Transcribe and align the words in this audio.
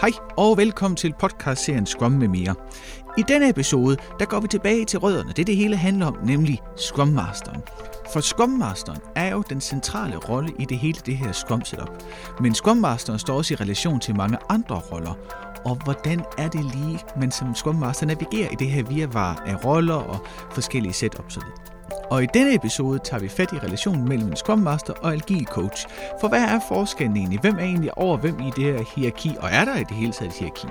Hej 0.00 0.10
og 0.36 0.56
velkommen 0.56 0.96
til 0.96 1.14
podcastserien 1.18 1.86
Scrum 1.86 2.12
med 2.12 2.28
mere. 2.28 2.54
I 3.18 3.22
denne 3.28 3.48
episode, 3.48 3.96
der 4.18 4.24
går 4.24 4.40
vi 4.40 4.48
tilbage 4.48 4.84
til 4.84 4.98
rødderne. 4.98 5.32
Det 5.32 5.46
det 5.46 5.56
hele 5.56 5.76
handler 5.76 6.06
om, 6.06 6.18
nemlig 6.24 6.58
Scrum 6.76 7.08
Masteren. 7.08 7.62
For 8.12 8.20
Scrum 8.20 8.48
Masteren 8.48 8.98
er 9.16 9.32
jo 9.32 9.42
den 9.50 9.60
centrale 9.60 10.16
rolle 10.16 10.52
i 10.58 10.64
det 10.64 10.78
hele 10.78 10.98
det 11.06 11.16
her 11.16 11.32
Scrum 11.32 11.64
setup. 11.64 11.90
Men 12.40 12.54
Scrum 12.54 12.76
Masteren 12.76 13.18
står 13.18 13.34
også 13.34 13.54
i 13.54 13.56
relation 13.56 14.00
til 14.00 14.16
mange 14.16 14.38
andre 14.48 14.76
roller. 14.76 15.14
Og 15.64 15.84
hvordan 15.84 16.24
er 16.38 16.48
det 16.48 16.64
lige, 16.64 16.98
man 17.20 17.30
som 17.30 17.54
Scrum 17.54 17.74
Master 17.74 18.06
navigerer 18.06 18.48
i 18.50 18.54
det 18.54 18.66
her 18.66 18.82
virvar 18.82 19.42
af 19.46 19.64
roller 19.64 19.94
og 19.94 20.26
forskellige 20.52 20.92
setups 20.92 21.36
og 21.36 21.42
og 22.10 22.22
i 22.22 22.26
denne 22.34 22.54
episode 22.54 22.98
tager 22.98 23.20
vi 23.20 23.28
fat 23.28 23.52
i 23.52 23.58
relationen 23.58 24.08
mellem 24.08 24.28
en 24.28 24.36
Scrum 24.36 24.58
Master 24.58 24.92
og 24.92 25.16
LG 25.16 25.46
Coach. 25.46 25.86
For 26.20 26.28
hvad 26.28 26.42
er 26.42 26.60
forskellen 26.68 27.16
egentlig? 27.16 27.40
Hvem 27.40 27.54
er 27.54 27.64
egentlig 27.64 27.98
over 27.98 28.16
hvem 28.16 28.40
i 28.40 28.50
det 28.56 28.64
her 28.64 28.84
hierarki? 28.96 29.36
Og 29.40 29.48
er 29.52 29.64
der 29.64 29.76
i 29.76 29.84
det 29.84 29.96
hele 29.96 30.12
taget 30.12 30.30
et 30.30 30.38
hierarki? 30.38 30.66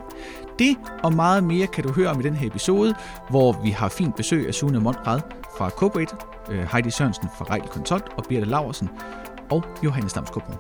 Det 0.59 0.77
og 1.03 1.13
meget 1.13 1.43
mere 1.43 1.67
kan 1.67 1.83
du 1.83 1.91
høre 1.91 2.07
om 2.07 2.19
i 2.19 2.23
den 2.23 2.33
her 2.33 2.47
episode, 2.47 2.95
hvor 3.29 3.61
vi 3.63 3.69
har 3.69 3.89
fint 3.89 4.15
besøg 4.15 4.47
af 4.47 4.53
Sune 4.53 4.79
Mondrad 4.79 5.21
fra 5.57 5.69
Corporate, 5.69 6.15
øh, 6.51 6.67
Heidi 6.71 6.91
Sørensen 6.91 7.29
fra 7.37 7.45
Rejl 7.45 7.67
Consult 7.67 8.05
og 8.17 8.25
Birte 8.29 8.45
Laversen 8.45 8.89
og 9.51 9.63
Johannes 9.83 10.13
Damskobro. 10.13 10.53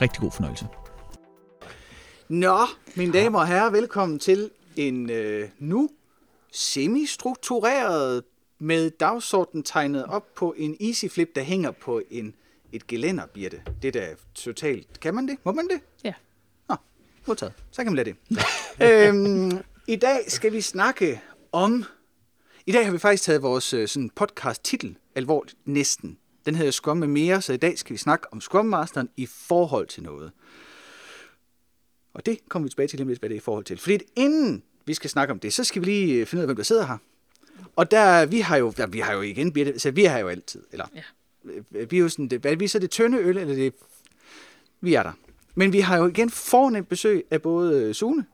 Rigtig 0.00 0.20
god 0.20 0.30
fornøjelse. 0.30 0.66
Nå, 2.28 2.58
mine 2.94 3.12
damer 3.12 3.38
og 3.38 3.46
herrer, 3.46 3.70
velkommen 3.70 4.18
til 4.18 4.50
en 4.76 5.10
øh, 5.10 5.48
nu 5.58 5.88
semi-struktureret 6.52 8.22
med 8.60 8.90
dagsordenen 8.90 9.62
tegnet 9.62 10.04
op 10.04 10.34
på 10.34 10.54
en 10.56 10.76
easy 10.80 11.06
flip, 11.06 11.34
der 11.34 11.42
hænger 11.42 11.70
på 11.70 12.02
en, 12.10 12.34
et 12.72 12.86
gelænder, 12.86 13.26
bliver 13.26 13.50
det. 13.50 13.62
Er 13.84 13.90
da 13.90 14.14
totalt... 14.34 15.00
Kan 15.00 15.14
man 15.14 15.28
det? 15.28 15.38
Må 15.44 15.52
man 15.52 15.68
det? 15.68 15.80
Ja. 16.04 16.14
Nå, 16.68 16.76
modtaget. 17.26 17.52
Så 17.70 17.82
kan 17.82 17.92
man 17.92 17.96
lade 18.04 18.10
det. 18.10 18.16
øhm, 19.08 19.58
I 19.86 19.96
dag 19.96 20.18
skal 20.28 20.52
vi 20.52 20.60
snakke 20.60 21.20
om... 21.52 21.84
I 22.66 22.72
dag 22.72 22.84
har 22.84 22.92
vi 22.92 22.98
faktisk 22.98 23.22
taget 23.22 23.42
vores 23.42 23.74
øh, 23.74 23.88
sådan 23.88 24.10
podcast-titel 24.10 24.96
alvorligt, 25.14 25.56
næsten. 25.64 26.18
Den 26.46 26.54
hedder 26.54 26.70
Scrum 26.70 26.96
med 26.96 27.08
mere, 27.08 27.42
så 27.42 27.52
i 27.52 27.56
dag 27.56 27.78
skal 27.78 27.92
vi 27.92 27.98
snakke 27.98 28.32
om 28.32 28.40
Scrum 28.40 28.66
Masteren 28.66 29.08
i 29.16 29.26
forhold 29.26 29.86
til 29.86 30.02
noget. 30.02 30.32
Og 32.14 32.26
det 32.26 32.38
kommer 32.48 32.64
vi 32.64 32.70
tilbage 32.70 32.88
til 32.88 33.06
lidt, 33.06 33.18
hvad 33.18 33.28
det 33.28 33.34
er 33.34 33.40
i 33.40 33.40
forhold 33.40 33.64
til. 33.64 33.78
Fordi 33.78 33.98
inden 34.16 34.62
vi 34.86 34.94
skal 34.94 35.10
snakke 35.10 35.32
om 35.32 35.40
det, 35.40 35.52
så 35.52 35.64
skal 35.64 35.82
vi 35.82 35.86
lige 35.86 36.14
øh, 36.14 36.26
finde 36.26 36.40
ud 36.40 36.42
af, 36.42 36.46
hvem 36.46 36.56
der 36.56 36.62
sidder 36.62 36.86
her. 36.86 36.98
Og 37.76 37.90
der, 37.90 38.26
vi 38.26 38.40
har 38.40 38.56
jo, 38.56 38.72
der, 38.76 38.86
vi 38.86 39.00
har 39.00 39.12
jo 39.12 39.20
igen, 39.20 39.78
så 39.78 39.90
vi 39.90 40.04
har 40.04 40.18
jo 40.18 40.28
altid, 40.28 40.62
eller, 40.72 40.86
ja. 40.94 41.02
vi 41.90 41.96
er 41.96 42.00
jo 42.00 42.08
sådan, 42.08 42.28
det, 42.28 42.40
hvad 42.40 42.52
er 42.52 42.56
vi 42.56 42.68
så 42.68 42.78
det 42.78 42.90
tynde 42.90 43.18
øl, 43.18 43.36
eller 43.36 43.54
det, 43.54 43.74
vi 44.80 44.94
er 44.94 45.02
der. 45.02 45.12
Men 45.54 45.72
vi 45.72 45.80
har 45.80 45.98
jo 45.98 46.06
igen 46.06 46.30
fornemt 46.30 46.88
besøg 46.88 47.24
af 47.30 47.42
både 47.42 47.94
Sune 47.94 48.24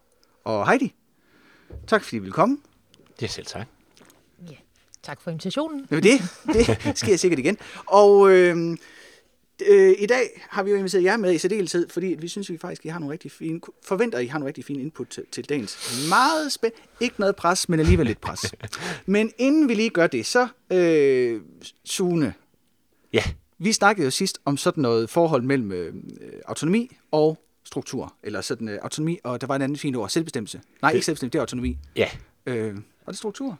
og 0.44 0.68
Heidi. 0.68 0.94
Tak 1.86 2.04
fordi 2.04 2.16
I 2.16 2.18
vil 2.18 2.32
komme. 2.32 2.58
Det 3.20 3.26
er 3.26 3.30
selv 3.30 3.46
tak. 3.46 3.66
Ja, 4.50 4.56
tak 5.02 5.20
for 5.20 5.30
invitationen. 5.30 5.86
Det, 5.90 6.02
det 6.46 6.98
sker 6.98 7.16
sikkert 7.16 7.38
igen. 7.38 7.58
Og 7.86 8.30
øh, 8.30 8.76
øh, 9.68 9.94
i 9.98 10.06
dag 10.06 10.46
har 10.48 10.62
vi 10.62 10.70
jo 10.70 10.76
inviteret 10.76 11.04
jer 11.04 11.16
med 11.16 11.34
i 11.34 11.38
særdeleshed, 11.38 11.88
fordi 11.88 12.06
vi 12.06 12.28
synes, 12.28 12.50
vi 12.50 12.58
faktisk 12.58 12.84
I 12.84 12.88
har 12.88 12.98
nogle 12.98 13.12
rigtig 13.12 13.32
fine, 13.32 13.60
forventer, 13.84 14.18
I 14.18 14.26
har 14.26 14.38
nogle 14.38 14.48
rigtig 14.48 14.64
fine 14.64 14.82
input 14.82 15.08
til, 15.08 15.24
til 15.32 15.48
dagens 15.48 16.06
meget 16.08 16.52
spændende. 16.52 16.82
Ikke 17.00 17.14
noget 17.18 17.36
pres, 17.36 17.68
men 17.68 17.80
alligevel 17.80 18.06
lidt 18.06 18.20
pres. 18.20 18.54
men 19.06 19.32
inden 19.38 19.68
vi 19.68 19.74
lige 19.74 19.90
gør 19.90 20.06
det, 20.06 20.26
så 20.26 20.48
øh, 20.72 21.40
Sune. 21.84 22.34
Ja. 23.12 23.22
Vi 23.58 23.72
snakkede 23.72 24.04
jo 24.04 24.10
sidst 24.10 24.38
om 24.44 24.56
sådan 24.56 24.82
noget 24.82 25.10
forhold 25.10 25.42
mellem 25.42 25.72
øh, 25.72 25.94
autonomi 26.46 26.96
og 27.10 27.38
struktur, 27.64 28.14
eller 28.22 28.40
sådan 28.40 28.68
øh, 28.68 28.78
autonomi, 28.82 29.18
og 29.24 29.40
der 29.40 29.46
var 29.46 29.56
en 29.56 29.62
anden 29.62 29.78
fint 29.78 29.96
ord, 29.96 30.08
selvbestemmelse. 30.08 30.60
Nej, 30.82 30.90
det, 30.90 30.96
ikke 30.96 31.04
selvbestemmelse, 31.04 31.32
det 31.32 31.38
er 31.38 31.42
autonomi. 31.42 31.78
Ja. 31.96 32.08
Øh, 32.46 32.76
og 33.06 33.12
det 33.12 33.18
struktur? 33.18 33.58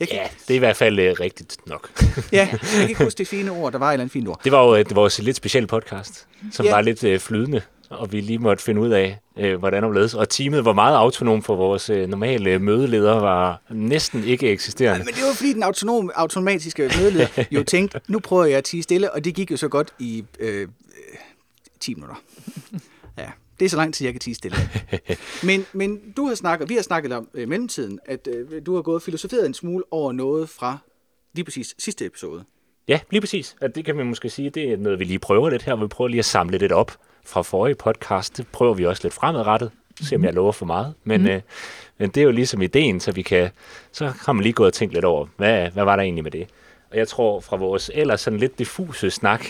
Ja, 0.00 0.28
det 0.48 0.54
er 0.54 0.54
i 0.54 0.58
hvert 0.58 0.76
fald 0.76 0.98
uh, 0.98 1.20
rigtigt 1.20 1.56
nok. 1.66 1.90
ja, 2.32 2.48
jeg 2.52 2.60
kan 2.60 2.88
ikke 2.88 3.04
huske 3.04 3.18
det 3.18 3.28
fine 3.28 3.50
ord. 3.50 3.72
Der 3.72 3.78
var 3.78 3.88
et 3.88 3.92
eller 3.92 4.02
andet 4.02 4.12
fint 4.12 4.28
ord. 4.28 4.40
Det 4.44 4.52
var 4.52 4.62
jo 4.62 4.70
var 4.70 4.94
vores 4.94 5.18
lidt 5.18 5.36
speciel 5.36 5.66
podcast, 5.66 6.26
som 6.52 6.66
ja. 6.66 6.74
var 6.74 6.80
lidt 6.80 7.04
uh, 7.04 7.18
flydende, 7.18 7.62
og 7.90 8.12
vi 8.12 8.20
lige 8.20 8.38
måtte 8.38 8.64
finde 8.64 8.80
ud 8.80 8.90
af, 8.90 9.18
uh, 9.36 9.54
hvordan 9.54 9.82
det 9.82 9.94
ledes. 9.94 10.14
Og 10.14 10.28
teamet 10.28 10.64
var 10.64 10.72
meget 10.72 10.96
autonom, 10.96 11.42
for 11.42 11.56
vores 11.56 11.90
uh, 11.90 11.96
normale 11.96 12.58
mødeleder 12.58 13.20
var 13.20 13.60
næsten 13.70 14.24
ikke 14.24 14.50
eksisterende. 14.50 14.98
Ja, 14.98 15.04
men 15.04 15.14
det 15.14 15.22
var 15.22 15.34
fordi 15.34 15.52
den 15.52 15.62
autonome, 15.62 16.18
automatiske 16.18 16.90
mødeleder 16.98 17.44
jo 17.50 17.62
tænkte, 17.74 18.00
nu 18.08 18.18
prøver 18.18 18.44
jeg 18.44 18.58
at 18.58 18.64
tige 18.64 18.82
stille, 18.82 19.12
og 19.12 19.24
det 19.24 19.34
gik 19.34 19.50
jo 19.50 19.56
så 19.56 19.68
godt 19.68 19.88
i 19.98 20.24
øh, 20.40 20.68
10 21.80 21.94
minutter. 21.94 22.16
Det 23.60 23.66
er 23.66 23.70
så 23.70 23.76
lang 23.76 23.94
tid, 23.94 24.06
jeg 24.06 24.14
kan 24.14 24.20
tige 24.20 24.34
stille. 24.34 24.56
men, 25.48 25.66
men 25.72 26.00
du 26.16 26.26
har 26.26 26.34
snakket, 26.34 26.68
vi 26.68 26.74
har 26.74 26.82
snakket 26.82 27.12
om 27.12 27.28
øh, 27.34 27.48
mellemtiden, 27.48 27.98
at 28.06 28.28
øh, 28.28 28.62
du 28.66 28.74
har 28.74 28.82
gået 28.82 29.02
filosoferet 29.02 29.46
en 29.46 29.54
smule 29.54 29.84
over 29.90 30.12
noget 30.12 30.48
fra 30.48 30.78
lige 31.34 31.44
præcis 31.44 31.74
sidste 31.78 32.06
episode. 32.06 32.44
Ja, 32.88 33.00
lige 33.10 33.20
præcis. 33.20 33.56
At 33.60 33.74
det 33.74 33.84
kan 33.84 33.98
vi 33.98 34.02
måske 34.02 34.30
sige, 34.30 34.50
det 34.50 34.72
er 34.72 34.76
noget, 34.76 34.98
vi 34.98 35.04
lige 35.04 35.18
prøver 35.18 35.50
lidt 35.50 35.62
her. 35.62 35.76
Vi 35.76 35.86
prøver 35.86 36.08
lige 36.08 36.18
at 36.18 36.24
samle 36.24 36.58
lidt 36.58 36.72
op 36.72 36.98
fra 37.24 37.42
forrige 37.42 37.74
podcast. 37.74 38.36
Det 38.36 38.46
prøver 38.46 38.74
vi 38.74 38.86
også 38.86 39.00
lidt 39.02 39.14
fremadrettet. 39.14 39.70
Se 40.00 40.16
om 40.16 40.24
jeg 40.24 40.34
lover 40.34 40.52
for 40.52 40.66
meget. 40.66 40.94
Men, 41.04 41.20
mm. 41.20 41.28
øh, 41.28 41.40
men 41.98 42.10
det 42.10 42.20
er 42.20 42.24
jo 42.24 42.30
ligesom 42.30 42.62
ideen, 42.62 43.00
så 43.00 43.12
vi 43.12 43.22
kan, 43.22 43.50
så 43.92 44.12
har 44.26 44.32
man 44.32 44.42
lige 44.42 44.52
gået 44.52 44.66
og 44.66 44.72
tænkt 44.72 44.94
lidt 44.94 45.04
over, 45.04 45.26
hvad, 45.36 45.70
hvad 45.70 45.84
var 45.84 45.96
der 45.96 46.02
egentlig 46.02 46.24
med 46.24 46.30
det? 46.30 46.46
Og 46.90 46.96
jeg 46.96 47.08
tror 47.08 47.40
fra 47.40 47.56
vores 47.56 47.90
ellers 47.94 48.20
sådan 48.20 48.38
lidt 48.38 48.58
diffuse 48.58 49.10
snak, 49.10 49.44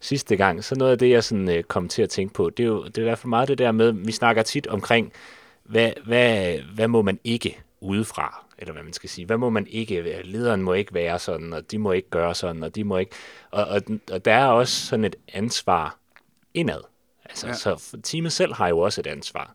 sidste 0.00 0.36
gang, 0.36 0.64
så 0.64 0.74
noget 0.74 0.92
af 0.92 0.98
det, 0.98 1.10
jeg 1.10 1.24
sådan, 1.24 1.48
øh, 1.48 1.62
kom 1.62 1.88
til 1.88 2.02
at 2.02 2.10
tænke 2.10 2.34
på, 2.34 2.50
det 2.50 2.62
er 2.62 2.66
jo 2.66 2.84
det 2.84 2.98
er 2.98 3.02
i 3.02 3.04
hvert 3.04 3.18
fald 3.18 3.28
meget 3.28 3.48
det 3.48 3.58
der 3.58 3.72
med, 3.72 3.92
vi 3.92 4.12
snakker 4.12 4.42
tit 4.42 4.66
omkring, 4.66 5.12
hvad, 5.62 5.90
hvad, 6.06 6.58
hvad 6.74 6.88
må 6.88 7.02
man 7.02 7.18
ikke 7.24 7.58
udefra, 7.80 8.44
eller 8.58 8.72
hvad 8.72 8.82
man 8.82 8.92
skal 8.92 9.10
sige, 9.10 9.26
hvad 9.26 9.36
må 9.36 9.50
man 9.50 9.66
ikke, 9.66 10.22
lederen 10.24 10.62
må 10.62 10.72
ikke 10.72 10.94
være 10.94 11.18
sådan, 11.18 11.52
og 11.52 11.70
de 11.70 11.78
må 11.78 11.92
ikke 11.92 12.10
gøre 12.10 12.34
sådan, 12.34 12.62
og 12.62 12.74
de 12.74 12.84
må 12.84 12.98
ikke, 12.98 13.12
og, 13.50 13.64
og, 13.64 13.82
og 14.10 14.24
der 14.24 14.32
er 14.32 14.46
også 14.46 14.86
sådan 14.86 15.04
et 15.04 15.16
ansvar 15.32 15.98
indad. 16.54 16.80
Altså, 17.24 17.46
ja. 17.46 17.52
så 17.54 17.96
teamet 18.02 18.32
selv 18.32 18.54
har 18.54 18.68
jo 18.68 18.78
også 18.78 19.00
et 19.00 19.06
ansvar. 19.06 19.54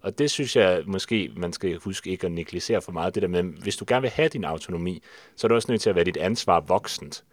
Og 0.00 0.18
det 0.18 0.30
synes 0.30 0.56
jeg 0.56 0.82
måske, 0.86 1.30
man 1.36 1.52
skal 1.52 1.76
huske 1.76 2.10
ikke 2.10 2.26
at 2.26 2.32
negligere 2.32 2.82
for 2.82 2.92
meget, 2.92 3.14
det 3.14 3.22
der 3.22 3.28
med, 3.28 3.42
hvis 3.42 3.76
du 3.76 3.84
gerne 3.88 4.02
vil 4.02 4.10
have 4.10 4.28
din 4.28 4.44
autonomi, 4.44 5.02
så 5.36 5.46
er 5.46 5.48
du 5.48 5.54
også 5.54 5.72
nødt 5.72 5.80
til 5.80 5.90
at 5.90 5.96
være 5.96 6.04
dit 6.04 6.16
ansvar 6.16 6.60
voksent. 6.60 7.24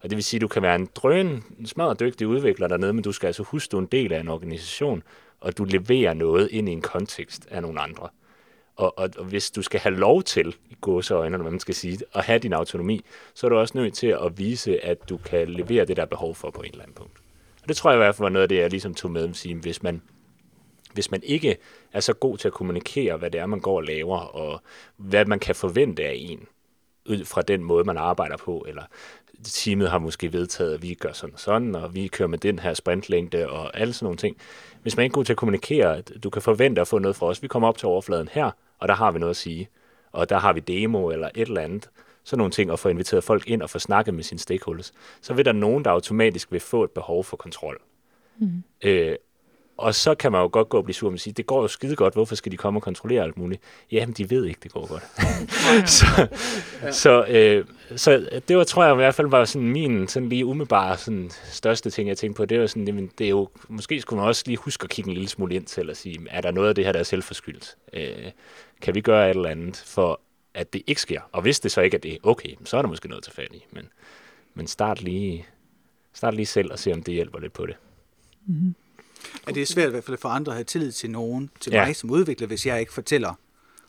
Og 0.00 0.10
det 0.10 0.16
vil 0.16 0.24
sige, 0.24 0.38
at 0.38 0.42
du 0.42 0.48
kan 0.48 0.62
være 0.62 0.74
en 0.74 0.88
drøn, 0.94 1.44
smadret 1.64 2.00
dygtig 2.00 2.26
udvikler 2.26 2.68
dernede, 2.68 2.92
men 2.92 3.04
du 3.04 3.12
skal 3.12 3.26
altså 3.26 3.42
huske, 3.42 3.68
at 3.68 3.72
du 3.72 3.76
er 3.76 3.80
en 3.80 3.86
del 3.86 4.12
af 4.12 4.20
en 4.20 4.28
organisation, 4.28 5.02
og 5.40 5.58
du 5.58 5.64
leverer 5.64 6.14
noget 6.14 6.50
ind 6.50 6.68
i 6.68 6.72
en 6.72 6.82
kontekst 6.82 7.46
af 7.50 7.62
nogle 7.62 7.80
andre. 7.80 8.08
Og, 8.76 8.98
og, 8.98 9.10
og 9.18 9.24
hvis 9.24 9.50
du 9.50 9.62
skal 9.62 9.80
have 9.80 9.96
lov 9.96 10.22
til, 10.22 10.56
i 10.70 10.76
gåseøjne, 10.80 11.36
hvad 11.36 11.50
man 11.50 11.60
skal 11.60 11.74
sige, 11.74 11.98
at 12.14 12.24
have 12.24 12.38
din 12.38 12.52
autonomi, 12.52 13.04
så 13.34 13.46
er 13.46 13.48
du 13.48 13.56
også 13.56 13.78
nødt 13.78 13.94
til 13.94 14.06
at 14.06 14.38
vise, 14.38 14.84
at 14.84 15.08
du 15.08 15.16
kan 15.16 15.48
levere 15.48 15.84
det, 15.84 15.96
der 15.96 16.02
er 16.02 16.06
behov 16.06 16.34
for 16.34 16.50
på 16.50 16.62
en 16.62 16.70
eller 16.70 16.82
anden 16.82 16.94
punkt. 16.94 17.18
Og 17.62 17.68
det 17.68 17.76
tror 17.76 17.90
jeg 17.90 17.96
i 17.96 18.02
hvert 18.02 18.14
fald 18.14 18.24
var 18.24 18.28
noget 18.28 18.42
af 18.42 18.48
det, 18.48 18.58
jeg 18.58 18.70
ligesom 18.70 18.94
tog 18.94 19.10
med 19.10 19.28
at 19.28 19.36
sige, 19.36 19.54
hvis 19.54 19.82
man, 19.82 20.02
hvis 20.92 21.10
man 21.10 21.22
ikke 21.22 21.56
er 21.92 22.00
så 22.00 22.12
god 22.12 22.38
til 22.38 22.48
at 22.48 22.54
kommunikere, 22.54 23.16
hvad 23.16 23.30
det 23.30 23.40
er, 23.40 23.46
man 23.46 23.60
går 23.60 23.76
og 23.76 23.84
laver, 23.84 24.18
og 24.18 24.62
hvad 24.96 25.24
man 25.24 25.38
kan 25.38 25.54
forvente 25.54 26.04
af 26.04 26.14
en, 26.16 26.46
ud 27.06 27.24
fra 27.24 27.42
den 27.42 27.64
måde, 27.64 27.84
man 27.84 27.96
arbejder 27.96 28.36
på, 28.36 28.64
eller 28.68 28.82
teamet 29.44 29.90
har 29.90 29.98
måske 29.98 30.32
vedtaget, 30.32 30.74
at 30.74 30.82
vi 30.82 30.94
gør 30.94 31.12
sådan 31.12 31.34
og 31.34 31.40
sådan, 31.40 31.74
og 31.74 31.94
vi 31.94 32.08
kører 32.08 32.28
med 32.28 32.38
den 32.38 32.58
her 32.58 32.74
sprintlængde 32.74 33.48
og 33.48 33.78
alle 33.80 33.92
sådan 33.92 34.04
nogle 34.04 34.16
ting. 34.16 34.36
Hvis 34.82 34.96
man 34.96 35.04
ikke 35.04 35.12
er 35.12 35.14
god 35.14 35.24
til 35.24 35.32
at 35.32 35.36
kommunikere, 35.36 35.96
at 35.96 36.12
du 36.22 36.30
kan 36.30 36.42
forvente 36.42 36.80
at 36.80 36.88
få 36.88 36.98
noget 36.98 37.16
fra 37.16 37.26
os. 37.26 37.42
Vi 37.42 37.48
kommer 37.48 37.68
op 37.68 37.78
til 37.78 37.88
overfladen 37.88 38.28
her, 38.32 38.50
og 38.78 38.88
der 38.88 38.94
har 38.94 39.10
vi 39.10 39.18
noget 39.18 39.30
at 39.30 39.36
sige. 39.36 39.68
Og 40.12 40.30
der 40.30 40.38
har 40.38 40.52
vi 40.52 40.60
demo 40.60 41.10
eller 41.10 41.28
et 41.34 41.48
eller 41.48 41.60
andet. 41.60 41.90
Sådan 42.24 42.38
nogle 42.38 42.50
ting, 42.50 42.70
og 42.72 42.78
få 42.78 42.88
inviteret 42.88 43.24
folk 43.24 43.48
ind 43.48 43.62
og 43.62 43.70
få 43.70 43.78
snakket 43.78 44.14
med 44.14 44.22
sine 44.22 44.38
stakeholders. 44.38 44.92
Så 45.20 45.34
vil 45.34 45.44
der 45.44 45.52
nogen, 45.52 45.84
der 45.84 45.90
automatisk 45.90 46.52
vil 46.52 46.60
få 46.60 46.84
et 46.84 46.90
behov 46.90 47.24
for 47.24 47.36
kontrol. 47.36 47.80
Mm. 48.38 48.62
Øh, 48.84 49.16
og 49.78 49.94
så 49.94 50.14
kan 50.14 50.32
man 50.32 50.40
jo 50.40 50.48
godt 50.52 50.68
gå 50.68 50.78
og 50.78 50.84
blive 50.84 50.94
sur 50.94 51.12
og 51.12 51.18
sige, 51.18 51.34
det 51.34 51.46
går 51.46 51.62
jo 51.62 51.68
skide 51.68 51.96
godt, 51.96 52.14
hvorfor 52.14 52.34
skal 52.34 52.52
de 52.52 52.56
komme 52.56 52.78
og 52.78 52.82
kontrollere 52.82 53.22
alt 53.22 53.36
muligt? 53.36 53.62
Jamen, 53.92 54.12
de 54.12 54.30
ved 54.30 54.44
ikke, 54.44 54.60
det 54.62 54.72
går 54.72 54.86
godt. 54.86 55.02
så 55.98 56.06
ja. 56.82 56.92
så, 56.92 57.24
øh, 57.24 57.64
så 57.96 58.40
det 58.48 58.56
var, 58.56 58.64
tror 58.64 58.84
jeg 58.84 58.92
i 58.92 58.96
hvert 58.96 59.14
fald 59.14 59.28
var 59.28 59.44
sådan 59.44 59.68
min 59.68 60.08
sådan 60.08 60.28
lige 60.28 60.46
umiddelbare 60.46 60.96
sådan, 60.96 61.30
største 61.44 61.90
ting, 61.90 62.08
jeg 62.08 62.18
tænkte 62.18 62.36
på. 62.36 62.44
Det 62.44 62.60
var 62.60 62.66
sådan, 62.66 62.86
jamen, 62.86 63.10
det 63.18 63.24
er 63.24 63.28
jo, 63.28 63.48
måske 63.68 64.00
skulle 64.00 64.20
man 64.20 64.28
også 64.28 64.42
lige 64.46 64.56
huske 64.56 64.84
at 64.84 64.90
kigge 64.90 65.08
en 65.08 65.14
lille 65.14 65.28
smule 65.28 65.54
ind 65.54 65.66
til 65.66 65.90
og 65.90 65.96
sige, 65.96 66.26
er 66.30 66.40
der 66.40 66.50
noget 66.50 66.68
af 66.68 66.74
det 66.74 66.84
her, 66.84 66.92
der 66.92 67.00
er 67.00 67.04
selvforskyldt? 67.04 67.76
Øh, 67.92 68.30
kan 68.80 68.94
vi 68.94 69.00
gøre 69.00 69.30
et 69.30 69.36
eller 69.36 69.48
andet 69.48 69.76
for, 69.86 70.20
at 70.54 70.72
det 70.72 70.82
ikke 70.86 71.00
sker? 71.00 71.20
Og 71.32 71.42
hvis 71.42 71.60
det 71.60 71.72
så 71.72 71.80
ikke 71.80 71.96
er 71.96 72.00
det, 72.00 72.18
okay, 72.22 72.54
så 72.64 72.76
er 72.76 72.82
der 72.82 72.88
måske 72.88 73.08
noget 73.08 73.24
til 73.24 73.32
fat 73.32 73.52
i. 73.52 73.64
Men, 73.72 73.88
men 74.54 74.66
start 74.66 75.02
lige, 75.02 75.46
start 76.12 76.34
lige 76.34 76.46
selv 76.46 76.72
og 76.72 76.78
se, 76.78 76.92
om 76.92 77.02
det 77.02 77.14
hjælper 77.14 77.38
lidt 77.38 77.52
på 77.52 77.66
det. 77.66 77.76
Mm-hmm. 78.46 78.74
Er 79.46 79.52
det 79.52 79.62
er 79.62 79.66
svært 79.66 79.88
i 79.88 79.90
hvert 79.90 80.04
fald 80.04 80.18
for 80.18 80.28
andre 80.28 80.52
at 80.52 80.56
have 80.56 80.64
tillid 80.64 80.92
til 80.92 81.10
nogen, 81.10 81.50
til 81.60 81.72
ja. 81.72 81.84
mig 81.84 81.96
som 81.96 82.10
udvikler, 82.10 82.46
hvis 82.46 82.66
jeg 82.66 82.80
ikke 82.80 82.92
fortæller, 82.92 83.34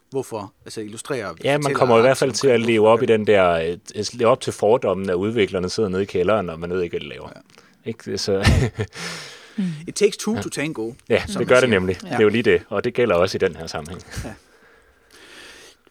hvorfor, 0.10 0.54
altså 0.66 0.82
illustrerer. 0.82 1.34
Ja, 1.44 1.58
man 1.58 1.74
kommer 1.74 1.98
i 1.98 2.02
hvert 2.02 2.18
fald 2.18 2.32
til 2.32 2.48
at 2.48 2.60
leve 2.60 2.88
op 2.88 3.04
i 3.04 3.06
den 3.06 3.28
der, 3.28 3.50
øh, 3.96 4.06
leve 4.14 4.30
op 4.30 4.42
til 4.42 4.54
fordommen, 4.54 5.10
at 5.10 5.14
udviklerne 5.14 5.70
sidder 5.70 5.90
nede 5.90 6.04
i 6.04 6.06
kælderen, 6.06 6.50
og 6.50 6.60
man 6.60 6.70
ved 6.70 6.82
ikke, 6.82 6.94
hvad 6.94 7.00
de 7.00 7.10
laver. 7.10 7.30
Ja. 7.36 7.90
Ikke? 7.90 8.18
Så, 8.18 8.46
Mm. 9.60 9.66
It 9.88 9.96
takes 9.96 10.18
two 10.18 10.36
ja. 10.36 10.42
to 10.42 10.50
tango. 10.50 10.92
Ja, 11.10 11.24
det 11.28 11.48
gør 11.48 11.60
det 11.60 11.70
nemlig. 11.70 11.98
Ja. 12.04 12.10
Det 12.10 12.16
er 12.16 12.24
jo 12.24 12.30
lige 12.30 12.44
det, 12.44 12.62
og 12.70 12.84
det 12.84 12.94
gælder 12.94 13.16
også 13.16 13.38
i 13.38 13.40
den 13.40 13.56
her 13.56 13.68
sammenhæng. 13.68 14.02
Ja. 14.24 14.34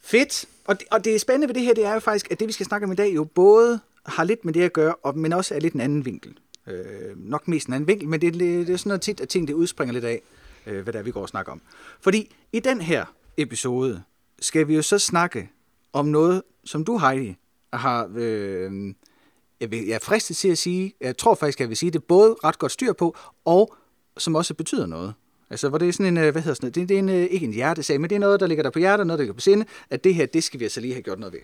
Fedt. 0.02 0.44
Og 0.64 0.80
det, 0.80 0.88
og 0.90 1.04
det 1.04 1.20
spændende 1.20 1.48
ved 1.48 1.54
det 1.54 1.62
her, 1.62 1.74
det 1.74 1.84
er 1.84 1.94
jo 1.94 2.00
faktisk, 2.00 2.30
at 2.30 2.40
det 2.40 2.48
vi 2.48 2.52
skal 2.52 2.66
snakke 2.66 2.84
om 2.84 2.92
i 2.92 2.94
dag, 2.94 3.14
jo 3.14 3.24
både 3.24 3.80
har 4.06 4.24
lidt 4.24 4.44
med 4.44 4.52
det 4.52 4.62
at 4.62 4.72
gøre, 4.72 4.94
og, 4.94 5.18
men 5.18 5.32
også 5.32 5.54
er 5.54 5.60
lidt 5.60 5.74
en 5.74 5.80
anden 5.80 6.04
vinkel. 6.04 6.34
Øh, 6.70 7.16
nok 7.16 7.48
mest 7.48 7.66
en 7.66 7.72
anden 7.72 7.88
vinkel, 7.88 8.08
men 8.08 8.20
det, 8.20 8.34
det 8.34 8.70
er 8.70 8.76
sådan 8.76 8.90
noget 8.90 9.00
tit, 9.00 9.20
at 9.20 9.28
ting 9.28 9.48
det 9.48 9.54
udspringer 9.54 9.92
lidt 9.92 10.04
af, 10.04 10.22
øh, 10.66 10.82
hvad 10.82 10.92
der 10.92 11.02
vi 11.02 11.10
går 11.10 11.22
og 11.22 11.28
snakker 11.28 11.52
om. 11.52 11.60
Fordi 12.00 12.34
i 12.52 12.60
den 12.60 12.80
her 12.80 13.04
episode 13.36 14.02
skal 14.40 14.68
vi 14.68 14.74
jo 14.74 14.82
så 14.82 14.98
snakke 14.98 15.50
om 15.92 16.06
noget, 16.06 16.42
som 16.64 16.84
du, 16.84 16.98
Heidi, 16.98 17.36
har, 17.72 18.10
øh, 18.16 18.94
jeg, 19.60 19.70
vil, 19.70 19.86
jeg 19.86 19.94
er 19.94 19.98
fristet 19.98 20.36
til 20.36 20.48
at 20.48 20.58
sige, 20.58 20.94
jeg 21.00 21.16
tror 21.16 21.34
faktisk, 21.34 21.60
jeg 21.60 21.68
vil 21.68 21.76
sige 21.76 21.90
det, 21.90 22.04
både 22.04 22.36
ret 22.44 22.58
godt 22.58 22.72
styr 22.72 22.92
på, 22.92 23.16
og 23.44 23.74
som 24.16 24.34
også 24.34 24.54
betyder 24.54 24.86
noget. 24.86 25.14
Altså, 25.50 25.68
hvor 25.68 25.78
det 25.78 25.88
er 25.88 25.92
sådan 25.92 26.06
en, 26.06 26.16
øh, 26.16 26.32
hvad 26.32 26.42
hedder 26.42 26.54
sådan 26.54 26.66
noget, 26.66 26.74
det, 26.74 26.88
det 26.88 26.94
er 26.94 26.98
en, 26.98 27.08
øh, 27.08 27.26
ikke 27.30 27.46
en 27.46 27.52
hjertesag, 27.52 28.00
men 28.00 28.10
det 28.10 28.16
er 28.16 28.20
noget, 28.20 28.40
der 28.40 28.46
ligger 28.46 28.62
der 28.62 28.70
på 28.70 28.78
hjertet, 28.78 29.06
noget, 29.06 29.18
der 29.18 29.22
ligger 29.22 29.34
på 29.34 29.40
sinde, 29.40 29.66
at 29.90 30.04
det 30.04 30.14
her, 30.14 30.26
det 30.26 30.44
skal 30.44 30.60
vi 30.60 30.64
altså 30.64 30.80
lige 30.80 30.94
have 30.94 31.02
gjort 31.02 31.18
noget 31.18 31.32
ved. 31.32 31.40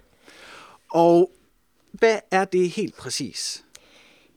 Og 0.91 1.31
hvad 1.93 2.19
er 2.31 2.45
det 2.45 2.71
helt 2.71 2.97
præcis? 2.97 3.65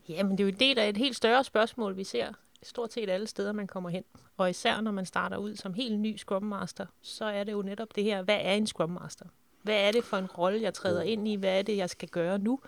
Jamen, 0.08 0.32
det 0.32 0.40
er 0.40 0.44
jo 0.44 0.52
en 0.52 0.60
del 0.60 0.78
af 0.78 0.88
et 0.88 0.96
helt 0.96 1.16
større 1.16 1.44
spørgsmål, 1.44 1.96
vi 1.96 2.04
ser 2.04 2.32
stort 2.62 2.92
set 2.92 3.10
alle 3.10 3.26
steder, 3.26 3.52
man 3.52 3.66
kommer 3.66 3.90
hen. 3.90 4.04
Og 4.36 4.50
især 4.50 4.80
når 4.80 4.90
man 4.90 5.06
starter 5.06 5.36
ud 5.36 5.56
som 5.56 5.74
helt 5.74 6.00
ny 6.00 6.16
Scrum 6.16 6.42
Master, 6.42 6.86
så 7.02 7.24
er 7.24 7.44
det 7.44 7.52
jo 7.52 7.62
netop 7.62 7.88
det 7.94 8.04
her, 8.04 8.22
hvad 8.22 8.38
er 8.40 8.52
en 8.52 8.66
Scrum 8.66 8.90
Master? 8.90 9.24
Hvad 9.62 9.80
er 9.80 9.92
det 9.92 10.04
for 10.04 10.16
en 10.16 10.26
rolle, 10.26 10.62
jeg 10.62 10.74
træder 10.74 11.02
ind 11.02 11.28
i? 11.28 11.34
Hvad 11.34 11.58
er 11.58 11.62
det, 11.62 11.76
jeg 11.76 11.90
skal 11.90 12.08
gøre 12.08 12.38
nu? 12.38 12.60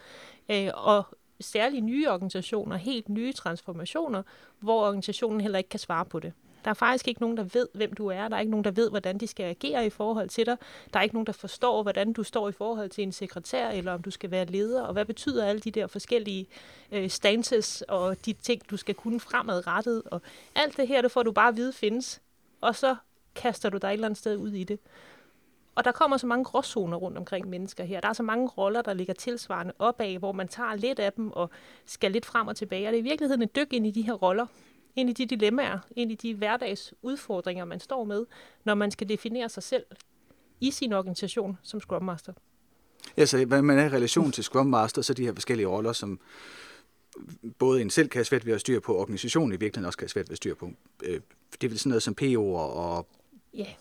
Øh, 0.49 0.71
og 0.75 1.05
særligt 1.41 1.85
nye 1.85 2.09
organisationer, 2.09 2.77
helt 2.77 3.09
nye 3.09 3.33
transformationer, 3.33 4.23
hvor 4.59 4.87
organisationen 4.87 5.41
heller 5.41 5.59
ikke 5.59 5.71
kan 5.71 5.81
svare 5.81 6.05
på 6.05 6.19
det. 6.19 6.33
Der 6.65 6.71
er 6.71 6.75
faktisk 6.75 7.09
ikke 7.09 7.21
nogen, 7.21 7.37
der 7.37 7.43
ved, 7.43 7.69
hvem 7.75 7.93
du 7.93 8.07
er. 8.07 8.29
Der 8.29 8.37
er 8.37 8.41
ikke 8.41 8.51
nogen, 8.51 8.65
der 8.65 8.71
ved, 8.71 8.91
hvordan 8.91 9.19
de 9.19 9.27
skal 9.27 9.45
agere 9.45 9.87
i 9.87 9.91
forhold 9.91 10.29
til 10.29 10.47
dig. 10.47 10.57
Der 10.93 10.99
er 10.99 11.03
ikke 11.03 11.15
nogen, 11.15 11.27
der 11.27 11.33
forstår, 11.33 11.83
hvordan 11.83 12.13
du 12.13 12.23
står 12.23 12.49
i 12.49 12.53
forhold 12.53 12.91
til 12.91 13.03
en 13.03 13.13
sekretær, 13.13 13.69
eller 13.69 13.93
om 13.93 14.03
du 14.03 14.11
skal 14.11 14.31
være 14.31 14.45
leder, 14.45 14.83
og 14.83 14.93
hvad 14.93 15.05
betyder 15.05 15.47
alle 15.47 15.61
de 15.61 15.71
der 15.71 15.87
forskellige 15.87 16.47
øh, 16.93 17.11
stances, 17.11 17.83
og 17.89 18.27
de 18.27 18.33
ting, 18.33 18.71
du 18.71 18.77
skal 18.77 18.95
kunne 18.95 19.21
fremadrettet. 19.21 20.03
Og 20.07 20.23
alt 20.55 20.77
det 20.77 20.89
her, 20.89 21.03
det 21.03 21.11
får 21.11 21.23
du 21.23 21.33
bare 21.33 21.49
at 21.49 21.57
vide 21.57 21.73
findes, 21.73 22.21
og 22.61 22.77
så 22.77 22.97
kaster 23.35 23.71
du 23.71 23.79
dig 23.79 23.89
et 23.89 23.93
eller 23.93 24.07
andet 24.07 24.19
sted 24.19 24.37
ud 24.37 24.51
i 24.53 24.65
det. 24.65 24.79
Og 25.75 25.85
der 25.85 25.93
kommer 25.93 26.17
så 26.17 26.27
mange 26.27 26.45
gråzoner 26.45 26.97
rundt 26.97 27.19
omkring 27.19 27.49
mennesker 27.49 27.85
her. 27.85 28.01
Der 28.01 28.09
er 28.09 28.13
så 28.13 28.23
mange 28.23 28.49
roller, 28.49 28.83
der 28.83 28.93
ligger 28.93 29.15
tilsvarende 29.15 29.73
opad, 29.79 30.19
hvor 30.19 30.33
man 30.33 30.49
tager 30.49 30.75
lidt 30.75 30.99
af 30.99 31.13
dem 31.13 31.33
og 31.33 31.51
skal 31.87 32.13
lidt 32.13 32.27
frem 32.27 32.49
og 32.49 32.57
tilbage. 32.57 32.89
Og 32.89 32.93
det 32.93 32.99
er 32.99 33.03
i 33.03 33.09
virkeligheden 33.09 33.43
et 33.43 33.57
dyk 33.57 33.73
ind 33.73 33.87
i 33.87 33.91
de 33.91 34.03
her 34.03 34.13
roller, 34.13 34.47
ind 34.97 35.11
i 35.11 35.13
de 35.13 35.27
dilemmaer, 35.27 35.79
ind 35.97 36.13
i 36.13 36.15
de 36.15 36.35
hverdagsudfordringer, 36.35 37.65
man 37.65 37.81
står 37.81 38.05
med, 38.05 38.27
når 38.65 38.75
man 38.75 38.91
skal 38.91 39.09
definere 39.09 39.49
sig 39.49 39.63
selv 39.63 39.85
i 40.61 40.71
sin 40.71 40.93
organisation 40.93 41.59
som 41.63 41.81
Scrum 41.81 42.05
Master. 42.05 42.33
Ja, 43.17 43.27
så 43.27 43.45
hvad 43.45 43.63
man 43.63 43.79
er 43.79 43.85
i 43.85 43.89
relation 43.89 44.33
til 44.33 44.45
Scrum 44.45 44.67
Master, 44.67 45.03
så 45.03 45.15
de 45.15 45.25
her 45.25 45.35
forskellige 45.35 45.67
roller, 45.67 45.93
som 45.93 46.21
både 47.59 47.83
en 47.83 47.91
selv 47.91 48.09
kan 48.09 48.19
have 48.19 48.25
svært 48.25 48.47
ved 48.47 48.55
at 48.55 48.61
styre 48.61 48.81
på, 48.81 48.97
organisationen 48.97 49.53
i 49.53 49.57
virkeligheden 49.57 49.87
også 49.87 49.99
kan 49.99 50.05
have 50.05 50.09
svært 50.09 50.29
ved 50.29 50.33
at 50.33 50.37
styre 50.37 50.55
på. 50.55 50.71
Øh, 51.03 51.21
det 51.53 51.65
er 51.65 51.69
vel 51.69 51.79
sådan 51.79 51.91
noget 51.91 52.03
som 52.03 52.15
PO 52.15 52.55
og 52.55 53.07
yeah. 53.59 53.75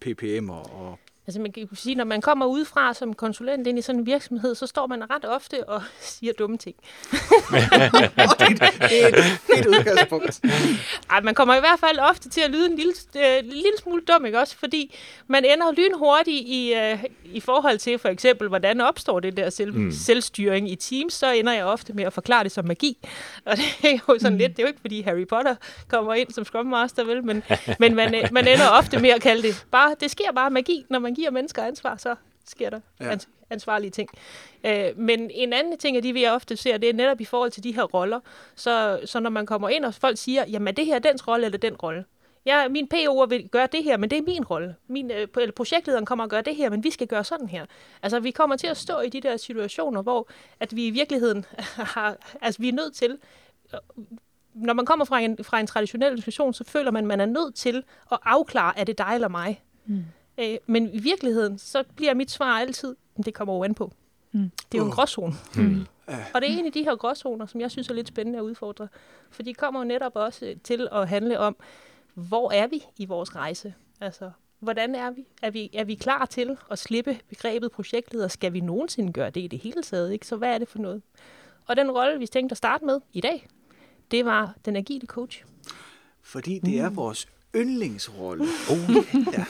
PPM 0.00 0.50
og 0.50 0.98
Altså 1.28 1.40
man 1.40 1.52
kan 1.52 1.68
sige, 1.74 1.94
når 1.94 2.04
man 2.04 2.20
kommer 2.20 2.46
udefra 2.46 2.94
som 2.94 3.14
konsulent 3.14 3.66
ind 3.66 3.78
i 3.78 3.82
sådan 3.82 4.00
en 4.00 4.06
virksomhed, 4.06 4.54
så 4.54 4.66
står 4.66 4.86
man 4.86 5.10
ret 5.10 5.24
ofte 5.24 5.68
og 5.68 5.82
siger 6.00 6.32
dumme 6.32 6.58
ting. 6.58 6.76
det 7.10 9.04
er 9.04 9.58
et 9.58 9.66
udgangspunkt. 9.66 10.40
Ej, 11.10 11.20
man 11.20 11.34
kommer 11.34 11.54
i 11.54 11.60
hvert 11.60 11.80
fald 11.80 11.98
ofte 11.98 12.28
til 12.28 12.40
at 12.40 12.50
lyde 12.50 12.66
en 12.66 12.76
lille, 12.76 12.92
øh, 13.16 13.44
lille 13.44 13.78
smule 13.82 14.02
dum, 14.02 14.26
ikke 14.26 14.38
også? 14.38 14.56
Fordi 14.56 14.94
man 15.26 15.44
ender 15.44 15.72
lynhurtigt 15.72 16.48
i, 16.48 16.74
øh, 16.74 17.04
i 17.24 17.40
forhold 17.40 17.78
til 17.78 17.98
for 17.98 18.08
eksempel, 18.08 18.48
hvordan 18.48 18.80
opstår 18.80 19.20
det 19.20 19.36
der 19.36 19.50
selv, 19.50 19.74
mm. 19.74 19.92
selvstyring 19.92 20.70
i 20.70 20.74
Teams, 20.74 21.12
så 21.12 21.32
ender 21.32 21.52
jeg 21.52 21.64
ofte 21.64 21.92
med 21.92 22.04
at 22.04 22.12
forklare 22.12 22.44
det 22.44 22.52
som 22.52 22.64
magi. 22.64 22.98
Og 23.44 23.56
det 23.56 23.92
er 23.92 23.98
jo 24.08 24.18
sådan 24.18 24.32
mm. 24.32 24.38
lidt, 24.38 24.50
det 24.50 24.58
er 24.58 24.62
jo 24.62 24.68
ikke 24.68 24.80
fordi 24.80 25.00
Harry 25.02 25.26
Potter 25.26 25.54
kommer 25.88 26.14
ind 26.14 26.30
som 26.30 26.44
Scrum 26.44 26.66
Master, 26.66 27.04
vel? 27.04 27.24
Men, 27.24 27.42
men 27.78 27.94
man, 27.94 28.14
øh, 28.14 28.28
man 28.32 28.48
ender 28.48 28.68
ofte 28.68 28.98
med 28.98 29.10
at 29.10 29.20
kalde 29.20 29.42
det 29.42 29.66
bare, 29.70 29.94
det 30.00 30.10
sker 30.10 30.32
bare 30.34 30.50
magi, 30.50 30.84
når 30.90 30.98
man 30.98 31.14
giver 31.18 31.30
mennesker 31.30 31.62
ansvar, 31.62 31.96
så 31.96 32.14
sker 32.48 32.70
der 32.70 32.80
ja. 33.00 33.14
ans- 33.14 33.28
ansvarlige 33.50 33.90
ting. 33.90 34.08
Øh, 34.64 34.98
men 34.98 35.30
en 35.30 35.52
anden 35.52 35.78
ting 35.78 35.96
af 35.96 36.02
de, 36.02 36.12
vi 36.12 36.26
ofte 36.26 36.56
ser, 36.56 36.78
det 36.78 36.88
er 36.88 36.94
netop 36.94 37.20
i 37.20 37.24
forhold 37.24 37.50
til 37.50 37.64
de 37.64 37.74
her 37.74 37.82
roller. 37.82 38.20
Så, 38.54 39.00
så 39.04 39.20
når 39.20 39.30
man 39.30 39.46
kommer 39.46 39.68
ind, 39.68 39.84
og 39.84 39.94
folk 39.94 40.18
siger, 40.18 40.44
jamen 40.46 40.76
det 40.76 40.86
her 40.86 40.94
er 40.94 40.98
dens 40.98 41.28
rolle 41.28 41.44
eller 41.46 41.58
den 41.58 41.74
rolle. 41.74 42.04
Ja, 42.46 42.68
min 42.68 42.88
PO'er 42.94 43.26
vil 43.26 43.48
gøre 43.48 43.68
det 43.72 43.84
her, 43.84 43.96
men 43.96 44.10
det 44.10 44.18
er 44.18 44.22
min 44.22 44.44
rolle. 44.44 44.74
Min, 44.88 45.10
øh, 45.10 45.28
eller 45.36 45.52
projektlederen 45.52 46.06
kommer 46.06 46.24
og 46.24 46.30
gøre 46.30 46.42
det 46.42 46.56
her, 46.56 46.70
men 46.70 46.84
vi 46.84 46.90
skal 46.90 47.06
gøre 47.06 47.24
sådan 47.24 47.48
her. 47.48 47.66
Altså, 48.02 48.20
vi 48.20 48.30
kommer 48.30 48.56
til 48.56 48.66
at 48.66 48.76
stå 48.76 49.00
i 49.00 49.08
de 49.08 49.20
der 49.20 49.36
situationer, 49.36 50.02
hvor 50.02 50.28
at 50.60 50.76
vi 50.76 50.86
i 50.86 50.90
virkeligheden 50.90 51.44
har, 51.94 52.16
altså, 52.40 52.62
vi 52.62 52.68
er 52.68 52.72
nødt 52.72 52.94
til, 52.94 53.18
når 54.54 54.74
man 54.74 54.86
kommer 54.86 55.04
fra 55.04 55.20
en, 55.20 55.44
fra 55.44 55.60
en 55.60 55.66
traditionel 55.66 56.12
institution, 56.12 56.54
så 56.54 56.64
føler 56.64 56.90
man, 56.90 57.04
at 57.04 57.08
man 57.08 57.20
er 57.20 57.26
nødt 57.26 57.54
til 57.54 57.82
at 58.12 58.18
afklare, 58.24 58.78
er 58.78 58.84
det 58.84 58.98
dig 58.98 59.10
eller 59.14 59.28
mig? 59.28 59.62
Mm. 59.86 60.04
Øh, 60.40 60.58
men 60.66 60.94
i 60.94 60.98
virkeligheden, 60.98 61.58
så 61.58 61.84
bliver 61.96 62.14
mit 62.14 62.30
svar 62.30 62.58
altid, 62.58 62.96
det 63.24 63.34
kommer 63.34 63.54
jo 63.54 63.64
an 63.64 63.74
på. 63.74 63.92
Mm. 64.32 64.50
Det 64.72 64.78
er 64.78 64.82
jo 64.82 64.84
en 64.84 64.90
gråzone. 64.90 65.34
Mm. 65.56 65.86
Og 66.34 66.40
det 66.40 66.50
er 66.50 66.58
en 66.58 66.66
af 66.66 66.72
de 66.72 66.82
her 66.84 66.96
gråzoner, 66.96 67.46
som 67.46 67.60
jeg 67.60 67.70
synes 67.70 67.88
er 67.88 67.94
lidt 67.94 68.08
spændende 68.08 68.38
at 68.38 68.42
udfordre. 68.42 68.88
For 69.30 69.42
de 69.42 69.54
kommer 69.54 69.80
jo 69.80 69.84
netop 69.84 70.16
også 70.16 70.54
til 70.64 70.88
at 70.92 71.08
handle 71.08 71.38
om, 71.38 71.56
hvor 72.14 72.52
er 72.52 72.66
vi 72.66 72.84
i 72.96 73.06
vores 73.06 73.36
rejse? 73.36 73.74
Altså, 74.00 74.30
hvordan 74.58 74.94
er 74.94 75.10
vi? 75.10 75.26
Er 75.42 75.50
vi, 75.50 75.70
er 75.74 75.84
vi 75.84 75.94
klar 75.94 76.26
til 76.26 76.56
at 76.70 76.78
slippe 76.78 77.18
begrebet 77.28 77.72
projektleder? 77.72 78.28
Skal 78.28 78.52
vi 78.52 78.60
nogensinde 78.60 79.12
gøre 79.12 79.30
det 79.30 79.40
i 79.40 79.46
det 79.46 79.58
hele 79.58 79.82
taget? 79.82 80.12
Ikke? 80.12 80.26
Så 80.26 80.36
hvad 80.36 80.54
er 80.54 80.58
det 80.58 80.68
for 80.68 80.78
noget? 80.78 81.02
Og 81.66 81.76
den 81.76 81.90
rolle, 81.90 82.18
vi 82.18 82.26
tænkte 82.26 82.52
at 82.52 82.56
starte 82.56 82.84
med 82.84 83.00
i 83.12 83.20
dag, 83.20 83.48
det 84.10 84.24
var 84.24 84.54
den 84.64 84.76
agile 84.76 85.06
coach. 85.06 85.44
Fordi 86.22 86.58
det 86.58 86.78
er 86.78 86.90
mm. 86.90 86.96
vores 86.96 87.28
yndlingsrolle. 87.58 88.44
Oh. 88.70 88.94
ja. 89.32 89.44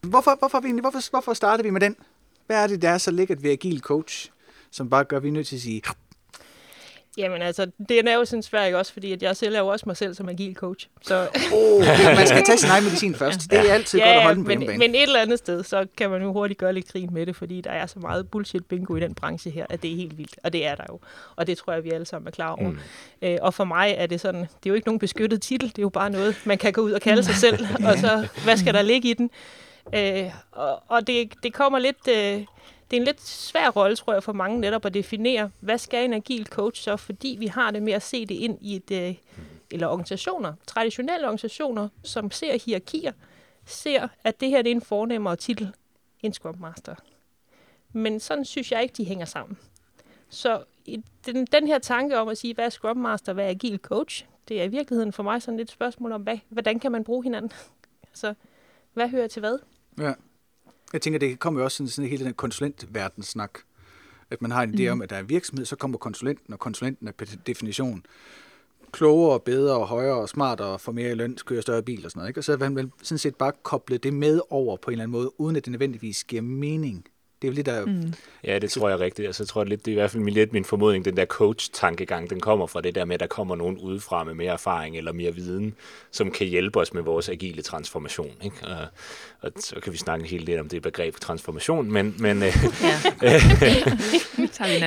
Hvorfor, 0.00 0.36
hvorfor, 0.38 0.80
hvorfor, 0.80 1.10
hvorfor 1.10 1.34
starter 1.34 1.64
vi 1.64 1.70
med 1.70 1.80
den? 1.80 1.96
Hvad 2.46 2.62
er 2.62 2.66
det, 2.66 2.82
der 2.82 2.88
er 2.88 2.98
så 2.98 3.10
lækkert 3.10 3.42
ved 3.42 3.50
agil 3.50 3.80
coach, 3.80 4.30
som 4.70 4.90
bare 4.90 5.04
gør, 5.04 5.16
at 5.16 5.22
vi 5.22 5.28
er 5.28 5.32
nødt 5.32 5.46
til 5.46 5.56
at 5.56 5.62
sige, 5.62 5.82
Jamen 7.18 7.42
altså, 7.42 7.66
det 7.88 8.08
er 8.08 8.14
jo 8.14 8.24
sådan 8.24 8.42
svært 8.42 8.74
også, 8.74 8.92
fordi 8.92 9.12
at 9.12 9.22
jeg 9.22 9.36
selv 9.36 9.54
er 9.54 9.58
jo 9.58 9.66
også 9.66 9.84
mig 9.86 9.96
selv 9.96 10.14
som 10.14 10.28
agil 10.28 10.54
coach. 10.54 10.88
Så... 11.02 11.28
Oh, 11.52 11.80
man 12.16 12.26
skal 12.26 12.44
tage 12.44 12.58
sin 12.58 12.70
egen 12.70 12.84
medicin 12.84 13.14
først. 13.14 13.50
Det 13.50 13.58
er 13.70 13.74
altid 13.74 13.98
ja, 13.98 14.06
godt 14.06 14.16
at 14.16 14.22
holde 14.22 14.40
men, 14.40 14.78
men 14.78 14.94
et 14.94 15.02
eller 15.02 15.20
andet 15.20 15.38
sted, 15.38 15.62
så 15.62 15.86
kan 15.96 16.10
man 16.10 16.22
jo 16.22 16.32
hurtigt 16.32 16.60
gøre 16.60 16.72
lidt 16.72 16.88
grin 16.88 17.08
med 17.12 17.26
det, 17.26 17.36
fordi 17.36 17.60
der 17.60 17.70
er 17.70 17.86
så 17.86 17.98
meget 17.98 18.30
bullshit 18.30 18.64
bingo 18.66 18.96
i 18.96 19.00
den 19.00 19.14
branche 19.14 19.50
her, 19.50 19.66
at 19.70 19.82
det 19.82 19.92
er 19.92 19.96
helt 19.96 20.18
vildt. 20.18 20.38
Og 20.44 20.52
det 20.52 20.66
er 20.66 20.74
der 20.74 20.84
jo. 20.88 21.00
Og 21.36 21.46
det 21.46 21.58
tror 21.58 21.72
jeg, 21.72 21.84
vi 21.84 21.90
alle 21.90 22.06
sammen 22.06 22.26
er 22.26 22.32
klar 22.32 22.50
over. 22.50 22.70
Mm. 22.70 22.78
Øh, 23.22 23.38
og 23.42 23.54
for 23.54 23.64
mig 23.64 23.94
er 23.98 24.06
det 24.06 24.20
sådan, 24.20 24.40
det 24.40 24.46
er 24.46 24.70
jo 24.70 24.74
ikke 24.74 24.88
nogen 24.88 24.98
beskyttet 24.98 25.42
titel, 25.42 25.68
det 25.68 25.78
er 25.78 25.82
jo 25.82 25.88
bare 25.88 26.10
noget, 26.10 26.36
man 26.44 26.58
kan 26.58 26.72
gå 26.72 26.80
ud 26.80 26.92
og 26.92 27.00
kalde 27.00 27.24
sig 27.24 27.34
selv, 27.34 27.66
og 27.88 27.98
så, 27.98 28.28
hvad 28.44 28.56
skal 28.56 28.74
der 28.74 28.82
ligge 28.82 29.10
i 29.10 29.14
den? 29.14 29.30
Øh, 29.94 30.30
og 30.52 30.82
og 30.88 31.06
det, 31.06 31.32
det 31.42 31.52
kommer 31.54 31.78
lidt... 31.78 32.08
Øh, 32.08 32.44
det 32.92 32.96
er 32.96 33.00
en 33.00 33.06
lidt 33.06 33.20
svær 33.20 33.68
rolle, 33.68 33.96
tror 33.96 34.12
jeg, 34.12 34.22
for 34.22 34.32
mange 34.32 34.60
netop 34.60 34.86
at 34.86 34.94
definere, 34.94 35.50
hvad 35.60 35.78
skal 35.78 36.04
en 36.04 36.12
agil 36.12 36.46
coach 36.46 36.82
så, 36.82 36.96
fordi 36.96 37.36
vi 37.38 37.46
har 37.46 37.70
det 37.70 37.82
med 37.82 37.92
at 37.92 38.02
se 38.02 38.26
det 38.26 38.34
ind 38.34 38.58
i 38.60 38.76
et, 38.76 38.90
øh, 38.90 39.14
eller 39.70 39.86
organisationer, 39.86 40.54
traditionelle 40.66 41.26
organisationer, 41.26 41.88
som 42.02 42.30
ser 42.30 42.58
hierarkier, 42.66 43.12
ser, 43.66 44.08
at 44.24 44.40
det 44.40 44.48
her 44.48 44.62
det 44.62 44.70
er 44.70 44.74
en 44.74 44.82
fornemmere 44.82 45.36
titel 45.36 45.72
end 46.22 46.34
Scrum 46.34 46.58
Master. 46.60 46.94
Men 47.92 48.20
sådan 48.20 48.44
synes 48.44 48.72
jeg 48.72 48.82
ikke, 48.82 48.94
de 48.96 49.04
hænger 49.04 49.24
sammen. 49.24 49.58
Så 50.28 50.64
den, 51.26 51.46
den 51.52 51.66
her 51.66 51.78
tanke 51.78 52.18
om 52.18 52.28
at 52.28 52.38
sige, 52.38 52.54
hvad 52.54 52.64
er 52.64 52.70
Scrum 52.70 52.96
Master, 52.96 53.32
hvad 53.32 53.44
er 53.44 53.50
agil 53.50 53.78
coach, 53.78 54.26
det 54.48 54.60
er 54.60 54.64
i 54.64 54.68
virkeligheden 54.68 55.12
for 55.12 55.22
mig 55.22 55.42
sådan 55.42 55.56
lidt 55.56 55.68
et 55.68 55.72
spørgsmål 55.72 56.12
om, 56.12 56.22
hvad, 56.22 56.38
hvordan 56.48 56.78
kan 56.78 56.92
man 56.92 57.04
bruge 57.04 57.22
hinanden? 57.22 57.52
altså, 58.10 58.34
hvad 58.92 59.08
hører 59.08 59.26
til 59.26 59.40
hvad? 59.40 59.58
Ja. 59.98 60.12
Jeg 60.92 61.02
tænker, 61.02 61.18
det 61.18 61.38
kommer 61.38 61.60
jo 61.60 61.64
også 61.64 61.76
sådan, 61.76 61.88
sådan 61.88 62.10
hele 62.10 62.24
den 62.24 62.34
konsulentverdensnak. 62.34 63.58
At 64.30 64.42
man 64.42 64.50
har 64.50 64.62
en 64.62 64.74
idé 64.74 64.82
mm. 64.82 64.92
om, 64.92 65.02
at 65.02 65.10
der 65.10 65.16
er 65.16 65.22
virksomhed, 65.22 65.64
så 65.64 65.76
kommer 65.76 65.98
konsulenten, 65.98 66.52
og 66.52 66.58
konsulenten 66.58 67.08
er 67.08 67.12
per 67.12 67.26
definition 67.46 68.06
klogere, 68.92 69.40
bedre, 69.40 69.86
højere 69.86 70.28
smartere, 70.28 70.78
får 70.78 70.92
mere 70.92 71.10
i 71.10 71.14
løn, 71.14 71.38
kører 71.46 71.60
større 71.60 71.82
bil 71.82 72.04
og 72.04 72.10
sådan 72.10 72.18
noget. 72.20 72.28
Ikke? 72.28 72.40
Og 72.40 72.44
så 72.44 72.56
vil 72.56 72.72
man 72.72 72.92
sådan 73.02 73.18
set 73.18 73.36
bare 73.36 73.52
koble 73.62 73.98
det 73.98 74.14
med 74.14 74.40
over 74.50 74.76
på 74.76 74.90
en 74.90 74.92
eller 74.92 75.02
anden 75.02 75.12
måde, 75.12 75.40
uden 75.40 75.56
at 75.56 75.64
det 75.64 75.70
nødvendigvis 75.70 76.24
giver 76.24 76.42
mening. 76.42 77.04
Det 77.42 77.48
er 77.48 77.52
jo 77.52 77.54
lidt 77.54 77.66
der... 77.66 77.86
Mm. 77.86 78.12
Ja, 78.44 78.58
det 78.58 78.70
tror 78.70 78.88
jeg 78.88 79.00
rigtigt. 79.00 79.26
Altså, 79.26 79.42
jeg 79.42 79.48
tror 79.48 79.64
lidt, 79.64 79.84
det 79.84 79.90
er 79.90 79.92
i 79.92 79.94
hvert 79.94 80.10
fald 80.10 80.22
min, 80.22 80.34
lidt 80.34 80.52
min 80.52 80.64
formodning, 80.64 81.04
den 81.04 81.16
der 81.16 81.24
coach-tankegang, 81.24 82.30
den 82.30 82.40
kommer 82.40 82.66
fra 82.66 82.80
det 82.80 82.94
der 82.94 83.04
med, 83.04 83.14
at 83.14 83.20
der 83.20 83.26
kommer 83.26 83.56
nogen 83.56 83.78
udefra 83.78 84.24
med 84.24 84.34
mere 84.34 84.52
erfaring 84.52 84.96
eller 84.96 85.12
mere 85.12 85.34
viden, 85.34 85.74
som 86.10 86.30
kan 86.30 86.46
hjælpe 86.46 86.80
os 86.80 86.94
med 86.94 87.02
vores 87.02 87.28
agile 87.28 87.62
transformation. 87.62 88.30
Ikke? 88.44 88.56
Og, 88.62 88.86
og 89.40 89.52
så 89.60 89.74
kan 89.82 89.92
vi 89.92 89.98
snakke 89.98 90.22
en 90.22 90.28
hel 90.28 90.46
del 90.46 90.60
om 90.60 90.68
det 90.68 90.82
begreb 90.82 91.16
transformation, 91.20 91.92
men... 91.92 92.14
men 92.18 92.42
øh, 92.42 92.42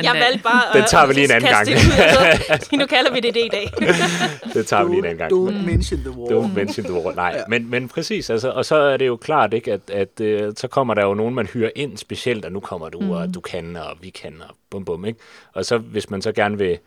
jeg 0.04 0.14
valgte 0.14 0.44
bare 0.44 0.80
Den 0.80 0.84
tager 0.88 1.08
vi 1.08 1.14
lige 1.14 1.26
en 1.26 1.32
anden 1.32 1.52
gang. 1.52 1.68
Ud, 1.70 2.78
nu 2.78 2.86
kalder 2.86 3.14
vi 3.14 3.20
det 3.20 3.34
det 3.34 3.46
i 3.46 3.50
dag. 3.52 3.72
det 4.54 4.68
tager 4.68 4.84
vi 4.84 4.90
lige 4.90 5.00
en 5.00 5.06
anden 5.06 5.18
gang. 5.18 5.32
Don't 5.34 5.66
mention 5.66 6.00
the 6.00 6.10
war. 6.10 6.30
Don't 6.30 6.56
mention 6.56 6.86
the 6.86 6.94
war. 6.94 7.16
Nej, 7.16 7.34
ja. 7.36 7.44
men, 7.48 7.70
men 7.70 7.88
præcis. 7.88 8.30
Altså, 8.30 8.50
og 8.50 8.66
så 8.66 8.76
er 8.76 8.98
det 8.98 9.08
jo 9.08 9.16
klart, 9.16 9.54
ikke, 9.54 9.74
at, 9.74 9.90
at 9.90 10.44
uh, 10.48 10.54
så 10.58 10.68
kommer 10.68 10.94
der 10.94 11.04
jo 11.04 11.14
nogen, 11.14 11.36
man 11.36 11.46
hyrer 11.46 11.70
ind 11.76 11.98
specielt, 11.98 12.45
og 12.46 12.52
nu 12.52 12.60
kommer 12.60 12.90
du, 12.90 13.00
mm. 13.00 13.10
og 13.10 13.34
du 13.34 13.42
kan, 13.42 13.76
og 13.76 13.98
vi 14.02 14.10
kan, 14.10 14.42
og 14.50 14.56
bum 14.70 14.86
bum. 14.86 15.06
Ikke? 15.06 15.20
Og 15.54 15.66
så 15.66 15.78
hvis 15.78 16.10
man 16.10 16.22
så 16.22 16.32
gerne 16.32 16.58
vil 16.58 16.80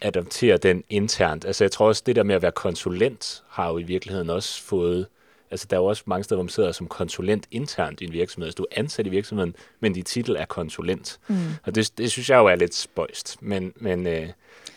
adoptere 0.00 0.56
den 0.56 0.84
internt. 0.88 1.44
Altså 1.44 1.64
jeg 1.64 1.70
tror 1.70 1.86
også, 1.86 2.02
det 2.06 2.16
der 2.16 2.22
med 2.22 2.34
at 2.34 2.42
være 2.42 2.52
konsulent, 2.52 3.42
har 3.48 3.68
jo 3.70 3.78
i 3.78 3.82
virkeligheden 3.82 4.30
også 4.30 4.62
fået 4.62 5.06
Altså, 5.50 5.66
der 5.70 5.76
er 5.76 5.80
jo 5.80 5.86
også 5.86 6.02
mange 6.06 6.24
steder, 6.24 6.36
hvor 6.36 6.42
man 6.42 6.48
sidder 6.48 6.72
som 6.72 6.86
konsulent 6.86 7.46
internt 7.50 8.00
i 8.00 8.04
en 8.04 8.12
virksomhed. 8.12 8.46
Altså, 8.46 8.56
du 8.56 8.62
er 8.62 8.80
ansat 8.80 9.06
i 9.06 9.10
virksomheden, 9.10 9.54
men 9.80 9.92
din 9.92 10.04
titel 10.04 10.36
er 10.36 10.44
konsulent. 10.44 11.18
Mm. 11.28 11.36
Og 11.64 11.74
det, 11.74 11.98
det 11.98 12.10
synes 12.10 12.30
jeg 12.30 12.38
jo 12.38 12.46
er 12.46 12.54
lidt 12.54 12.74
spøjst. 12.74 13.42
Men, 13.42 13.72
men 13.76 14.06
øh, 14.06 14.28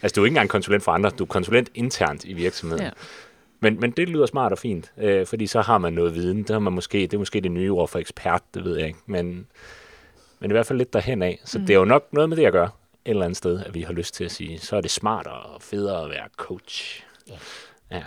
altså, 0.01 0.15
du 0.15 0.21
er 0.21 0.25
ikke 0.25 0.33
engang 0.33 0.49
konsulent 0.49 0.83
for 0.83 0.91
andre, 0.91 1.09
du 1.09 1.23
er 1.23 1.27
konsulent 1.27 1.69
internt 1.75 2.25
i 2.25 2.33
virksomheden. 2.33 2.83
Ja. 2.83 2.91
Men, 3.59 3.79
men 3.79 3.91
det 3.91 4.09
lyder 4.09 4.25
smart 4.25 4.51
og 4.51 4.57
fint, 4.57 4.91
øh, 4.97 5.25
fordi 5.25 5.47
så 5.47 5.61
har 5.61 5.77
man 5.77 5.93
noget 5.93 6.15
viden. 6.15 6.37
Det, 6.37 6.49
har 6.49 6.59
man 6.59 6.73
måske, 6.73 6.97
det 6.97 7.13
er 7.13 7.17
måske 7.17 7.41
det 7.41 7.51
nye 7.51 7.71
ord 7.71 7.87
for 7.87 7.99
ekspert, 7.99 8.41
det 8.53 8.63
ved 8.63 8.77
jeg 8.77 8.87
ikke. 8.87 8.99
Men, 9.05 9.47
men 10.43 10.51
i 10.51 10.53
hvert 10.53 10.65
fald 10.65 10.77
lidt 10.77 10.93
derhen 10.93 11.21
af. 11.21 11.39
Så 11.45 11.59
mm. 11.59 11.65
det 11.65 11.73
er 11.73 11.77
jo 11.77 11.85
nok 11.85 12.13
noget 12.13 12.29
med 12.29 12.37
det 12.37 12.45
at 12.45 12.51
gøre 12.51 12.69
et 13.05 13.09
eller 13.09 13.23
andet 13.23 13.37
sted, 13.37 13.59
at 13.59 13.73
vi 13.73 13.81
har 13.81 13.93
lyst 13.93 14.13
til 14.13 14.23
at 14.23 14.31
sige, 14.31 14.59
så 14.59 14.75
er 14.75 14.81
det 14.81 14.91
smartere 14.91 15.33
og 15.33 15.61
federe 15.61 16.03
at 16.03 16.09
være 16.09 16.27
coach. 16.37 17.03
Ja. 17.29 17.35
ja. 17.91 18.03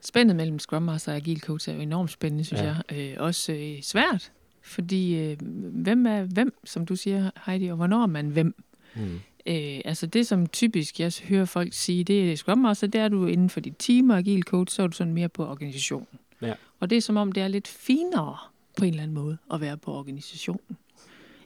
Spændet 0.00 0.36
mellem 0.36 0.58
Scrum 0.58 0.82
Master 0.82 1.12
og 1.12 1.16
Agile 1.16 1.40
Coach 1.40 1.68
er 1.68 1.74
jo 1.74 1.80
enormt 1.80 2.10
spændende, 2.10 2.44
synes 2.44 2.62
ja. 2.62 2.74
jeg. 2.90 2.98
Øh, 2.98 3.16
også 3.18 3.52
øh, 3.52 3.82
svært, 3.82 4.32
fordi 4.62 5.14
øh, 5.14 5.36
hvem 5.72 6.06
er 6.06 6.22
hvem, 6.22 6.54
som 6.64 6.86
du 6.86 6.96
siger, 6.96 7.30
Heidi, 7.46 7.68
og 7.68 7.76
hvornår 7.76 8.02
er 8.02 8.06
man 8.06 8.28
hvem? 8.28 8.54
Mm. 8.94 9.20
Øh, 9.46 9.80
altså 9.84 10.06
det, 10.06 10.26
som 10.26 10.46
typisk 10.46 11.00
jeg 11.00 11.12
hører 11.28 11.44
folk 11.44 11.72
sige, 11.72 12.04
det 12.04 12.32
er 12.32 12.36
Scrum 12.36 12.58
Master, 12.58 12.86
det 12.86 13.00
er 13.00 13.08
du 13.08 13.26
inden 13.26 13.50
for 13.50 13.60
dit 13.60 13.74
team, 13.78 14.10
og 14.10 14.18
Agile 14.18 14.42
Coach, 14.42 14.76
så 14.76 14.82
er 14.82 14.86
du 14.86 14.92
sådan 14.92 15.12
mere 15.12 15.28
på 15.28 15.46
organisationen. 15.46 16.18
Ja. 16.42 16.54
Og 16.80 16.90
det 16.90 16.96
er 16.96 17.02
som 17.02 17.16
om, 17.16 17.32
det 17.32 17.42
er 17.42 17.48
lidt 17.48 17.68
finere 17.68 18.36
på 18.78 18.84
en 18.84 18.90
eller 18.90 19.02
anden 19.02 19.14
måde 19.14 19.38
at 19.52 19.60
være 19.60 19.76
på 19.76 19.94
organisationen, 19.94 20.76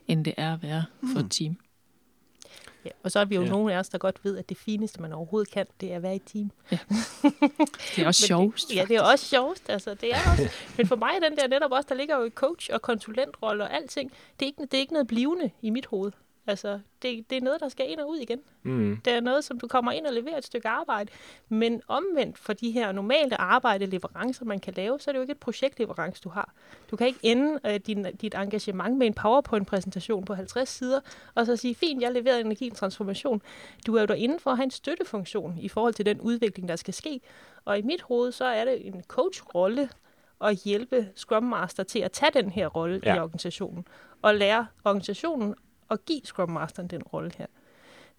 end 0.07 0.25
det 0.25 0.33
er 0.37 0.53
at 0.53 0.63
være 0.63 0.85
for 1.13 1.19
mm. 1.19 1.25
et 1.25 1.31
team. 1.31 1.57
Ja, 2.85 2.89
og 3.03 3.11
så 3.11 3.19
er 3.19 3.25
vi 3.25 3.35
jo 3.35 3.41
ja. 3.41 3.49
nogle 3.49 3.73
af 3.73 3.77
os, 3.77 3.89
der 3.89 3.97
godt 3.97 4.19
ved, 4.23 4.37
at 4.37 4.49
det 4.49 4.57
fineste, 4.57 5.01
man 5.01 5.13
overhovedet 5.13 5.51
kan, 5.53 5.65
det 5.81 5.91
er 5.91 5.95
at 5.95 6.03
være 6.03 6.15
i 6.15 6.19
team. 6.19 6.51
Ja. 6.71 6.77
Det 7.95 8.03
er 8.03 8.07
også 8.07 8.27
sjovest. 8.27 8.75
Ja, 8.75 8.85
det 8.87 8.95
er 8.95 9.01
også 9.01 9.25
sjovest. 9.25 9.69
Altså, 9.69 9.93
det 9.93 10.13
er 10.13 10.17
også, 10.31 10.49
men 10.77 10.87
for 10.87 10.95
mig 10.95 11.09
er 11.15 11.29
den 11.29 11.37
der 11.37 11.47
netop 11.47 11.71
også, 11.71 11.85
der 11.89 11.95
ligger 11.95 12.17
jo 12.17 12.23
i 12.23 12.29
coach- 12.29 12.73
og 12.73 12.81
konsulentrolle 12.81 13.63
og 13.63 13.73
alting. 13.73 14.11
Det 14.39 14.45
er, 14.45 14.45
ikke, 14.45 14.61
det 14.61 14.73
er 14.73 14.77
ikke 14.77 14.93
noget 14.93 15.07
blivende 15.07 15.51
i 15.61 15.69
mit 15.69 15.85
hoved. 15.85 16.11
Altså, 16.47 16.79
det, 17.01 17.29
det 17.29 17.37
er 17.37 17.41
noget, 17.41 17.59
der 17.59 17.69
skal 17.69 17.91
ind 17.91 17.99
og 17.99 18.09
ud 18.09 18.17
igen. 18.17 18.39
Mm. 18.63 18.97
Det 19.05 19.13
er 19.13 19.21
noget, 19.21 19.43
som 19.43 19.59
du 19.59 19.67
kommer 19.67 19.91
ind 19.91 20.05
og 20.05 20.13
leverer 20.13 20.37
et 20.37 20.45
stykke 20.45 20.67
arbejde. 20.67 21.11
Men 21.49 21.81
omvendt 21.87 22.37
for 22.37 22.53
de 22.53 22.71
her 22.71 22.91
normale 22.91 23.41
arbejde, 23.41 23.85
leverancer, 23.85 24.45
man 24.45 24.59
kan 24.59 24.73
lave, 24.73 24.99
så 24.99 25.09
er 25.09 25.11
det 25.11 25.17
jo 25.17 25.21
ikke 25.21 25.31
et 25.31 25.39
projektleverance, 25.39 26.21
du 26.23 26.29
har. 26.29 26.53
Du 26.91 26.95
kan 26.95 27.07
ikke 27.07 27.19
ende 27.23 27.59
uh, 27.63 27.75
din, 27.75 28.03
dit 28.21 28.35
engagement 28.35 28.97
med 28.97 29.07
en 29.07 29.13
PowerPoint-præsentation 29.13 30.25
på 30.25 30.33
50 30.33 30.69
sider, 30.69 30.99
og 31.35 31.45
så 31.45 31.55
sige, 31.55 31.75
fint, 31.75 32.01
jeg 32.01 32.11
leverer 32.11 32.37
energi 32.37 32.65
en 32.65 32.75
transformation. 32.75 33.41
Du 33.87 33.95
er 33.95 34.01
jo 34.01 34.05
derinde 34.05 34.39
for 34.39 34.51
at 34.51 34.57
have 34.57 34.63
en 34.63 34.71
støttefunktion 34.71 35.57
i 35.57 35.67
forhold 35.67 35.93
til 35.93 36.05
den 36.05 36.21
udvikling, 36.21 36.69
der 36.69 36.75
skal 36.75 36.93
ske. 36.93 37.21
Og 37.65 37.79
i 37.79 37.81
mit 37.81 38.01
hoved, 38.01 38.31
så 38.31 38.45
er 38.45 38.65
det 38.65 38.87
en 38.87 39.03
coach-rolle 39.07 39.89
at 40.41 40.55
hjælpe 40.55 41.07
Scrum 41.15 41.43
Master 41.43 41.83
til 41.83 41.99
at 41.99 42.11
tage 42.11 42.31
den 42.33 42.49
her 42.49 42.67
rolle 42.67 43.01
ja. 43.05 43.15
i 43.15 43.19
organisationen 43.19 43.87
og 44.21 44.35
lære 44.35 44.67
organisationen 44.83 45.55
at 45.91 46.05
give 46.05 46.21
Scrum 46.23 46.49
Masteren 46.49 46.87
den 46.87 47.03
rolle 47.03 47.31
her. 47.37 47.45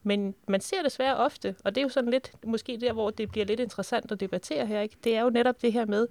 Men 0.03 0.35
man 0.49 0.61
ser 0.61 0.83
desværre 0.83 1.17
ofte, 1.17 1.55
og 1.65 1.75
det 1.75 1.81
er 1.81 1.83
jo 1.83 1.89
sådan 1.89 2.11
lidt, 2.11 2.33
måske 2.47 2.79
der, 2.81 2.93
hvor 2.93 3.11
det 3.11 3.31
bliver 3.31 3.47
lidt 3.47 3.61
interessant 3.61 4.13
at 4.13 4.21
debattere 4.21 4.67
her, 4.67 4.81
ikke? 4.81 4.97
det 5.05 5.17
er 5.17 5.23
jo 5.23 5.31
netop 5.31 5.63
det 5.63 5.73
her 5.73 5.87
med, 5.87 6.07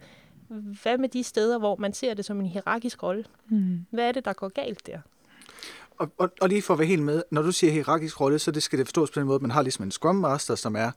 hvad 0.82 0.98
med 0.98 1.10
de 1.10 1.24
steder, 1.24 1.58
hvor 1.58 1.76
man 1.76 1.94
ser 1.94 2.14
det 2.14 2.26
som 2.26 2.40
en 2.40 2.46
hierarkisk 2.46 3.04
rolle? 3.04 3.26
Mm. 3.50 3.86
Hvad 3.90 4.08
er 4.08 4.12
det, 4.12 4.26
der 4.26 4.34
går 4.34 4.48
galt 4.48 4.88
der? 4.88 5.00
Og, 5.98 6.12
og, 6.18 6.32
og 6.42 6.50
lige 6.50 6.62
for 6.62 6.74
at 6.74 6.80
være 6.80 6.88
helt 6.88 7.04
med, 7.04 7.24
når 7.32 7.42
du 7.42 7.52
siger 7.52 7.74
hierarkisk 7.74 8.22
rolle, 8.22 8.40
så 8.40 8.52
det 8.52 8.64
skal 8.64 8.80
det 8.80 8.88
forstås 8.88 9.12
på 9.12 9.20
den 9.20 9.28
måde, 9.28 9.36
at 9.36 9.42
man 9.42 9.52
har 9.52 9.62
ligesom 9.62 9.86
en 9.86 9.92
Scrum 9.92 10.16
Master, 10.16 10.56
som 10.56 10.76
er 10.76 10.92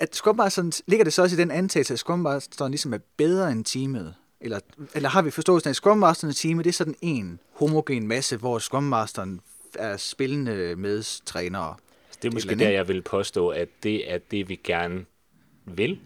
at 0.00 0.16
Scrum 0.16 0.36
Masteren, 0.36 0.72
ligger 0.86 1.04
det 1.04 1.12
så 1.12 1.22
også 1.22 1.36
i 1.36 1.38
den 1.38 1.50
antagelse, 1.50 1.92
at 1.92 1.98
Scrum 1.98 2.18
Masteren 2.18 2.70
ligesom 2.72 2.94
er 2.94 2.98
bedre 3.16 3.52
end 3.52 3.64
teamet? 3.64 4.14
Eller, 4.40 4.60
eller 4.94 5.08
har 5.08 5.22
vi 5.22 5.30
forståelsen 5.30 5.68
af, 5.68 5.70
at 5.70 5.76
Scrum 5.76 5.98
Masteren 5.98 6.28
og 6.28 6.36
teamet, 6.36 6.64
det 6.64 6.70
er 6.70 6.74
sådan 6.74 6.94
en 7.02 7.40
homogen 7.52 8.08
masse, 8.08 8.36
hvor 8.36 8.58
Scrum 8.58 8.82
Masteren 8.82 9.40
er 9.74 9.96
spillende 9.96 10.76
med 10.76 11.24
trænere? 11.24 11.76
Det 12.22 12.28
er 12.28 12.32
måske 12.32 12.54
der, 12.54 12.68
jeg 12.68 12.88
vil 12.88 13.02
påstå, 13.02 13.48
at 13.48 13.68
det 13.82 14.12
er 14.12 14.18
det, 14.18 14.48
vi 14.48 14.60
gerne 14.64 15.04
vil 15.64 16.00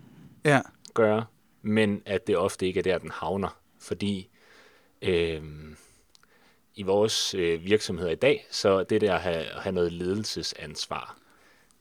ja. 0.45 0.61
gøre, 0.95 1.25
men 1.63 2.03
at 2.07 2.27
det 2.27 2.37
ofte 2.37 2.67
ikke 2.67 2.79
er 2.79 2.83
der, 2.83 2.99
den 2.99 3.11
havner. 3.11 3.59
Fordi 3.81 4.29
øh, 5.03 5.43
i 6.75 6.83
vores 6.83 7.35
øh, 7.35 7.65
virksomheder 7.65 8.11
i 8.11 8.15
dag, 8.15 8.47
så 8.51 8.83
det 8.83 9.01
der 9.01 9.15
at 9.15 9.21
have, 9.21 9.37
at 9.37 9.63
have 9.63 9.73
noget 9.73 9.93
ledelsesansvar, 9.93 11.17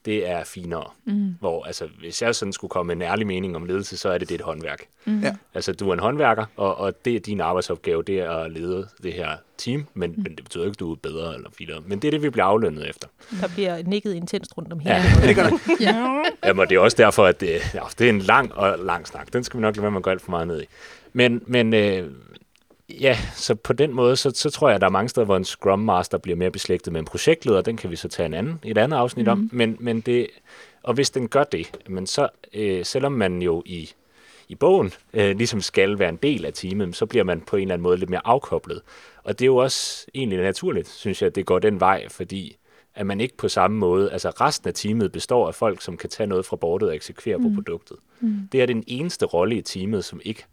det 0.06 0.30
er 0.30 0.44
finere. 0.44 0.86
Mm. 1.06 1.36
Hvor, 1.40 1.66
altså, 1.66 1.88
hvis 2.00 2.22
jeg 2.22 2.36
sådan 2.36 2.54
skulle 2.54 2.70
komme 2.70 2.96
med 2.96 3.06
en 3.06 3.12
ærlig 3.12 3.28
mening 3.28 3.56
om 3.56 3.66
ledelse, 3.66 3.98
så 3.98 4.10
er 4.10 4.18
det, 4.18 4.30
det 4.30 4.36
et 4.36 4.42
håndværk. 4.42 4.86
Mm. 5.06 5.22
Ja. 5.22 5.36
Altså, 5.54 5.74
du 5.74 5.90
er 5.90 5.94
en 5.94 6.00
håndværker, 6.00 6.46
og, 6.56 6.78
og 6.78 7.06
det 7.06 7.16
er 7.16 7.20
din 7.20 7.42
arbejdsopgave, 7.42 8.04
det 8.04 8.20
er 8.20 8.32
at 8.32 8.52
lede 8.52 8.88
det 9.04 9.14
her 9.14 9.30
team, 9.58 9.88
men, 9.94 10.12
mm. 10.12 10.24
men 10.24 10.36
det 10.36 10.44
betyder 10.44 10.64
ikke, 10.64 10.76
at 10.76 10.80
du 10.80 10.92
er 10.92 10.96
bedre 10.96 11.36
eller 11.36 11.50
finere. 11.58 11.82
Men 11.86 12.00
det 12.00 12.08
er 12.08 12.12
det, 12.12 12.22
vi 12.22 12.30
bliver 12.30 12.46
aflønnet 12.46 12.90
efter. 12.90 13.08
Der 13.42 13.48
bliver 13.48 13.84
nikket 13.84 14.14
intenst 14.14 14.58
rundt 14.58 14.74
om 14.74 14.80
hele. 14.80 14.96
Ja, 14.96 15.04
det 15.28 15.36
gør 15.36 15.44
det. 15.44 15.60
ja. 15.88 16.24
Jamen, 16.46 16.68
det 16.68 16.76
er 16.76 16.80
også 16.80 16.98
derfor, 16.98 17.26
at 17.26 17.42
det, 17.42 17.74
ja, 17.74 17.82
det 18.00 18.06
er 18.06 18.10
en 18.10 18.20
lang 18.20 18.54
og 18.54 18.80
lang 18.80 19.08
snak. 19.08 19.34
Den 19.34 19.44
skal 19.44 19.58
vi 19.58 19.62
nok 19.62 19.76
lade 19.76 19.82
være 19.82 19.92
med 19.92 20.00
at 20.00 20.04
gå 20.04 20.10
alt 20.10 20.22
for 20.22 20.32
meget 20.32 20.48
ned 20.48 20.62
i. 20.62 20.66
Men, 21.14 21.42
men 21.48 21.74
øh, 21.74 22.12
Ja, 22.90 23.18
så 23.36 23.56
på 23.56 23.74
den 23.74 23.94
måde, 23.94 24.16
så, 24.16 24.32
så 24.36 24.50
tror 24.50 24.70
jeg, 24.70 24.76
at 24.76 24.82
der 24.82 24.88
er 24.88 24.92
mange 24.92 25.10
steder, 25.10 25.26
hvor 25.26 25.38
en 25.38 25.46
Scrum 25.46 25.80
Master 25.80 26.18
bliver 26.18 26.36
mere 26.36 26.52
beslægtet 26.52 26.94
med 26.94 27.00
en 27.00 27.06
projektleder. 27.06 27.62
Den 27.62 27.78
kan 27.78 27.92
vi 27.92 27.96
så 27.96 28.08
tage 28.08 28.26
en 28.26 28.34
anden, 28.34 28.60
et 28.64 28.78
andet 28.78 28.98
afsnit 28.98 29.26
mm. 29.26 29.32
om. 29.32 29.38
Mhm. 29.38 29.50
Men, 29.52 29.78
men 29.80 30.02
det, 30.02 30.28
og 30.84 30.94
hvis 30.94 31.10
den 31.10 31.28
gør 31.28 31.44
det, 31.44 31.72
men 31.90 32.08
så 32.08 32.30
øh, 32.54 32.86
selvom 32.86 33.12
man 33.12 33.42
jo 33.42 33.64
i, 33.66 33.90
i 34.48 34.56
bogen 34.56 34.94
øh, 35.14 35.38
ligesom 35.38 35.62
skal 35.62 36.00
være 36.00 36.10
en 36.10 36.20
del 36.24 36.46
af 36.46 36.54
teamet, 36.54 36.96
så 36.96 37.06
bliver 37.06 37.24
man 37.24 37.42
på 37.42 37.56
en 37.56 37.62
eller 37.62 37.74
anden 37.74 37.84
måde 37.84 37.98
lidt 37.98 38.10
mere 38.10 38.28
afkoblet. 38.28 38.82
Og 39.24 39.40
det 39.40 39.46
er 39.46 39.48
jo 39.48 39.56
også 39.56 40.06
egentlig 40.16 40.40
naturligt, 40.40 40.88
synes 40.88 41.22
jeg, 41.22 41.28
at 41.28 41.36
det 41.36 41.46
går 41.46 41.60
den 41.60 41.80
vej, 41.80 42.10
fordi 42.10 42.58
at 42.96 43.06
man 43.06 43.22
ikke 43.22 43.38
på 43.38 43.48
samme 43.48 43.78
måde, 43.78 44.12
altså 44.12 44.30
resten 44.30 44.68
af 44.68 44.74
teamet 44.74 45.12
består 45.12 45.48
af 45.48 45.56
folk, 45.56 45.82
som 45.82 45.98
kan 45.98 46.10
tage 46.10 46.28
noget 46.28 46.46
fra 46.46 46.56
bordet 46.56 46.90
og 46.90 46.96
eksekvere 46.96 47.38
mm. 47.38 47.44
på 47.44 47.50
produktet. 47.56 47.98
Mm. 48.20 48.50
Det 48.52 48.62
er 48.62 48.66
den 48.66 48.84
eneste 48.88 49.26
rolle 49.26 49.56
i 49.56 49.62
teamet, 49.62 50.06
som 50.06 50.22
ikke 50.26 50.46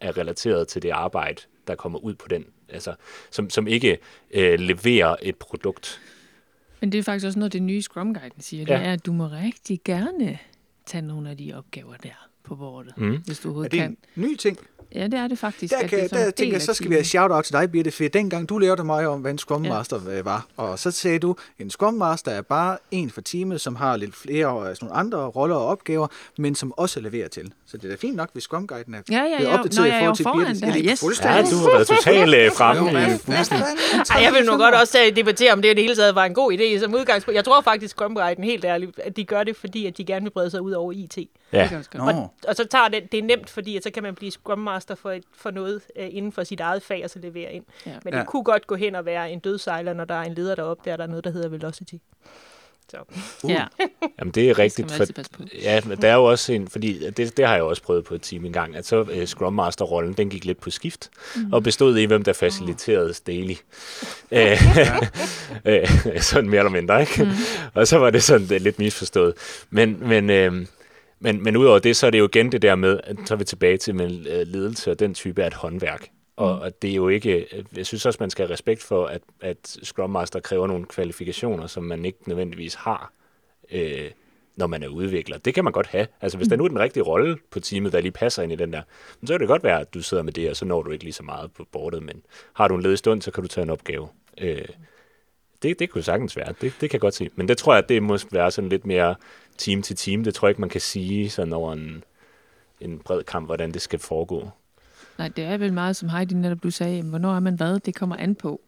er 0.00 0.18
relateret 0.18 0.68
til 0.68 0.82
det 0.82 0.90
arbejde, 0.90 1.42
der 1.66 1.74
kommer 1.74 1.98
ud 1.98 2.14
på 2.14 2.28
den, 2.28 2.44
altså, 2.68 2.94
som, 3.30 3.50
som 3.50 3.66
ikke 3.66 3.98
øh, 4.30 4.58
leverer 4.58 5.16
et 5.22 5.36
produkt. 5.36 6.00
Men 6.80 6.92
det 6.92 6.98
er 6.98 7.02
faktisk 7.02 7.26
også 7.26 7.38
noget, 7.38 7.52
det 7.52 7.62
nye 7.62 7.82
Scrum 7.82 8.14
Guiden 8.14 8.40
siger, 8.40 8.64
ja. 8.68 8.78
det 8.78 8.86
er, 8.86 8.92
at 8.92 9.06
du 9.06 9.12
må 9.12 9.26
rigtig 9.26 9.80
gerne 9.84 10.38
tage 10.86 11.02
nogle 11.02 11.30
af 11.30 11.36
de 11.36 11.54
opgaver 11.54 11.96
der 11.96 12.27
på 12.48 12.56
bordet, 12.56 12.92
mm. 12.96 13.22
hvis 13.26 13.38
du 13.38 13.48
overhovedet 13.48 13.72
kan. 13.72 13.80
Er 13.80 13.86
det 13.86 13.98
en 14.16 14.22
ny 14.22 14.36
ting? 14.36 14.58
Ja, 14.94 15.04
det 15.04 15.14
er 15.14 15.26
det 15.26 15.38
faktisk. 15.38 15.74
Der, 15.74 15.86
kan, 15.86 16.08
der 16.08 16.30
tænker 16.30 16.54
jeg, 16.54 16.62
så 16.62 16.74
skal 16.74 16.90
vi 16.90 16.94
have 16.94 17.04
shout-out 17.04 17.44
til 17.44 17.52
dig, 17.52 17.72
Birte, 17.72 17.90
for 17.90 18.04
dengang 18.04 18.48
du 18.48 18.58
lærte 18.58 18.84
mig 18.84 19.06
om, 19.06 19.20
hvad 19.20 19.30
en 19.30 19.38
Scrum 19.38 19.62
Master 19.62 20.00
ja. 20.06 20.18
Øh, 20.18 20.24
var, 20.24 20.46
og 20.56 20.78
så 20.78 20.90
sagde 20.90 21.18
du, 21.18 21.36
en 21.58 21.70
Scrum 21.70 21.94
Master 21.94 22.30
er 22.30 22.42
bare 22.42 22.76
en 22.90 23.10
for 23.10 23.20
teamet, 23.20 23.60
som 23.60 23.76
har 23.76 23.96
lidt 23.96 24.16
flere 24.16 24.68
altså 24.68 24.84
nogle 24.84 24.96
andre 24.96 25.18
roller 25.18 25.56
og 25.56 25.66
opgaver, 25.66 26.06
men 26.38 26.54
som 26.54 26.72
også 26.76 27.00
leverer 27.00 27.28
til. 27.28 27.52
Så 27.66 27.76
det 27.76 27.84
er 27.84 27.88
da 27.88 27.96
fint 27.96 28.16
nok, 28.16 28.28
hvis 28.32 28.42
Scrum 28.42 28.66
Guiden 28.66 28.94
er 28.94 29.02
ja, 29.10 29.22
ja, 29.22 29.42
ja. 29.42 29.58
opdateret 29.58 29.86
i 29.86 29.90
forhold 29.90 30.16
til 30.16 30.24
Birte. 30.24 30.66
Ja, 30.66 30.90
yes. 30.92 31.02
ja, 31.24 31.42
du 31.50 31.56
har 31.56 31.72
været 31.74 31.86
totalt 31.86 32.34
øh, 32.34 32.52
fremme. 32.52 32.90
Ej, 34.14 34.22
jeg 34.22 34.32
vil 34.32 34.46
nu 34.46 34.56
godt 34.56 34.74
også 34.74 35.12
debattere, 35.16 35.52
om 35.52 35.62
det 35.62 35.70
i 35.70 35.74
det 35.74 35.82
hele 35.82 35.96
taget 35.96 36.14
var 36.14 36.24
en 36.24 36.34
god 36.34 36.52
idé 36.52 36.80
som 36.80 36.94
udgangspunkt. 36.94 37.36
Jeg 37.36 37.44
tror 37.44 37.60
faktisk, 37.60 37.90
Scrum 37.90 38.14
Guiden 38.14 38.44
helt 38.44 38.64
ærligt, 38.64 38.98
at 38.98 39.16
de 39.16 39.24
gør 39.24 39.44
det, 39.44 39.56
fordi 39.56 39.86
at 39.86 39.98
de 39.98 40.04
gerne 40.04 40.24
vil 40.24 40.30
brede 40.30 40.50
sig 40.50 40.62
ud 40.62 40.72
over 40.72 40.92
IT. 40.92 41.18
Ja. 41.52 41.82
Og, 41.94 42.34
og 42.48 42.56
så 42.56 42.64
tager 42.64 42.88
det, 42.88 43.12
det 43.12 43.18
er 43.18 43.22
nemt, 43.22 43.50
fordi 43.50 43.76
at 43.76 43.82
så 43.82 43.90
kan 43.90 44.02
man 44.02 44.14
blive 44.14 44.30
Scrum 44.30 44.58
Master 44.58 44.94
for, 44.94 45.10
et, 45.10 45.24
for 45.36 45.50
noget 45.50 45.82
øh, 45.96 46.08
inden 46.10 46.32
for 46.32 46.44
sit 46.44 46.60
eget 46.60 46.82
fag, 46.82 47.04
og 47.04 47.10
så 47.10 47.18
levere 47.18 47.52
ind. 47.52 47.64
Ja. 47.86 47.92
Men 48.04 48.12
det 48.12 48.18
ja. 48.18 48.24
kunne 48.24 48.44
godt 48.44 48.66
gå 48.66 48.74
hen 48.74 48.94
og 48.94 49.04
være 49.04 49.32
en 49.32 49.38
dødsejler, 49.38 49.92
når 49.94 50.04
der 50.04 50.14
er 50.14 50.22
en 50.22 50.34
leder 50.34 50.54
der 50.54 50.92
er 50.92 50.96
der 50.96 51.06
noget, 51.06 51.24
der 51.24 51.30
hedder 51.30 51.48
velocity. 51.48 51.94
Så. 52.90 52.96
Uh. 53.42 53.50
Ja. 53.50 53.64
Jamen, 54.18 54.32
det 54.32 54.42
er 54.42 54.48
Det 54.48 54.58
rigtigt. 54.58 54.98
man 54.98 55.06
For, 55.06 55.44
ja, 55.62 55.80
men 55.84 56.02
der 56.02 56.08
er 56.08 56.14
jo 56.14 56.24
også 56.24 56.52
en, 56.52 56.68
fordi 56.68 57.10
det, 57.10 57.36
det 57.36 57.46
har 57.46 57.54
jeg 57.54 57.62
også 57.62 57.82
prøvet 57.82 58.04
på 58.04 58.14
et 58.14 58.22
team 58.22 58.44
engang, 58.44 58.76
at 58.76 58.86
så 58.86 59.00
uh, 59.00 59.24
Scrum 59.24 59.54
Master-rollen, 59.54 60.12
den 60.12 60.30
gik 60.30 60.44
lidt 60.44 60.60
på 60.60 60.70
skift, 60.70 61.10
mm. 61.36 61.52
og 61.52 61.62
bestod 61.62 61.98
i, 61.98 62.04
hvem 62.04 62.24
der 62.24 62.32
faciliterede 62.32 63.14
daily. 63.26 63.54
Øh, 64.32 64.58
øh, 65.64 65.88
sådan 66.20 66.50
mere 66.50 66.58
eller 66.58 66.70
mindre, 66.70 67.00
ikke? 67.00 67.24
Mm. 67.24 67.30
og 67.74 67.88
så 67.88 67.98
var 67.98 68.10
det 68.10 68.22
sådan 68.22 68.48
det 68.48 68.56
er 68.56 68.60
lidt 68.60 68.78
misforstået. 68.78 69.34
Men, 69.70 70.08
men, 70.08 70.30
øh, 70.30 70.66
men, 71.20 71.42
men 71.42 71.56
udover 71.56 71.78
det, 71.78 71.96
så 71.96 72.06
er 72.06 72.10
det 72.10 72.18
jo 72.18 72.24
igen 72.24 72.52
det 72.52 72.62
der 72.62 72.74
med, 72.74 73.00
at 73.04 73.16
så 73.26 73.34
er 73.34 73.38
vi 73.38 73.44
tilbage 73.44 73.76
til 73.76 73.94
med 73.94 74.10
øh, 74.10 74.46
ledelse 74.46 74.90
og 74.90 74.98
den 74.98 75.14
type 75.14 75.42
af 75.42 75.46
et 75.46 75.54
håndværk. 75.54 76.08
Og, 76.36 76.60
og 76.60 76.82
det 76.82 76.90
er 76.90 76.94
jo 76.94 77.08
ikke, 77.08 77.46
jeg 77.76 77.86
synes 77.86 78.06
også, 78.06 78.16
man 78.20 78.30
skal 78.30 78.46
have 78.46 78.52
respekt 78.52 78.82
for, 78.82 79.06
at, 79.06 79.22
at 79.40 79.56
Scrum 79.82 80.10
Master 80.10 80.40
kræver 80.40 80.66
nogle 80.66 80.86
kvalifikationer, 80.86 81.66
som 81.66 81.84
man 81.84 82.04
ikke 82.04 82.18
nødvendigvis 82.26 82.74
har, 82.74 83.12
øh, 83.72 84.10
når 84.56 84.66
man 84.66 84.82
er 84.82 84.88
udvikler. 84.88 85.38
Det 85.38 85.54
kan 85.54 85.64
man 85.64 85.72
godt 85.72 85.86
have. 85.86 86.06
Altså 86.20 86.38
hvis 86.38 86.48
der 86.48 86.56
nu 86.56 86.64
er 86.64 86.68
den 86.68 86.78
rigtige 86.78 87.02
rolle 87.02 87.36
på 87.50 87.60
teamet, 87.60 87.92
der 87.92 88.00
lige 88.00 88.12
passer 88.12 88.42
ind 88.42 88.52
i 88.52 88.56
den 88.56 88.72
der, 88.72 88.82
så 89.24 89.32
kan 89.32 89.40
det 89.40 89.48
godt 89.48 89.64
være, 89.64 89.80
at 89.80 89.94
du 89.94 90.02
sidder 90.02 90.22
med 90.22 90.32
det, 90.32 90.50
og 90.50 90.56
så 90.56 90.64
når 90.64 90.82
du 90.82 90.90
ikke 90.90 91.04
lige 91.04 91.14
så 91.14 91.22
meget 91.22 91.52
på 91.52 91.64
bordet, 91.72 92.02
men 92.02 92.22
har 92.52 92.68
du 92.68 92.74
en 92.74 92.82
ledig 92.82 92.98
stund, 92.98 93.22
så 93.22 93.30
kan 93.30 93.42
du 93.42 93.48
tage 93.48 93.62
en 93.62 93.70
opgave. 93.70 94.08
Øh, 94.40 94.64
det, 95.62 95.78
det 95.78 95.90
kunne 95.90 96.02
sagtens 96.02 96.36
være. 96.36 96.54
Det, 96.60 96.60
det 96.60 96.90
kan 96.90 96.92
jeg 96.92 97.00
godt 97.00 97.14
se. 97.14 97.30
Men 97.34 97.48
det 97.48 97.58
tror 97.58 97.74
jeg, 97.74 97.88
det 97.88 98.02
måske 98.02 98.32
være 98.32 98.50
sådan 98.50 98.70
lidt 98.70 98.86
mere 98.86 99.14
team 99.58 99.82
til 99.82 99.96
team. 99.96 100.24
Det 100.24 100.34
tror 100.34 100.48
jeg 100.48 100.50
ikke, 100.50 100.60
man 100.60 100.70
kan 100.70 100.80
sige 100.80 101.30
sådan 101.30 101.52
over 101.52 101.72
en, 101.72 102.04
en 102.80 102.98
bred 102.98 103.22
kamp, 103.24 103.46
hvordan 103.48 103.72
det 103.72 103.82
skal 103.82 103.98
foregå. 103.98 104.50
Nej, 105.18 105.28
det 105.28 105.44
er 105.44 105.56
vel 105.58 105.72
meget, 105.72 105.96
som 105.96 106.08
Heidi 106.08 106.34
netop 106.34 106.62
du 106.62 106.70
sagde, 106.70 106.96
jamen, 106.96 107.10
hvornår 107.10 107.34
er 107.34 107.40
man 107.40 107.54
hvad? 107.54 107.80
Det 107.80 107.94
kommer 107.94 108.16
an 108.16 108.34
på. 108.34 108.60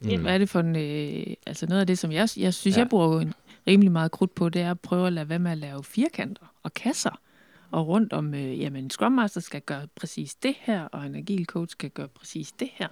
Mm. 0.00 0.22
Hvad 0.22 0.34
er 0.34 0.38
det 0.38 0.48
for 0.48 0.60
en... 0.60 0.76
Øh, 0.76 1.34
altså 1.46 1.66
noget 1.66 1.80
af 1.80 1.86
det, 1.86 1.98
som 1.98 2.12
jeg, 2.12 2.28
jeg 2.36 2.54
synes, 2.54 2.76
Ja. 2.76 2.80
jeg 2.80 2.88
bruger 2.88 3.20
en 3.20 3.34
rimelig 3.66 3.92
meget 3.92 4.10
krudt 4.10 4.34
på, 4.34 4.48
det 4.48 4.62
er 4.62 4.70
at 4.70 4.80
prøve 4.80 5.06
at 5.06 5.12
lade 5.12 5.28
være 5.28 5.38
med 5.38 5.50
at 5.50 5.58
lave 5.58 5.84
firkanter 5.84 6.54
og 6.62 6.74
kasser. 6.74 7.20
Og 7.70 7.88
rundt 7.88 8.12
om, 8.12 8.34
øh, 8.34 8.60
jamen, 8.60 8.90
Scrum 8.90 9.12
Master 9.12 9.40
skal 9.40 9.60
gøre 9.60 9.86
præcis 9.96 10.34
det 10.34 10.54
her, 10.60 10.82
og 10.84 11.06
en 11.06 11.14
agil 11.14 11.46
coach 11.46 11.72
skal 11.72 11.90
gøre 11.90 12.08
præcis 12.08 12.52
det 12.52 12.68
her. 12.72 12.88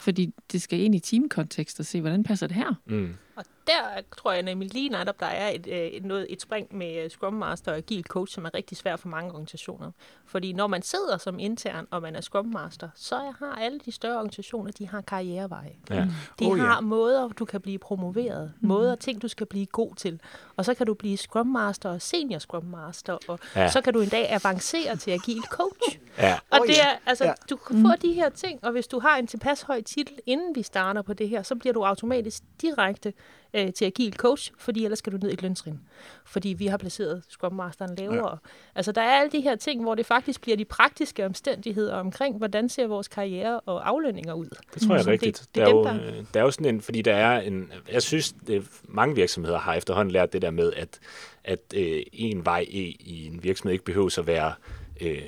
Fordi 0.00 0.34
det 0.52 0.62
skal 0.62 0.80
ind 0.80 0.94
i 0.94 0.98
teamkontekst 0.98 1.80
og 1.80 1.86
se, 1.86 2.00
hvordan 2.00 2.22
passer 2.22 2.46
det 2.46 2.56
her? 2.56 2.74
Mm. 2.86 3.14
Og 3.40 3.46
der 3.66 4.00
tror 4.18 4.32
jeg 4.32 4.42
nemlig 4.42 4.74
lige 4.74 4.88
netop, 4.88 5.20
der 5.20 5.26
er 5.26 5.48
et, 5.50 5.66
øh, 5.66 5.78
et, 5.78 6.04
noget, 6.04 6.26
et 6.28 6.42
spring 6.42 6.76
med 6.76 7.04
øh, 7.04 7.10
Scrum 7.10 7.32
Master 7.34 7.70
og 7.72 7.76
Agile 7.78 8.02
Coach, 8.02 8.34
som 8.34 8.44
er 8.44 8.54
rigtig 8.54 8.76
svært 8.76 9.00
for 9.00 9.08
mange 9.08 9.30
organisationer. 9.30 9.90
Fordi 10.26 10.52
når 10.52 10.66
man 10.66 10.82
sidder 10.82 11.16
som 11.18 11.38
intern, 11.38 11.86
og 11.90 12.02
man 12.02 12.16
er 12.16 12.20
Scrum 12.20 12.46
Master, 12.46 12.88
så 12.94 13.16
har 13.38 13.54
alle 13.60 13.78
de 13.84 13.92
større 13.92 14.16
organisationer, 14.16 14.72
de 14.72 14.88
har 14.88 15.00
karriereveje. 15.00 15.72
Ja. 15.90 15.94
De 16.38 16.44
Oh, 16.44 16.52
oh, 16.52 16.58
ja. 16.58 16.64
har 16.64 16.80
måder, 16.80 17.28
du 17.28 17.44
kan 17.44 17.60
blive 17.60 17.78
promoveret, 17.78 18.52
mm. 18.60 18.68
måder, 18.68 18.94
ting, 18.94 19.22
du 19.22 19.28
skal 19.28 19.46
blive 19.46 19.66
god 19.66 19.94
til. 19.94 20.20
Og 20.56 20.64
så 20.64 20.74
kan 20.74 20.86
du 20.86 20.94
blive 20.94 21.16
Scrum 21.16 21.46
Master 21.46 21.90
og 21.90 22.02
Senior 22.02 22.38
Scrum 22.38 22.64
Master, 22.64 23.18
og 23.28 23.38
Ja. 23.56 23.68
så 23.70 23.80
kan 23.80 23.92
du 23.92 24.00
en 24.00 24.08
dag 24.08 24.32
avancere 24.32 24.96
til 24.96 25.10
Agile 25.10 25.42
Coach. 25.42 25.98
Ja. 26.18 26.38
Og 26.50 26.60
Åh, 26.60 26.66
det 26.66 26.80
er, 26.80 26.98
altså, 27.06 27.24
Ja. 27.24 27.32
du 27.50 27.56
kan 27.56 27.82
få 27.82 27.96
de 28.02 28.12
her 28.12 28.28
ting, 28.28 28.64
og 28.64 28.72
hvis 28.72 28.86
du 28.86 28.98
har 29.00 29.16
en 29.16 29.26
tilpas 29.26 29.62
høj 29.62 29.82
titel, 29.82 30.18
inden 30.26 30.54
vi 30.54 30.62
starter 30.62 31.02
på 31.02 31.12
det 31.14 31.28
her, 31.28 31.42
så 31.42 31.54
bliver 31.54 31.72
du 31.72 31.82
automatisk 31.82 32.42
direkte 32.60 33.12
øh, 33.54 33.72
til 33.72 33.84
agil 33.84 34.16
coach, 34.16 34.52
fordi 34.58 34.84
ellers 34.84 34.98
skal 34.98 35.12
du 35.12 35.18
ned 35.18 35.30
i 35.30 35.32
et 35.32 35.42
løntrin. 35.42 35.80
Fordi 36.24 36.48
vi 36.48 36.66
har 36.66 36.76
placeret 36.76 37.22
Scrum 37.28 37.52
Masteren 37.54 37.94
lavere. 37.94 38.30
Ja. 38.30 38.48
Altså, 38.74 38.92
der 38.92 39.00
er 39.00 39.20
alle 39.20 39.32
de 39.32 39.40
her 39.40 39.56
ting, 39.56 39.82
hvor 39.82 39.94
det 39.94 40.06
faktisk 40.06 40.40
bliver 40.40 40.56
de 40.56 40.64
praktiske 40.64 41.26
omstændigheder 41.26 41.96
omkring, 41.96 42.36
hvordan 42.38 42.68
ser 42.68 42.86
vores 42.86 43.08
karriere 43.08 43.60
og 43.60 43.88
aflønninger 43.88 44.34
ud. 44.34 44.48
Det 44.74 44.82
tror 44.82 44.94
jeg 44.94 44.98
er 44.98 45.04
Så 45.04 45.10
rigtigt. 45.10 45.38
Det, 45.38 45.54
det 45.54 45.54
der, 45.54 45.62
er 45.62 45.68
dem, 45.68 45.76
jo, 45.76 45.84
der... 45.84 46.18
øh, 46.18 46.24
der 46.34 46.40
er 46.40 46.44
jo 46.44 46.50
sådan 46.50 46.74
en, 46.74 46.80
fordi 46.80 47.02
der 47.02 47.14
er 47.14 47.40
en, 47.40 47.72
jeg 47.92 48.02
synes, 48.02 48.34
det, 48.46 48.68
mange 48.88 49.14
virksomheder 49.14 49.58
har 49.58 49.74
efterhånden 49.74 50.12
lært 50.12 50.32
det 50.32 50.42
der 50.42 50.50
med, 50.50 50.72
at, 50.72 50.98
at 51.44 51.60
øh, 51.74 52.02
en 52.12 52.44
vej 52.44 52.66
i, 52.68 52.96
i 53.00 53.26
en 53.26 53.42
virksomhed 53.42 53.72
ikke 53.72 53.84
behøver 53.84 54.18
at 54.18 54.26
være 54.26 54.52
øh, 55.00 55.22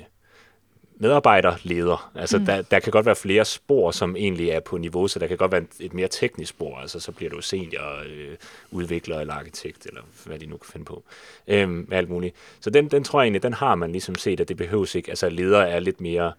medarbejderleder. 1.03 2.11
Altså, 2.15 2.37
mm. 2.37 2.45
der, 2.45 2.61
der 2.61 2.79
kan 2.79 2.91
godt 2.91 3.05
være 3.05 3.15
flere 3.15 3.45
spor, 3.45 3.91
som 3.91 4.15
egentlig 4.15 4.49
er 4.49 4.59
på 4.59 4.77
niveau, 4.77 5.07
så 5.07 5.19
der 5.19 5.27
kan 5.27 5.37
godt 5.37 5.51
være 5.51 5.63
et, 5.79 5.93
mere 5.93 6.07
teknisk 6.07 6.49
spor. 6.49 6.77
Altså, 6.77 6.99
så 6.99 7.11
bliver 7.11 7.29
du 7.29 7.41
senior 7.41 8.03
øh, 8.05 8.35
udvikler 8.71 9.19
eller 9.19 9.33
arkitekt, 9.33 9.85
eller 9.85 10.01
hvad 10.25 10.39
de 10.39 10.45
nu 10.45 10.57
kan 10.57 10.71
finde 10.71 10.85
på. 10.85 11.03
Øhm, 11.47 11.87
alt 11.91 12.09
muligt. 12.09 12.35
Så 12.59 12.69
den, 12.69 12.87
den 12.87 13.03
tror 13.03 13.21
jeg 13.21 13.25
egentlig, 13.25 13.43
den 13.43 13.53
har 13.53 13.75
man 13.75 13.91
ligesom 13.91 14.15
set, 14.15 14.39
at 14.39 14.47
det 14.47 14.57
behøves 14.57 14.95
ikke. 14.95 15.09
Altså, 15.09 15.29
leder 15.29 15.61
er 15.61 15.79
lidt 15.79 16.01
mere 16.01 16.33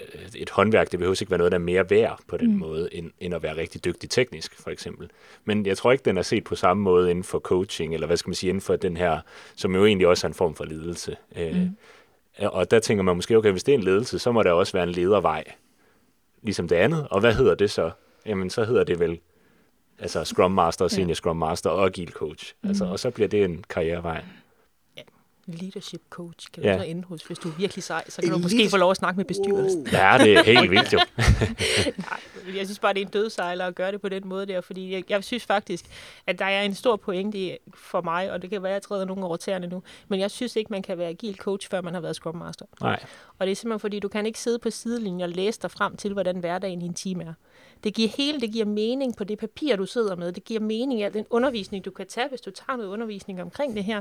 øh, 0.00 0.20
et 0.34 0.50
håndværk, 0.50 0.92
det 0.92 0.98
behøver 0.98 1.22
ikke 1.22 1.30
være 1.30 1.38
noget, 1.38 1.52
der 1.52 1.58
er 1.58 1.62
mere 1.62 1.90
værd 1.90 2.20
på 2.28 2.36
den 2.36 2.52
mm. 2.52 2.58
måde, 2.58 2.94
end, 2.94 3.10
end 3.20 3.34
at 3.34 3.42
være 3.42 3.56
rigtig 3.56 3.84
dygtig 3.84 4.10
teknisk, 4.10 4.62
for 4.62 4.70
eksempel. 4.70 5.10
Men 5.44 5.66
jeg 5.66 5.76
tror 5.76 5.92
ikke, 5.92 6.04
den 6.04 6.18
er 6.18 6.22
set 6.22 6.44
på 6.44 6.54
samme 6.54 6.82
måde 6.82 7.10
inden 7.10 7.24
for 7.24 7.38
coaching, 7.38 7.94
eller 7.94 8.06
hvad 8.06 8.16
skal 8.16 8.28
man 8.28 8.34
sige, 8.34 8.48
inden 8.48 8.60
for 8.60 8.76
den 8.76 8.96
her, 8.96 9.20
som 9.56 9.74
jo 9.74 9.86
egentlig 9.86 10.06
også 10.06 10.26
er 10.26 10.28
en 10.28 10.34
form 10.34 10.54
for 10.54 10.64
ledelse. 10.64 11.16
Øh, 11.36 11.56
Mm. 11.56 11.76
Og 12.38 12.70
der 12.70 12.78
tænker 12.80 13.02
man 13.02 13.16
måske, 13.16 13.36
okay, 13.36 13.50
hvis 13.50 13.64
det 13.64 13.74
er 13.74 13.78
en 13.78 13.84
ledelse, 13.84 14.18
så 14.18 14.32
må 14.32 14.42
der 14.42 14.52
også 14.52 14.72
være 14.72 14.82
en 14.82 14.88
ledervej, 14.88 15.44
ligesom 16.42 16.68
det 16.68 16.76
andet. 16.76 17.08
Og 17.10 17.20
hvad 17.20 17.34
hedder 17.34 17.54
det 17.54 17.70
så? 17.70 17.90
Jamen, 18.26 18.50
så 18.50 18.64
hedder 18.64 18.84
det 18.84 19.00
vel 19.00 19.20
altså 19.98 20.24
Scrum 20.24 20.52
Master, 20.52 20.88
Senior 20.88 21.14
Scrum 21.14 21.36
Master 21.36 21.70
og 21.70 21.86
Agile 21.86 22.12
Coach. 22.12 22.54
Altså, 22.64 22.84
og 22.84 22.98
så 22.98 23.10
bliver 23.10 23.28
det 23.28 23.44
en 23.44 23.64
karrierevej. 23.68 24.24
Leadership 25.54 26.00
coach 26.10 26.46
kan 26.52 26.62
Ja. 26.62 26.72
du 26.72 26.78
så 26.78 26.84
ende 26.84 27.04
hos. 27.04 27.22
Hvis 27.22 27.38
du 27.38 27.48
er 27.48 27.52
virkelig 27.58 27.84
sej, 27.84 28.04
så 28.08 28.22
kan 28.22 28.30
du 28.30 28.36
En 28.36 28.42
måske 28.42 28.56
leader- 28.56 28.70
få 28.70 28.76
lov 28.76 28.90
at 28.90 28.96
snakke 28.96 29.16
med 29.16 29.24
bestyrelsen. 29.24 29.80
Wow. 29.80 29.88
Ja, 29.92 30.18
det 30.18 30.32
er 30.38 30.42
helt 30.42 30.70
vildt 30.70 30.92
jo. 30.92 30.98
Nej, 31.96 32.20
jeg 32.56 32.66
synes 32.66 32.78
bare, 32.78 32.94
det 32.94 33.00
er 33.02 33.06
en 33.06 33.10
dødsejler 33.12 33.66
at 33.66 33.74
gøre 33.74 33.92
det 33.92 34.00
på 34.00 34.08
den 34.08 34.28
måde 34.28 34.46
der, 34.46 34.60
fordi 34.60 34.92
jeg, 34.92 35.10
jeg 35.10 35.24
synes 35.24 35.44
faktisk, 35.44 35.84
at 36.26 36.38
der 36.38 36.44
er 36.44 36.62
en 36.62 36.74
stor 36.74 36.96
pointe 36.96 37.38
i- 37.38 37.56
for 37.74 38.00
mig, 38.00 38.32
og 38.32 38.42
det 38.42 38.50
kan 38.50 38.62
være, 38.62 38.72
at 38.72 38.74
jeg 38.74 38.82
træder 38.82 39.04
nogen 39.04 39.24
over 39.24 39.36
tæerne 39.36 39.66
nu, 39.66 39.82
men 40.08 40.20
jeg 40.20 40.30
synes 40.30 40.56
ikke, 40.56 40.68
man 40.72 40.82
kan 40.82 40.98
være 40.98 41.08
agil 41.08 41.36
coach, 41.36 41.68
før 41.70 41.80
man 41.80 41.94
har 41.94 42.00
været 42.00 42.16
Scrum 42.16 42.36
Master. 42.36 42.64
Nej. 42.80 43.04
Og 43.38 43.46
det 43.46 43.52
er 43.52 43.56
simpelthen 43.56 43.80
fordi, 43.80 43.98
du 43.98 44.08
kan 44.08 44.26
ikke 44.26 44.40
sidde 44.40 44.58
på 44.58 44.70
sidelinjen 44.70 45.20
og 45.20 45.28
læse 45.28 45.60
dig 45.62 45.70
frem 45.70 45.96
til, 45.96 46.12
hvordan 46.12 46.36
hverdagen 46.36 46.82
i 46.82 46.84
en 46.84 46.94
team 46.94 47.20
er. 47.20 47.34
Det 47.84 47.94
giver 47.94 48.08
hele, 48.08 48.40
det 48.40 48.52
giver 48.52 48.64
mening 48.64 49.16
på 49.16 49.24
det 49.24 49.38
papir, 49.38 49.76
du 49.76 49.86
sidder 49.86 50.16
med. 50.16 50.32
Det 50.32 50.44
giver 50.44 50.60
mening 50.60 51.00
i 51.00 51.02
al 51.02 51.14
den 51.14 51.26
undervisning, 51.30 51.84
du 51.84 51.90
kan 51.90 52.06
tage, 52.06 52.28
hvis 52.28 52.40
du 52.40 52.50
tager 52.50 52.76
noget 52.76 52.90
undervisning 52.90 53.42
omkring 53.42 53.76
det 53.76 53.84
her. 53.84 54.00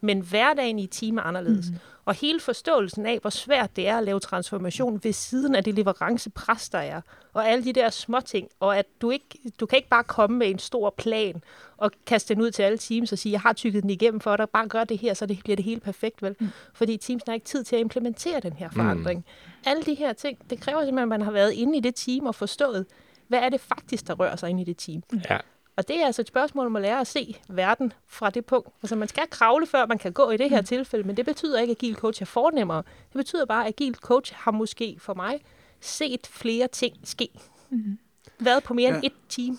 Men 0.00 0.20
hverdagen 0.20 0.78
i 0.78 0.84
et 0.84 0.90
team 0.90 1.18
er 1.18 1.22
anderledes. 1.22 1.70
Mm. 1.70 1.76
Og 2.04 2.14
hele 2.14 2.40
forståelsen 2.40 3.06
af, 3.06 3.18
hvor 3.18 3.30
svært 3.30 3.76
det 3.76 3.88
er 3.88 3.98
at 3.98 4.04
lave 4.04 4.20
transformation 4.20 5.00
ved 5.02 5.12
siden 5.12 5.54
af 5.54 5.64
det 5.64 5.74
leverancepres, 5.74 6.68
der 6.68 6.78
er. 6.78 7.00
Og 7.32 7.48
alle 7.48 7.64
de 7.64 7.72
der 7.72 7.90
små 7.90 8.20
ting. 8.20 8.48
Og 8.60 8.78
at 8.78 8.86
du 9.00 9.10
ikke, 9.10 9.38
du 9.60 9.66
kan 9.66 9.76
ikke 9.76 9.88
bare 9.88 10.04
komme 10.04 10.38
med 10.38 10.50
en 10.50 10.58
stor 10.58 10.90
plan 10.90 11.42
og 11.76 11.90
kaste 12.06 12.34
den 12.34 12.42
ud 12.42 12.50
til 12.50 12.62
alle 12.62 12.78
teams 12.78 13.12
og 13.12 13.18
sige, 13.18 13.32
jeg 13.32 13.40
har 13.40 13.52
tykket 13.52 13.82
den 13.82 13.90
igennem 13.90 14.20
for 14.20 14.36
dig, 14.36 14.50
bare 14.50 14.68
gør 14.68 14.84
det 14.84 14.98
her, 14.98 15.14
så 15.14 15.26
det 15.26 15.40
bliver 15.44 15.56
det 15.56 15.64
hele 15.64 15.80
perfekt, 15.80 16.22
vel? 16.22 16.36
Mm. 16.40 16.48
Fordi 16.74 16.96
teams 16.96 17.22
har 17.26 17.34
ikke 17.34 17.46
tid 17.46 17.64
til 17.64 17.76
at 17.76 17.80
implementere 17.80 18.40
den 18.40 18.52
her 18.52 18.70
forandring. 18.70 19.18
Mm. 19.18 19.70
Alle 19.70 19.82
de 19.82 19.94
her 19.94 20.12
ting, 20.12 20.38
det 20.50 20.60
kræver 20.60 20.80
simpelthen, 20.80 20.98
at 20.98 21.08
man 21.08 21.22
har 21.22 21.30
været 21.32 21.52
inde 21.52 21.78
i 21.78 21.80
det 21.80 21.94
team 21.94 22.26
og 22.26 22.34
forstået, 22.34 22.86
hvad 23.28 23.38
er 23.38 23.48
det 23.48 23.60
faktisk, 23.60 24.06
der 24.06 24.14
rører 24.14 24.36
sig 24.36 24.50
inde 24.50 24.62
i 24.62 24.64
det 24.64 24.76
team. 24.76 25.02
Ja. 25.30 25.38
Og 25.76 25.88
det 25.88 26.00
er 26.00 26.06
altså 26.06 26.22
et 26.22 26.28
spørgsmål 26.28 26.66
om 26.66 26.76
at 26.76 26.82
lære 26.82 27.00
at 27.00 27.06
se 27.06 27.36
verden 27.48 27.92
fra 28.06 28.30
det 28.30 28.46
punkt. 28.46 28.68
Altså 28.82 28.96
man 28.96 29.08
skal 29.08 29.24
kravle, 29.30 29.66
før 29.66 29.86
man 29.86 29.98
kan 29.98 30.12
gå 30.12 30.30
i 30.30 30.36
det 30.36 30.50
her 30.50 30.60
mm. 30.60 30.66
tilfælde, 30.66 31.06
men 31.06 31.16
det 31.16 31.24
betyder 31.24 31.60
ikke, 31.60 31.70
at 31.70 31.76
agil 31.76 31.94
coach 31.94 32.22
er 32.22 32.26
fornemmere. 32.26 32.82
Det 33.08 33.14
betyder 33.14 33.44
bare, 33.46 33.66
at 33.66 33.68
agil 33.68 33.94
coach 33.94 34.34
har 34.34 34.50
måske 34.50 34.96
for 35.00 35.14
mig 35.14 35.40
set 35.80 36.26
flere 36.26 36.68
ting 36.68 36.96
ske. 37.04 37.28
Mm. 37.70 37.98
Været 38.40 38.62
på 38.64 38.74
mere 38.74 38.90
ja. 38.90 38.94
end 38.94 39.04
Ja. 39.04 39.08
et 39.08 39.12
team. 39.28 39.58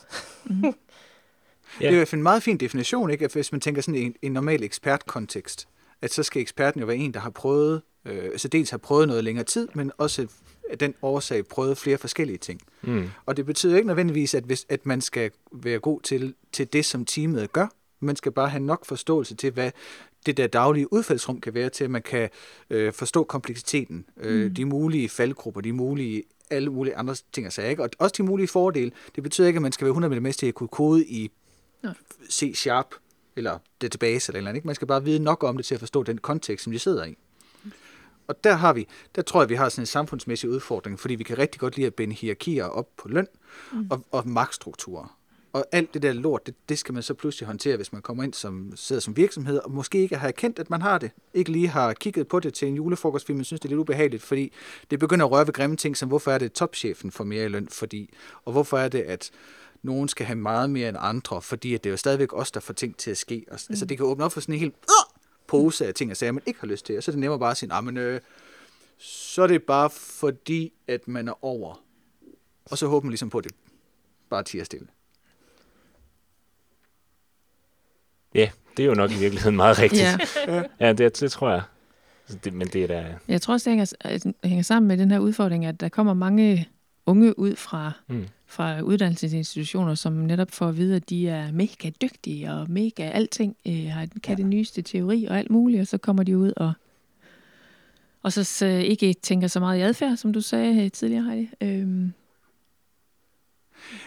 Det 1.80 1.88
er 1.88 1.92
i 1.92 1.96
hvert 1.96 2.08
fald 2.08 2.20
en 2.20 2.24
meget 2.24 2.44
fin 2.44 2.58
definition, 2.58 3.10
ikke? 3.10 3.28
Hvis 3.28 3.52
man 3.52 3.62
tænker 3.62 3.82
sådan 3.82 3.96
i 3.96 4.04
en, 4.04 4.16
en 4.22 4.32
normal 4.32 4.64
ekspertkontekst, 4.64 5.68
at 6.02 6.14
så 6.14 6.24
skal 6.24 6.42
eksperten 6.42 6.82
jo 6.82 6.88
være 6.88 6.98
en, 6.98 7.14
der 7.14 7.20
har 7.20 7.30
prøvet, 7.30 7.82
øh, 8.06 8.24
altså 8.24 8.48
dels 8.48 8.70
har 8.70 8.78
prøvet 8.78 9.08
noget 9.08 9.24
længere 9.24 9.46
tid, 9.46 9.68
men 9.74 9.92
også 9.98 10.28
den 10.80 10.94
årsag 11.02 11.48
prøvet 11.48 11.78
flere 11.78 11.98
forskellige 11.98 12.38
ting. 12.38 12.62
Mm. 12.82 13.10
Og 13.26 13.38
det 13.38 13.46
betyder 13.46 13.76
ikke 13.76 13.88
nødvendigvis, 13.88 14.34
at, 14.34 14.44
hvis, 14.44 14.66
at 14.70 14.86
man 14.86 15.02
skal 15.02 15.32
være 15.52 15.80
god 15.80 16.02
til, 16.02 16.34
til 16.52 16.74
det, 16.74 16.86
som 16.86 17.06
teamet 17.06 17.52
gør. 17.54 17.68
Man 18.00 18.16
skal 18.16 18.32
bare 18.32 18.50
have 18.50 18.64
nok 18.64 18.86
forståelse 18.86 19.36
til, 19.36 19.52
hvad 19.52 19.72
det 20.26 20.38
der 20.38 20.48
daglige 20.48 20.94
udfaldsrum 20.94 21.42
kan 21.42 21.54
være 21.54 21.70
til, 21.70 21.84
at 21.84 21.92
man 21.92 22.02
kan 22.02 22.30
øh, 22.70 22.94
forstå 22.94 23.24
kompleksiteten, 23.24 24.06
øh, 24.18 24.46
mm. 24.46 24.56
de 24.56 24.66
mulige 24.66 25.10
faldgrupper, 25.10 25.62
de 25.62 25.74
mulige 25.74 26.24
alle 26.50 26.70
mulige 26.70 26.96
andre 26.96 27.16
ting 27.32 27.48
og 27.48 27.54
sager. 27.54 27.70
Ikke? 27.70 27.84
Og 27.84 27.90
også 28.00 28.16
de 28.18 28.24
mulige 28.24 28.48
fordele. 28.48 28.92
Det 29.16 29.24
betyder 29.24 29.48
ikke, 29.48 29.58
at 29.58 29.62
man 29.62 29.72
skal 29.72 29.86
være 29.86 29.92
100 29.92 30.22
med 30.22 30.34
til 30.34 30.48
at 30.48 30.54
kunne 30.54 30.68
kode 30.68 31.06
i 31.06 31.32
Nej. 31.84 31.94
C-sharp 32.32 32.96
eller 33.36 33.58
database 33.82 34.30
eller 34.30 34.38
eller 34.38 34.50
andet. 34.50 34.58
Ikke? 34.58 34.68
Man 34.68 34.76
skal 34.76 34.88
bare 34.88 35.04
vide 35.04 35.20
nok 35.20 35.44
om 35.44 35.58
det 35.58 35.66
til 35.66 35.76
at 35.76 35.80
forstå 35.80 36.04
den 36.04 36.18
kontekst, 36.18 36.64
som 36.64 36.74
de 36.74 36.80
sidder 36.80 37.06
i. 37.06 37.18
Og 38.30 38.44
der 38.44 38.54
har 38.54 38.74
vi, 38.74 38.88
der 39.16 39.22
tror 39.22 39.42
jeg, 39.42 39.50
vi 39.50 39.56
har 39.56 39.70
sådan 39.70 39.82
en 39.82 39.86
samfundsmæssig 39.86 40.50
udfordring, 40.50 41.00
fordi 41.00 41.16
vi 41.16 41.24
kan 41.24 41.38
rigtig 41.38 41.60
godt 41.60 41.76
lide 41.76 41.88
at 41.88 41.94
binde 41.94 42.16
hierarkier 42.16 42.66
op 42.66 42.88
på 42.98 43.08
løn 43.08 43.28
mm. 43.74 43.88
og, 43.90 44.06
og 44.12 44.28
magtstrukturer. 44.28 45.16
Og 45.54 45.66
alt 45.72 45.94
det 45.94 46.02
der 46.02 46.14
lort, 46.14 46.46
det, 46.46 46.56
det 46.70 46.80
skal 46.80 46.94
man 46.94 47.04
så 47.04 47.14
pludselig 47.14 47.48
håndtere, 47.48 47.76
hvis 47.76 47.94
man 47.94 48.02
kommer 48.02 48.24
ind 48.24 48.34
som 48.34 48.72
sidder 48.76 49.00
som 49.00 49.18
virksomhed, 49.18 49.58
og 49.58 49.72
måske 49.72 49.98
ikke 49.98 50.18
har 50.18 50.28
erkendt, 50.28 50.60
at 50.60 50.70
man 50.70 50.82
har 50.82 50.98
det. 50.98 51.12
Ikke 51.34 51.52
lige 51.52 51.68
har 51.68 51.94
kigget 51.94 52.28
på 52.28 52.40
det 52.40 52.54
til 52.54 52.68
en 52.68 52.76
julefrokost, 52.76 53.26
fordi 53.26 53.36
man 53.36 53.46
synes, 53.46 53.60
det 53.60 53.66
er 53.66 53.70
lidt 53.70 53.80
ubehageligt, 53.80 54.24
fordi 54.24 54.54
det 54.92 55.00
begynder 55.00 55.26
at 55.26 55.32
røre 55.32 55.48
ved 55.48 55.54
grimme 55.54 55.78
ting, 55.78 55.98
som 55.98 56.10
hvorfor 56.10 56.32
er 56.32 56.38
det, 56.38 56.54
topchefen 56.54 57.12
får 57.12 57.24
mere 57.24 57.46
i 57.46 57.48
løn, 57.48 57.68
fordi, 57.68 58.14
og 58.46 58.52
hvorfor 58.52 58.78
er 58.78 58.88
det, 58.88 59.02
at 59.02 59.32
nogen 59.84 60.08
skal 60.08 60.26
have 60.26 60.36
meget 60.36 60.70
mere 60.70 60.90
end 60.90 60.98
andre, 61.00 61.42
fordi 61.42 61.74
at 61.74 61.84
det 61.84 61.90
er 61.90 61.92
jo 61.92 61.98
stadigvæk 61.98 62.34
os, 62.34 62.52
der 62.52 62.60
får 62.60 62.74
ting 62.74 62.98
til 62.98 63.12
at 63.12 63.18
ske. 63.18 63.46
Og, 63.52 63.60
altså, 63.70 63.86
det 63.86 63.98
kan 63.98 64.06
åbne 64.06 64.26
op 64.26 64.32
for 64.32 64.40
sådan 64.42 64.56
en 64.56 64.60
helt 64.60 64.76
pose 65.50 65.88
af 65.88 65.94
ting 65.94 66.12
og 66.12 66.18
sager, 66.18 66.32
man 66.32 66.44
ikke 66.46 66.60
har 66.60 66.68
lyst 66.68 66.86
til. 66.86 66.98
Og 66.98 67.04
så 67.04 67.12
er 67.12 67.14
det 67.14 67.20
nemmere 67.20 67.40
bare 67.40 67.52
at 67.52 67.58
sige, 67.58 67.82
men 67.82 67.98
øh, 67.98 68.22
så 68.98 69.42
er 69.44 69.48
det 69.48 69.64
bare 69.64 69.90
fordi, 69.90 70.74
at 70.88 71.08
man 71.08 71.28
er 71.28 71.46
over. 71.46 71.84
Og 72.66 72.78
så 72.78 72.88
håber 72.88 73.06
man 73.06 73.12
ligesom 73.12 73.30
på, 73.30 73.38
at 73.38 73.44
det 73.44 73.52
bare 74.30 74.44
tiger 74.44 74.64
stille. 74.64 74.88
Ja, 78.36 78.50
det 78.78 78.84
er 78.84 78.88
jo 78.88 78.94
nok 78.94 79.12
i 79.12 79.20
virkeligheden 79.20 79.56
meget 79.56 79.80
rigtigt. 79.80 80.02
Ja. 80.02 80.18
Ja, 80.80 80.94
det, 80.94 81.20
det 81.20 81.32
tror 81.32 81.50
jeg. 81.50 81.62
Det, 82.44 82.54
men 82.54 82.68
det 82.68 82.84
er 82.84 82.88
da... 82.88 83.16
Jeg 83.28 83.42
tror 83.42 83.54
også, 83.54 83.70
det 83.70 83.78
hænger, 84.04 84.18
det 84.44 84.50
hænger 84.50 84.64
sammen 84.64 84.88
med 84.88 84.98
den 84.98 85.12
her 85.12 85.20
udfordring, 85.20 85.66
at 85.66 85.80
der 85.80 85.90
kommer 85.90 86.14
mange 86.14 86.70
unge 87.06 87.40
ud 87.40 87.56
fra, 87.56 87.92
Mm. 88.08 88.28
Fra 88.50 88.82
uddannelsesinstitutioner, 88.82 89.96
som 89.96 90.14
netop 90.14 90.52
får 90.52 90.68
at 90.68 90.78
vide, 90.78 90.96
at 90.96 91.10
de 91.10 91.28
er 91.28 91.52
mega 91.52 91.90
dygtige 92.02 92.52
og 92.52 92.72
mega 92.72 93.04
alting, 93.04 93.56
øh, 93.68 93.86
har, 93.86 94.08
kan 94.24 94.38
det 94.38 94.46
nyeste 94.46 94.82
teori 94.82 95.26
og 95.26 95.38
alt 95.38 95.50
muligt, 95.50 95.82
og 95.82 95.88
så 95.88 95.98
kommer 95.98 96.24
de 96.24 96.38
ud 96.38 96.54
og, 96.58 96.74
og 98.24 98.34
så, 98.34 98.44
så 98.44 98.66
ikke 98.66 99.14
tænker 99.14 99.48
så 99.48 99.60
meget 99.60 99.80
i 99.80 99.82
adfærd, 99.82 100.18
som 100.18 100.34
du 100.34 100.42
sagde 100.42 100.86
øh, 100.86 100.92
tidligere, 100.92 101.24
Heidi. 101.24 101.50
Øhm, 101.62 102.14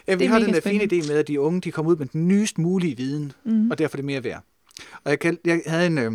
Ja, 0.09 0.15
vi 0.15 0.25
Det 0.25 0.29
har 0.29 0.39
den 0.39 0.55
der 0.55 0.61
fine 0.61 0.85
idé 0.85 1.09
med, 1.09 1.19
at 1.19 1.29
de 1.29 1.41
unge 1.41 1.61
de 1.61 1.71
kommer 1.71 1.93
ud 1.93 1.97
med 1.97 2.07
den 2.07 2.29
nyest 2.29 2.59
mulige 2.59 2.97
viden, 2.97 3.33
mm. 3.45 3.71
og 3.71 3.79
derfor 3.79 3.95
er 3.95 3.99
det 3.99 4.05
mere 4.05 4.25
værd. 4.25 4.45
Og 5.05 5.11
jeg, 5.11 5.19
kan, 5.19 5.39
jeg 5.45 5.63
havde 5.67 5.87
en, 5.87 5.99
øh, 5.99 6.13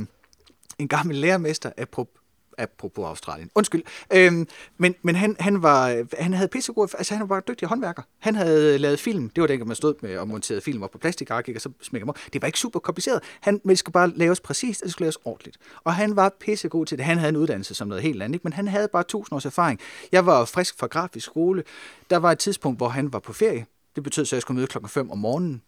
en 0.79 0.87
gammel 0.87 1.15
lærermester, 1.15 1.71
apropos, 1.77 2.21
apropos 2.57 3.05
Australien, 3.05 3.49
undskyld, 3.55 3.83
øhm, 4.13 4.47
men, 4.77 4.95
men 5.01 5.15
han, 5.15 5.35
han, 5.39 5.63
var, 5.63 6.03
han 6.19 6.33
havde 6.33 6.47
pissegod, 6.47 6.87
altså 6.97 7.15
han 7.15 7.29
var 7.29 7.39
dygtig 7.39 7.67
håndværker. 7.67 8.01
Han 8.19 8.35
havde 8.35 8.77
lavet 8.77 8.99
film, 8.99 9.29
det 9.29 9.41
var 9.41 9.47
dengang 9.47 9.67
man 9.67 9.75
stod 9.75 9.93
med 10.01 10.17
og 10.17 10.27
monterede 10.27 10.61
film 10.61 10.83
op 10.83 10.91
på 10.91 10.97
plastikark, 10.97 11.49
og 11.55 11.61
så 11.61 11.69
smækker 11.81 12.05
man 12.05 12.09
op. 12.09 12.19
Det 12.33 12.41
var 12.41 12.45
ikke 12.45 12.59
super 12.59 12.79
kompliceret. 12.79 13.23
Han, 13.39 13.61
men 13.63 13.69
det 13.69 13.79
skulle 13.79 13.93
bare 13.93 14.09
laves 14.15 14.39
præcist, 14.39 14.81
og 14.81 14.85
det 14.85 14.91
skulle 14.91 15.05
laves 15.05 15.17
ordentligt. 15.25 15.57
Og 15.83 15.95
han 15.95 16.15
var 16.15 16.35
pissegod 16.39 16.85
til 16.85 16.97
det. 16.97 17.05
Han 17.05 17.17
havde 17.17 17.29
en 17.29 17.35
uddannelse 17.35 17.73
som 17.73 17.87
noget 17.87 18.03
helt 18.03 18.23
andet, 18.23 18.35
ikke? 18.35 18.43
men 18.43 18.53
han 18.53 18.67
havde 18.67 18.87
bare 18.87 19.03
tusind 19.03 19.35
års 19.35 19.45
erfaring. 19.45 19.79
Jeg 20.11 20.25
var 20.25 20.45
frisk 20.45 20.79
fra 20.79 20.87
grafisk 20.87 21.25
skole. 21.25 21.63
Der 22.09 22.17
var 22.17 22.31
et 22.31 22.39
tidspunkt, 22.39 22.79
hvor 22.79 22.87
han 22.87 23.13
var 23.13 23.19
på 23.19 23.33
ferie. 23.33 23.65
Det 23.95 24.03
betød 24.03 24.25
så, 24.25 24.35
at 24.35 24.37
jeg 24.37 24.41
skulle 24.41 24.55
møde 24.55 24.67
klokken 24.67 24.89
5 24.89 25.11
om 25.11 25.17
morgenen 25.17 25.61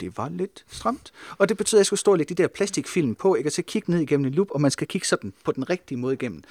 det 0.00 0.18
var 0.18 0.28
lidt 0.28 0.64
stramt. 0.68 1.12
Og 1.38 1.48
det 1.48 1.56
betød, 1.56 1.78
at 1.78 1.80
jeg 1.80 1.86
skulle 1.86 2.00
stå 2.00 2.10
og 2.10 2.18
lægge 2.18 2.34
de 2.34 2.42
der 2.42 2.48
plastikfilm 2.48 3.14
på, 3.14 3.34
ikke? 3.34 3.48
og 3.48 3.52
så 3.52 3.62
kigge 3.62 3.90
ned 3.90 4.00
igennem 4.00 4.26
en 4.26 4.32
lup, 4.32 4.50
og 4.50 4.60
man 4.60 4.70
skal 4.70 4.86
kigge 4.86 5.06
sådan 5.06 5.32
på 5.44 5.52
den 5.52 5.70
rigtige 5.70 5.98
måde 5.98 6.14
igennem. 6.14 6.42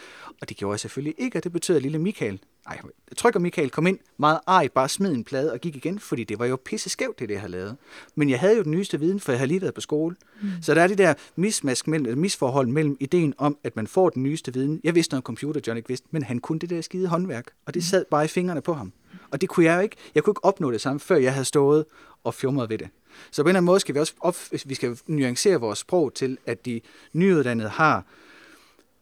Og 0.42 0.50
det 0.50 0.58
gjorde 0.58 0.74
jeg 0.74 0.80
selvfølgelig 0.80 1.16
ikke, 1.18 1.38
og 1.38 1.44
det 1.44 1.52
betød, 1.52 1.76
at 1.76 1.82
lille 1.82 2.00
Michael, 2.00 2.40
ej, 2.68 2.80
jeg 3.10 3.18
trykker 3.18 3.40
Michael 3.40 3.70
kom 3.70 3.88
ind, 3.88 4.00
meget 4.18 4.40
ej, 4.48 4.68
bare 4.68 4.90
smed 4.90 5.12
en 5.12 5.24
plade 5.24 5.54
og 5.54 5.60
gik 5.60 5.76
igen, 5.76 6.00
fordi 6.00 6.24
det 6.24 6.40
var 6.40 6.46
jo 6.46 6.58
pisse 6.66 6.90
skævt, 6.90 7.20
det, 7.20 7.30
det 7.30 7.34
jeg 7.34 7.42
havde 7.42 7.52
lavet. 7.52 7.78
Men 8.16 8.30
jeg 8.30 8.40
havde 8.40 8.58
jo 8.58 8.64
den 8.64 8.72
nyeste 8.72 9.00
viden, 9.00 9.20
for 9.20 9.32
jeg 9.32 9.40
havde 9.40 9.48
lige 9.48 9.62
været 9.62 9.74
på 9.74 9.82
skole. 9.82 10.16
Mm. 10.42 10.50
Så 10.62 10.76
der 10.76 10.82
er 10.82 10.88
det 10.88 10.98
der 10.98 11.14
mismask 11.36 11.88
mellem, 11.88 12.18
misforhold 12.18 12.68
mellem 12.68 12.98
ideen 13.00 13.34
om, 13.38 13.58
at 13.64 13.76
man 13.76 13.88
får 13.88 14.10
den 14.10 14.24
nyeste 14.24 14.54
viden. 14.54 14.82
Jeg 14.84 14.96
vidste 14.96 15.14
noget 15.14 15.22
om 15.22 15.26
computer, 15.26 15.62
John 15.68 15.78
ikke 15.78 15.90
vidste, 15.90 16.08
men 16.12 16.24
han 16.24 16.40
kunne 16.40 16.60
det 16.60 16.70
der 16.70 16.82
skide 16.82 17.08
håndværk, 17.08 17.46
og 17.66 17.74
det 17.74 17.84
sad 17.84 18.06
bare 18.12 18.26
i 18.26 18.28
fingrene 18.28 18.62
på 18.62 18.74
ham. 18.74 18.94
Og 19.32 19.42
det 19.42 19.50
kunne 19.50 19.66
jeg 19.66 19.76
jo 19.76 19.82
ikke. 19.82 19.96
Jeg 20.16 20.24
kunne 20.24 20.32
ikke 20.32 20.46
opnå 20.46 20.72
det 20.72 20.82
samme, 20.82 21.00
før 21.00 21.16
jeg 21.16 21.34
havde 21.34 21.46
stået 21.46 21.86
og 22.24 22.34
fjumret 22.34 22.70
ved 22.70 22.78
det. 22.78 22.90
Så 23.32 23.44
på 23.44 23.48
en 23.48 23.50
eller 23.50 23.58
anden 23.58 23.66
måde 23.66 23.80
skal 23.80 23.96
vi 23.96 24.00
også 24.00 24.14
op, 24.22 24.36
vi 24.66 24.76
skal 24.76 24.98
nuancere 25.08 25.56
vores 25.60 25.80
sprog 25.80 26.14
til, 26.14 26.38
at 26.46 26.66
de 26.66 26.82
nyuddannede 27.14 27.70
har 27.70 28.04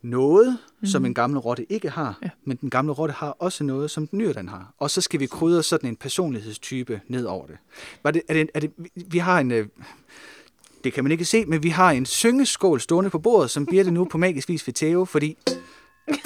noget, 0.01 0.57
mm. 0.81 0.87
som 0.87 1.05
en 1.05 1.13
gammel 1.13 1.39
rotte 1.39 1.71
ikke 1.71 1.89
har, 1.89 2.19
Ja. 2.23 2.29
men 2.45 2.57
den 2.61 2.69
gamle 2.69 2.93
rotte 2.93 3.13
har 3.13 3.29
også 3.39 3.63
noget, 3.63 3.91
som 3.91 4.07
den 4.07 4.19
nyuddannede 4.19 4.51
har. 4.51 4.73
Og 4.79 4.91
så 4.91 5.01
skal 5.01 5.19
vi 5.19 5.25
krydre 5.25 5.63
sådan 5.63 5.89
en 5.89 5.95
personlighedstype 5.95 7.01
ned 7.07 7.25
over 7.25 7.45
det. 7.47 7.57
Var 8.03 8.11
det, 8.11 8.21
er 8.27 8.33
det, 8.33 8.49
er 8.53 8.59
det 8.59 8.71
vi- 8.95 9.17
har 9.17 9.39
en... 9.39 9.51
øh, 9.51 9.67
Det 10.83 10.93
kan 10.93 11.03
man 11.03 11.11
ikke 11.11 11.25
se, 11.25 11.45
men 11.45 11.63
vi 11.63 11.69
har 11.69 11.91
en 11.91 12.05
syngeskål 12.05 12.81
stående 12.81 13.09
på 13.09 13.19
bordet, 13.19 13.51
som 13.51 13.65
bliver 13.65 13.83
det 13.83 13.93
nu 13.93 14.05
på 14.05 14.17
magisk 14.17 14.49
vis 14.49 14.67
ved 14.67 14.73
Theo, 14.73 15.05
fordi... 15.05 15.37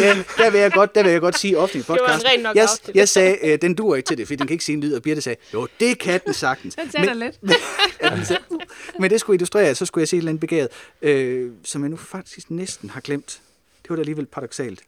ja, 0.00 0.14
der 0.36 0.50
vil 0.50 0.60
jeg 0.60 0.72
godt, 0.72 0.94
der 0.94 1.02
vil 1.02 1.12
jeg 1.12 1.20
godt 1.20 1.38
sige 1.38 1.58
ofte 1.58 1.78
i 1.78 1.84
var 1.88 1.94
en 1.94 2.00
podcast. 2.00 2.24
ren 2.24 2.40
knockout 2.40 2.56
jeg, 2.56 2.68
til 2.68 2.86
det. 2.86 2.96
jeg 2.96 3.08
sagde, 3.08 3.38
øh, 3.42 3.58
den 3.62 3.74
duer 3.74 3.96
ikke 3.96 4.06
til 4.06 4.18
det, 4.18 4.26
fordi 4.26 4.36
den 4.36 4.46
kan 4.46 4.54
ikke 4.54 4.64
sige 4.64 4.74
en 4.74 4.80
lyd, 4.82 4.94
og 4.94 5.02
Birte 5.02 5.20
sagde, 5.20 5.40
jo, 5.54 5.68
det 5.80 5.98
kan 5.98 6.20
den 6.26 6.34
sagtens. 6.34 6.74
Den 6.74 6.90
sætter 6.90 7.14
lidt. 7.14 7.38
Ja, 8.02 8.10
den 8.10 8.24
sagde, 8.24 8.42
uh. 8.50 8.60
Men 9.00 9.10
det 9.10 9.20
skulle 9.20 9.34
illustrere, 9.34 9.74
så 9.74 9.86
skulle 9.86 10.02
jeg 10.02 10.08
se 10.08 10.16
et 10.16 10.18
eller 10.18 10.30
andet 10.30 10.40
begavet, 10.40 10.68
øh, 11.02 11.52
som 11.64 11.82
jeg 11.82 11.90
nu 11.90 11.96
faktisk 11.96 12.50
næsten 12.50 12.90
har 12.90 13.00
glemt. 13.00 13.40
Det 13.82 13.90
var 13.90 13.96
da 13.96 14.02
alligevel 14.02 14.26
paradoxalt. 14.26 14.82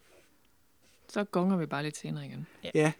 Så 1.08 1.24
gonger 1.24 1.56
vi 1.56 1.66
bare 1.66 1.82
lidt 1.82 1.96
senere 1.96 2.24
igen. 2.26 2.46
Ja, 2.74 2.92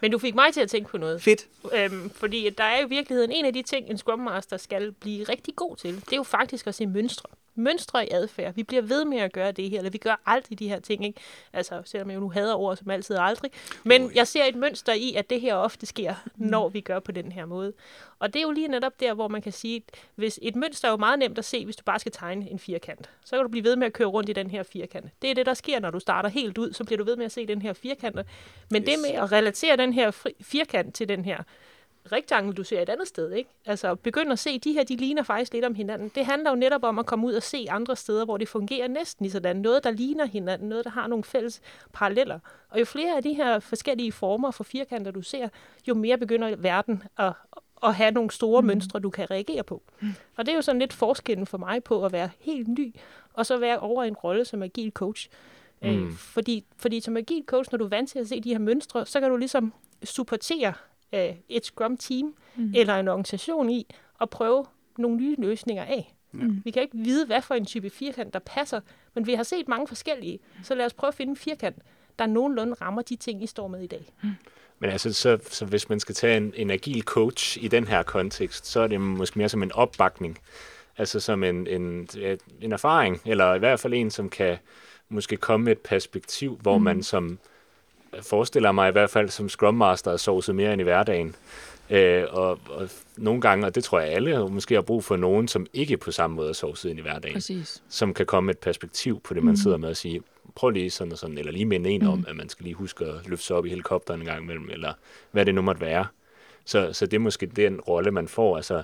Men 0.00 0.10
du 0.12 0.18
fik 0.18 0.34
mig 0.34 0.54
til 0.54 0.60
at 0.60 0.70
tænke 0.70 0.90
på 0.90 0.98
noget. 0.98 1.22
fedt. 1.22 1.46
Øhm, 1.74 2.10
fordi 2.10 2.50
der 2.58 2.64
er 2.64 2.80
i 2.80 2.88
virkeligheden 2.88 3.32
en 3.32 3.44
af 3.44 3.52
de 3.52 3.62
ting, 3.62 3.90
en 3.90 3.98
Scrum 3.98 4.18
Master 4.18 4.56
skal 4.56 4.92
blive 4.92 5.24
rigtig 5.24 5.56
god 5.56 5.76
til. 5.76 5.94
Det 5.96 6.12
er 6.12 6.16
jo 6.16 6.22
faktisk 6.22 6.66
at 6.66 6.74
se 6.74 6.86
mønstre. 6.86 7.28
Mønstre 7.54 8.06
i 8.06 8.08
adfærd. 8.10 8.54
Vi 8.54 8.62
bliver 8.62 8.82
ved 8.82 9.04
med 9.04 9.18
at 9.18 9.32
gøre 9.32 9.52
det 9.52 9.70
her, 9.70 9.78
eller 9.78 9.90
vi 9.90 9.98
gør 9.98 10.20
aldrig 10.26 10.58
de 10.58 10.68
her 10.68 10.80
ting. 10.80 11.04
Ikke? 11.06 11.20
Altså, 11.52 11.82
selvom 11.84 12.10
jeg 12.10 12.20
nu 12.20 12.30
hader 12.30 12.54
ord 12.54 12.76
som 12.76 12.90
altid 12.90 13.16
og 13.16 13.26
aldrig. 13.26 13.50
Men 13.84 14.04
Oj. 14.04 14.10
jeg 14.14 14.26
ser 14.26 14.44
et 14.44 14.54
mønster 14.56 14.92
i, 14.92 15.14
at 15.14 15.30
det 15.30 15.40
her 15.40 15.54
ofte 15.54 15.86
sker, 15.86 16.14
når 16.36 16.68
vi 16.68 16.80
gør 16.80 16.98
på 16.98 17.12
den 17.12 17.32
her 17.32 17.44
måde. 17.46 17.72
Og 18.18 18.32
det 18.34 18.38
er 18.38 18.42
jo 18.42 18.50
lige 18.50 18.68
netop 18.68 19.00
der, 19.00 19.14
hvor 19.14 19.28
man 19.28 19.42
kan 19.42 19.52
sige, 19.52 19.76
at 19.76 19.94
hvis 20.14 20.38
et 20.42 20.56
mønster 20.56 20.88
er 20.88 20.92
jo 20.92 20.96
meget 20.96 21.18
nemt 21.18 21.38
at 21.38 21.44
se, 21.44 21.64
hvis 21.64 21.76
du 21.76 21.82
bare 21.84 21.98
skal 21.98 22.12
tegne 22.12 22.50
en 22.50 22.58
firkant. 22.58 23.10
Så 23.24 23.36
kan 23.36 23.42
du 23.42 23.48
blive 23.48 23.64
ved 23.64 23.76
med 23.76 23.86
at 23.86 23.92
køre 23.92 24.08
rundt 24.08 24.28
i 24.28 24.32
den 24.32 24.50
her 24.50 24.62
firkant. 24.62 25.06
Det 25.22 25.30
er 25.30 25.34
det, 25.34 25.46
der 25.46 25.54
sker, 25.54 25.80
når 25.80 25.90
du 25.90 26.00
starter 26.00 26.28
helt 26.28 26.58
ud, 26.58 26.72
så 26.72 26.84
bliver 26.84 26.98
du 26.98 27.04
ved 27.04 27.16
med 27.16 27.24
at 27.24 27.32
se 27.32 27.46
den 27.46 27.62
her 27.62 27.72
firkant. 27.72 28.16
Men. 28.70 28.86
Det 28.90 28.98
med 29.10 29.10
at 29.10 29.32
relatere 29.32 29.76
den 29.76 29.92
her 29.92 30.10
fri- 30.10 30.42
firkant 30.42 30.94
til 30.94 31.08
den 31.08 31.24
her 31.24 31.42
rektangel, 32.12 32.56
du 32.56 32.64
ser 32.64 32.82
et 32.82 32.88
andet 32.88 33.08
sted, 33.08 33.32
ikke? 33.32 33.50
Altså, 33.66 33.94
begynd 33.94 34.32
at 34.32 34.38
se, 34.38 34.58
de 34.58 34.72
her, 34.72 34.84
de 34.84 34.96
ligner 34.96 35.22
faktisk 35.22 35.52
lidt 35.52 35.64
om 35.64 35.74
hinanden. 35.74 36.10
Det 36.14 36.26
handler 36.26 36.50
jo 36.50 36.56
netop 36.56 36.84
om 36.84 36.98
at 36.98 37.06
komme 37.06 37.26
ud 37.26 37.32
og 37.32 37.42
se 37.42 37.66
andre 37.70 37.96
steder, 37.96 38.24
hvor 38.24 38.36
det 38.36 38.48
fungerer 38.48 38.88
næsten 38.88 39.24
lige 39.24 39.32
sådan. 39.32 39.56
Noget, 39.56 39.84
der 39.84 39.90
ligner 39.90 40.26
hinanden, 40.26 40.68
noget, 40.68 40.84
der 40.84 40.90
har 40.90 41.06
nogle 41.06 41.24
fælles 41.24 41.60
paralleller. 41.92 42.38
Og 42.70 42.80
jo 42.80 42.84
flere 42.84 43.16
af 43.16 43.22
de 43.22 43.34
her 43.34 43.58
forskellige 43.58 44.12
former 44.12 44.50
for 44.50 44.64
firkanter, 44.64 45.10
du 45.10 45.22
ser, 45.22 45.48
jo 45.88 45.94
mere 45.94 46.18
begynder 46.18 46.56
verden 46.56 47.02
at, 47.18 47.32
at 47.82 47.94
have 47.94 48.10
nogle 48.10 48.30
store 48.30 48.60
mm. 48.60 48.66
mønstre, 48.66 49.00
du 49.00 49.10
kan 49.10 49.30
reagere 49.30 49.62
på. 49.62 49.82
Mm. 50.00 50.14
Og 50.36 50.46
det 50.46 50.52
er 50.52 50.56
jo 50.56 50.62
sådan 50.62 50.78
lidt 50.78 50.92
forskellen 50.92 51.46
for 51.46 51.58
mig 51.58 51.84
på 51.84 52.04
at 52.04 52.12
være 52.12 52.30
helt 52.40 52.68
ny, 52.68 52.94
og 53.32 53.46
så 53.46 53.56
være 53.56 53.78
over 53.78 54.04
i 54.04 54.08
en 54.08 54.14
rolle 54.14 54.44
som 54.44 54.62
agil 54.62 54.90
coach. 54.90 55.28
Mm. 55.82 55.88
Øh, 55.88 56.12
fordi, 56.12 56.64
fordi 56.76 57.00
som 57.00 57.16
agil 57.16 57.44
coach, 57.46 57.68
når 57.72 57.78
du 57.78 57.84
er 57.84 57.88
vant 57.88 58.10
til 58.10 58.18
at 58.18 58.28
se 58.28 58.40
de 58.40 58.48
her 58.48 58.58
mønstre, 58.58 59.06
så 59.06 59.20
kan 59.20 59.30
du 59.30 59.36
ligesom 59.36 59.72
supportere 60.04 60.72
øh, 61.12 61.34
et 61.48 61.64
Scrum-team 61.64 62.34
mm. 62.56 62.72
eller 62.76 62.96
en 62.96 63.08
organisation 63.08 63.70
i 63.70 63.86
at 64.20 64.30
prøve 64.30 64.66
nogle 64.98 65.16
nye 65.16 65.36
løsninger 65.38 65.84
af. 65.84 66.14
Mm. 66.32 66.60
Vi 66.64 66.70
kan 66.70 66.82
ikke 66.82 66.98
vide, 66.98 67.26
hvad 67.26 67.42
for 67.42 67.54
en 67.54 67.64
type 67.64 67.90
firkant, 67.90 68.34
der 68.34 68.38
passer, 68.38 68.80
men 69.14 69.26
vi 69.26 69.34
har 69.34 69.42
set 69.42 69.68
mange 69.68 69.86
forskellige, 69.86 70.38
så 70.62 70.74
lad 70.74 70.86
os 70.86 70.94
prøve 70.94 71.08
at 71.08 71.14
finde 71.14 71.30
en 71.30 71.36
firkant, 71.36 71.76
der 72.18 72.26
nogenlunde 72.26 72.74
rammer 72.80 73.02
de 73.02 73.16
ting, 73.16 73.42
I 73.42 73.46
står 73.46 73.68
med 73.68 73.82
i 73.82 73.86
dag. 73.86 74.12
Men 74.78 74.90
altså, 74.90 75.12
så, 75.12 75.38
så 75.50 75.64
hvis 75.64 75.88
man 75.88 76.00
skal 76.00 76.14
tage 76.14 76.36
en, 76.36 76.52
en 76.56 76.70
agil 76.70 77.02
coach 77.02 77.58
i 77.60 77.68
den 77.68 77.86
her 77.86 78.02
kontekst, 78.02 78.66
så 78.66 78.80
er 78.80 78.86
det 78.86 79.00
måske 79.00 79.38
mere 79.38 79.48
som 79.48 79.62
en 79.62 79.72
opbakning. 79.72 80.38
Altså 80.98 81.20
som 81.20 81.44
en, 81.44 81.66
en, 81.66 82.08
en 82.60 82.72
erfaring, 82.72 83.20
eller 83.26 83.54
i 83.54 83.58
hvert 83.58 83.80
fald 83.80 83.94
en, 83.94 84.10
som 84.10 84.28
kan 84.28 84.58
måske 85.10 85.36
komme 85.36 85.64
med 85.64 85.72
et 85.72 85.78
perspektiv, 85.78 86.58
hvor 86.62 86.78
mm. 86.78 86.84
man 86.84 87.02
som, 87.02 87.38
forestiller 88.22 88.72
mig 88.72 88.88
i 88.88 88.92
hvert 88.92 89.10
fald 89.10 89.28
som 89.28 89.48
Scrum 89.48 89.74
Master, 89.74 90.12
er 90.12 90.16
sovset 90.16 90.54
mere 90.54 90.72
end 90.72 90.80
i 90.80 90.84
hverdagen. 90.84 91.34
Øh, 91.90 92.24
og, 92.30 92.58
og 92.68 92.88
nogle 93.16 93.40
gange, 93.40 93.66
og 93.66 93.74
det 93.74 93.84
tror 93.84 94.00
jeg 94.00 94.08
alle, 94.08 94.48
måske 94.48 94.74
har 94.74 94.82
brug 94.82 95.04
for 95.04 95.16
nogen, 95.16 95.48
som 95.48 95.66
ikke 95.72 95.96
på 95.96 96.10
samme 96.10 96.36
måde 96.36 96.48
er 96.48 96.52
sovset 96.52 96.90
ind 96.90 96.98
i 96.98 97.02
hverdagen, 97.02 97.34
Præcis. 97.34 97.82
som 97.88 98.14
kan 98.14 98.26
komme 98.26 98.46
med 98.46 98.54
et 98.54 98.58
perspektiv 98.58 99.20
på 99.20 99.34
det, 99.34 99.42
man 99.42 99.56
sidder 99.56 99.76
med 99.76 99.88
og 99.88 99.96
sige, 99.96 100.22
prøv 100.54 100.70
lige 100.70 100.90
sådan 100.90 101.12
og 101.12 101.18
sådan, 101.18 101.38
eller 101.38 101.52
lige 101.52 101.64
minde 101.64 101.90
en 101.90 102.02
om, 102.06 102.24
at 102.28 102.36
man 102.36 102.48
skal 102.48 102.64
lige 102.64 102.74
huske 102.74 103.04
at 103.04 103.28
løfte 103.28 103.46
sig 103.46 103.56
op 103.56 103.66
i 103.66 103.68
helikopteren 103.68 104.20
en 104.20 104.26
gang 104.26 104.42
imellem, 104.42 104.70
eller 104.70 104.92
hvad 105.30 105.46
det 105.46 105.54
nu 105.54 105.62
måtte 105.62 105.80
være. 105.80 106.06
Så, 106.64 106.92
så 106.92 107.06
det 107.06 107.14
er 107.14 107.20
måske 107.20 107.46
den 107.46 107.80
rolle, 107.80 108.10
man 108.10 108.28
får, 108.28 108.56
altså 108.56 108.82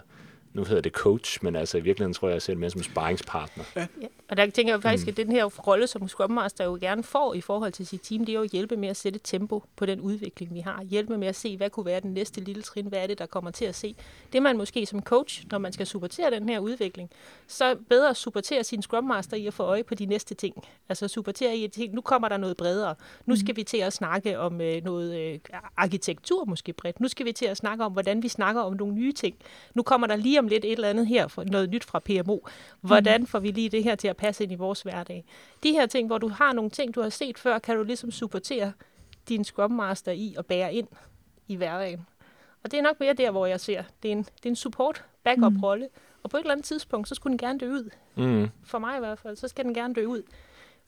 nu 0.56 0.64
hedder 0.64 0.82
det 0.82 0.92
coach, 0.92 1.38
men 1.44 1.56
altså 1.56 1.78
i 1.78 1.80
virkeligheden 1.80 2.14
tror 2.14 2.28
jeg, 2.28 2.34
jeg 2.34 2.42
ser 2.42 2.52
det 2.52 2.60
mere 2.60 2.70
som 2.70 2.82
sparringspartner. 2.82 3.64
Ja. 3.76 3.86
Og 4.28 4.36
der 4.36 4.50
tænker 4.50 4.72
jeg 4.72 4.82
faktisk, 4.82 5.08
at 5.08 5.16
den 5.16 5.32
her 5.32 5.44
rolle, 5.44 5.86
som 5.86 6.08
Scrum 6.08 6.30
Master 6.30 6.64
jo 6.64 6.78
gerne 6.80 7.02
får 7.02 7.34
i 7.34 7.40
forhold 7.40 7.72
til 7.72 7.86
sit 7.86 8.00
team, 8.00 8.24
det 8.24 8.32
er 8.32 8.36
jo 8.36 8.42
at 8.42 8.50
hjælpe 8.50 8.76
med 8.76 8.88
at 8.88 8.96
sætte 8.96 9.20
tempo 9.24 9.62
på 9.76 9.86
den 9.86 10.00
udvikling, 10.00 10.54
vi 10.54 10.60
har. 10.60 10.82
Hjælpe 10.82 11.18
med 11.18 11.28
at 11.28 11.36
se, 11.36 11.56
hvad 11.56 11.70
kunne 11.70 11.86
være 11.86 12.00
den 12.00 12.14
næste 12.14 12.40
lille 12.40 12.62
trin, 12.62 12.86
hvad 12.86 12.98
er 12.98 13.06
det, 13.06 13.18
der 13.18 13.26
kommer 13.26 13.50
til 13.50 13.64
at 13.64 13.74
se. 13.74 13.96
Det 14.32 14.42
man 14.42 14.56
måske 14.56 14.86
som 14.86 15.02
coach, 15.02 15.44
når 15.50 15.58
man 15.58 15.72
skal 15.72 15.86
supportere 15.86 16.30
den 16.30 16.48
her 16.48 16.58
udvikling, 16.58 17.10
så 17.46 17.76
bedre 17.88 18.10
at 18.10 18.16
supportere 18.16 18.64
sin 18.64 18.82
Scrum 18.82 19.04
Master 19.04 19.36
i 19.36 19.46
at 19.46 19.54
få 19.54 19.62
øje 19.62 19.84
på 19.84 19.94
de 19.94 20.06
næste 20.06 20.34
ting. 20.34 20.54
Altså 20.88 21.08
supportere 21.08 21.56
i, 21.56 21.64
at 21.64 21.78
nu 21.92 22.00
kommer 22.00 22.28
der 22.28 22.36
noget 22.36 22.56
bredere. 22.56 22.94
Nu 23.26 23.36
skal 23.36 23.56
vi 23.56 23.62
til 23.62 23.78
at 23.78 23.92
snakke 23.92 24.38
om 24.38 24.60
øh, 24.60 24.84
noget 24.84 25.20
øh, 25.20 25.38
arkitektur 25.76 26.44
måske 26.44 26.72
bredt. 26.72 27.00
Nu 27.00 27.08
skal 27.08 27.26
vi 27.26 27.32
til 27.32 27.46
at 27.46 27.56
snakke 27.56 27.84
om, 27.84 27.92
hvordan 27.92 28.22
vi 28.22 28.28
snakker 28.28 28.62
om 28.62 28.72
nogle 28.72 28.94
nye 28.94 29.12
ting. 29.12 29.36
Nu 29.74 29.82
kommer 29.82 30.06
der 30.06 30.16
lige 30.16 30.38
om 30.38 30.45
lidt 30.48 30.64
et 30.64 30.72
eller 30.72 30.88
andet 30.88 31.06
her, 31.06 31.44
noget 31.50 31.70
nyt 31.70 31.84
fra 31.84 31.98
PMO. 31.98 32.38
Hvordan 32.80 33.26
får 33.26 33.38
vi 33.38 33.50
lige 33.50 33.68
det 33.68 33.84
her 33.84 33.94
til 33.94 34.08
at 34.08 34.16
passe 34.16 34.44
ind 34.44 34.52
i 34.52 34.56
vores 34.56 34.82
hverdag? 34.82 35.24
De 35.62 35.72
her 35.72 35.86
ting, 35.86 36.06
hvor 36.06 36.18
du 36.18 36.28
har 36.28 36.52
nogle 36.52 36.70
ting, 36.70 36.94
du 36.94 37.02
har 37.02 37.08
set 37.08 37.38
før, 37.38 37.58
kan 37.58 37.76
du 37.76 37.82
ligesom 37.82 38.10
supportere 38.10 38.72
din 39.28 39.44
Scrum 39.44 39.70
Master 39.70 40.12
i 40.12 40.34
at 40.38 40.46
bære 40.46 40.74
ind 40.74 40.88
i 41.48 41.56
hverdagen. 41.56 42.06
Og 42.64 42.70
det 42.70 42.78
er 42.78 42.82
nok 42.82 43.00
mere 43.00 43.12
der, 43.12 43.30
hvor 43.30 43.46
jeg 43.46 43.60
ser, 43.60 43.82
det 44.02 44.08
er 44.08 44.12
en, 44.12 44.22
det 44.22 44.46
er 44.46 44.50
en 44.50 44.56
support, 44.56 45.04
backup-rolle, 45.24 45.88
og 46.22 46.30
på 46.30 46.36
et 46.36 46.40
eller 46.40 46.52
andet 46.52 46.66
tidspunkt, 46.66 47.08
så 47.08 47.14
skulle 47.14 47.30
den 47.30 47.38
gerne 47.38 47.58
dø 47.58 47.70
ud. 47.70 47.90
Mm. 48.14 48.48
For 48.64 48.78
mig 48.78 48.96
i 48.96 48.98
hvert 48.98 49.18
fald, 49.18 49.36
så 49.36 49.48
skal 49.48 49.64
den 49.64 49.74
gerne 49.74 49.94
dø 49.94 50.06
ud. 50.06 50.22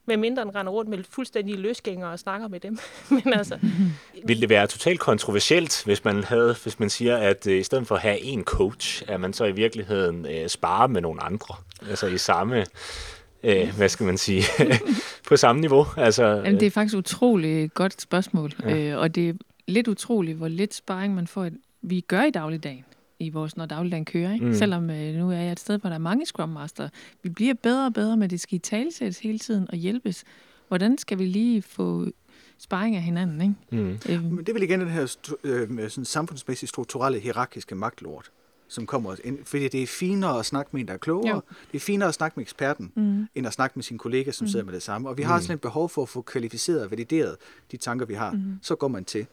Med 0.09 0.17
mindre 0.17 0.43
den 0.43 0.55
render 0.55 0.71
rundt 0.71 0.89
med 0.89 1.03
fuldstændige 1.09 1.57
løsgængere 1.57 2.11
og 2.11 2.19
snakker 2.19 2.47
med 2.47 2.59
dem. 2.59 2.77
Men 3.23 3.33
altså, 3.33 3.57
Vil 4.25 4.41
det 4.41 4.49
være 4.49 4.67
totalt 4.67 4.99
kontroversielt, 4.99 5.81
hvis 5.85 6.05
man 6.05 6.23
havde, 6.23 6.55
hvis 6.63 6.79
man 6.79 6.89
siger, 6.89 7.17
at 7.17 7.47
øh, 7.47 7.59
i 7.59 7.63
stedet 7.63 7.87
for 7.87 7.95
at 7.95 8.01
have 8.01 8.19
en 8.19 8.43
coach, 8.43 9.03
at 9.07 9.19
man 9.19 9.33
så 9.33 9.45
i 9.45 9.51
virkeligheden 9.51 10.25
øh, 10.25 10.49
sparer 10.49 10.87
med 10.87 11.01
nogle 11.01 11.23
andre? 11.23 11.55
Altså 11.89 12.07
i 12.07 12.17
samme, 12.17 12.65
øh, 13.43 13.75
hvad 13.77 13.89
skal 13.89 14.05
man 14.05 14.17
sige, 14.17 14.43
på 15.29 15.37
samme 15.37 15.61
niveau? 15.61 15.85
Altså, 15.97 16.23
Jamen, 16.23 16.59
det 16.59 16.65
er 16.65 16.71
faktisk 16.71 16.97
utroligt 16.97 17.73
godt 17.73 18.01
spørgsmål, 18.01 18.51
ja. 18.63 18.77
øh, 18.77 18.99
og 18.99 19.15
det 19.15 19.29
er 19.29 19.33
lidt 19.67 19.87
utroligt, 19.87 20.37
hvor 20.37 20.47
lidt 20.47 20.73
sparring 20.73 21.15
man 21.15 21.27
får, 21.27 21.49
vi 21.81 22.01
gør 22.01 22.23
i 22.23 22.31
dagligdagen 22.31 22.85
i 23.19 23.29
vores, 23.29 23.57
når 23.57 23.65
dagligdagen 23.65 24.05
kører. 24.05 24.33
Ikke? 24.33 24.45
Mm. 24.45 24.53
Selvom 24.53 24.89
øh, 24.89 25.15
nu 25.15 25.31
er 25.31 25.35
jeg 25.35 25.51
et 25.51 25.59
sted, 25.59 25.79
hvor 25.79 25.89
der 25.89 25.95
er 25.95 25.99
mange 25.99 26.25
Scrum 26.25 26.49
Master. 26.49 26.89
Vi 27.23 27.29
bliver 27.29 27.53
bedre 27.53 27.85
og 27.85 27.93
bedre, 27.93 28.17
men 28.17 28.29
det 28.29 28.39
skal 28.39 28.55
i 28.55 28.59
talsættes 28.59 29.19
hele 29.19 29.39
tiden 29.39 29.67
og 29.69 29.77
hjælpes. 29.77 30.23
Hvordan 30.67 30.97
skal 30.97 31.19
vi 31.19 31.25
lige 31.25 31.61
få 31.61 32.07
sparring 32.57 32.95
af 32.95 33.01
hinanden? 33.01 33.41
Ikke? 33.41 33.83
Mm. 33.83 33.99
Øhm, 34.09 34.23
Men 34.23 34.37
det 34.37 34.49
er 34.49 34.53
vel 34.53 34.63
igen 34.63 34.79
den 34.79 34.89
her 34.89 35.15
øh, 35.43 35.71
med 35.71 35.89
sådan 35.89 36.05
samfundsmæssigt 36.05 36.69
strukturelle 36.69 37.19
hierarkiske 37.19 37.75
magtlort, 37.75 38.31
som 38.67 38.85
kommer 38.85 39.15
ind. 39.23 39.37
Fordi 39.45 39.67
det 39.67 39.83
er 39.83 39.87
finere 39.87 40.39
at 40.39 40.45
snakke 40.45 40.69
med 40.73 40.81
en, 40.81 40.87
der 40.87 40.93
er 40.93 40.97
klogere. 40.97 41.35
Jo. 41.35 41.41
Det 41.71 41.75
er 41.77 41.79
finere 41.79 42.07
at 42.07 42.15
snakke 42.15 42.39
med 42.39 42.43
eksperten, 42.43 42.91
mm. 42.95 43.27
end 43.35 43.47
at 43.47 43.53
snakke 43.53 43.73
med 43.75 43.83
sin 43.83 43.97
kollega, 43.97 44.31
som 44.31 44.45
mm. 44.45 44.49
sidder 44.49 44.65
med 44.65 44.73
det 44.73 44.83
samme. 44.83 45.09
Og 45.09 45.17
vi 45.17 45.23
har 45.23 45.39
sådan 45.39 45.53
et 45.53 45.61
behov 45.61 45.89
for 45.89 46.01
at 46.01 46.09
få 46.09 46.21
kvalificeret 46.21 46.83
og 46.83 46.91
valideret 46.91 47.35
de 47.71 47.77
tanker, 47.77 48.05
vi 48.05 48.13
har. 48.13 48.31
Mm. 48.31 48.59
Så 48.61 48.75
går 48.75 48.87
man 48.87 49.05
til 49.05 49.25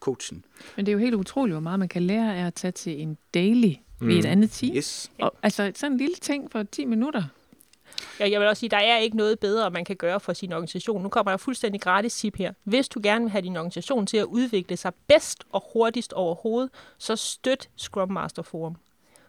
coachen. 0.00 0.44
Men 0.76 0.86
det 0.86 0.92
er 0.92 0.94
jo 0.94 0.98
helt 0.98 1.14
utroligt, 1.14 1.54
hvor 1.54 1.60
meget 1.60 1.78
man 1.78 1.88
kan 1.88 2.02
lære 2.02 2.36
af 2.36 2.46
at 2.46 2.54
tage 2.54 2.72
til 2.72 3.02
en 3.02 3.18
daily 3.34 3.74
mm. 4.00 4.10
i 4.10 4.18
et 4.18 4.24
andet 4.24 4.50
team. 4.50 4.76
Yes. 4.76 5.10
Og, 5.20 5.34
altså 5.42 5.72
sådan 5.74 5.92
en 5.92 5.98
lille 5.98 6.14
ting 6.14 6.52
for 6.52 6.62
10 6.62 6.84
minutter. 6.84 7.22
jeg, 8.20 8.30
jeg 8.30 8.40
vil 8.40 8.48
også 8.48 8.60
sige, 8.60 8.70
der 8.70 8.76
er 8.76 8.98
ikke 8.98 9.16
noget 9.16 9.38
bedre, 9.38 9.70
man 9.70 9.84
kan 9.84 9.96
gøre 9.96 10.20
for 10.20 10.32
sin 10.32 10.52
organisation. 10.52 11.02
Nu 11.02 11.08
kommer 11.08 11.32
der 11.32 11.36
fuldstændig 11.36 11.80
gratis 11.80 12.14
tip 12.16 12.36
her. 12.36 12.52
Hvis 12.64 12.88
du 12.88 13.00
gerne 13.02 13.24
vil 13.24 13.30
have 13.30 13.42
din 13.42 13.56
organisation 13.56 14.06
til 14.06 14.16
at 14.16 14.24
udvikle 14.24 14.76
sig 14.76 14.92
bedst 15.08 15.44
og 15.52 15.64
hurtigst 15.72 16.12
overhovedet, 16.12 16.70
så 16.98 17.16
støt 17.16 17.68
Scrum 17.76 18.12
Master 18.12 18.42
Forum. 18.42 18.76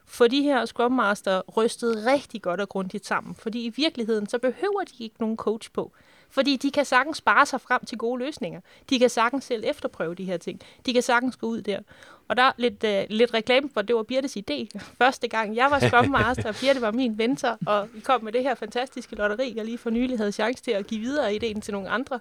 For 0.05 0.27
de 0.27 0.41
her 0.41 0.65
Scrum 0.65 0.91
Master 0.91 1.41
rystede 1.57 2.13
rigtig 2.13 2.41
godt 2.41 2.61
og 2.61 2.69
grundigt 2.69 3.05
sammen. 3.05 3.35
Fordi 3.35 3.65
i 3.65 3.73
virkeligheden, 3.75 4.27
så 4.27 4.37
behøver 4.37 4.83
de 4.83 5.03
ikke 5.03 5.15
nogen 5.19 5.37
coach 5.37 5.71
på. 5.71 5.93
Fordi 6.31 6.57
de 6.57 6.71
kan 6.71 6.85
sagtens 6.85 7.17
spare 7.17 7.45
sig 7.45 7.61
frem 7.61 7.85
til 7.85 7.97
gode 7.97 8.23
løsninger. 8.23 8.61
De 8.89 8.99
kan 8.99 9.09
sagtens 9.09 9.43
selv 9.43 9.63
efterprøve 9.67 10.15
de 10.15 10.25
her 10.25 10.37
ting. 10.37 10.61
De 10.85 10.93
kan 10.93 11.01
sagtens 11.01 11.37
gå 11.37 11.47
ud 11.47 11.61
der. 11.61 11.79
Og 12.27 12.37
der 12.37 12.43
er 12.43 12.51
lidt, 12.57 12.83
øh, 12.83 13.03
lidt 13.09 13.33
reklame 13.33 13.69
for, 13.73 13.81
det 13.81 13.95
var 13.95 14.03
Birtes 14.03 14.37
idé. 14.37 14.79
Første 15.01 15.27
gang 15.27 15.55
jeg 15.55 15.71
var 15.71 15.79
Scrum 15.79 16.13
og 16.13 16.55
Birte 16.61 16.81
var 16.81 16.91
min 16.91 17.17
mentor, 17.17 17.57
og 17.65 17.87
vi 17.93 17.99
kom 17.99 18.23
med 18.23 18.31
det 18.31 18.43
her 18.43 18.55
fantastiske 18.55 19.15
lotteri, 19.15 19.53
jeg 19.55 19.65
lige 19.65 19.77
for 19.77 19.89
nylig 19.89 20.17
havde 20.17 20.31
chance 20.31 20.63
til 20.63 20.71
at 20.71 20.87
give 20.87 21.01
videre 21.01 21.35
ideen 21.35 21.61
til 21.61 21.73
nogle 21.73 21.89
andre. 21.89 22.19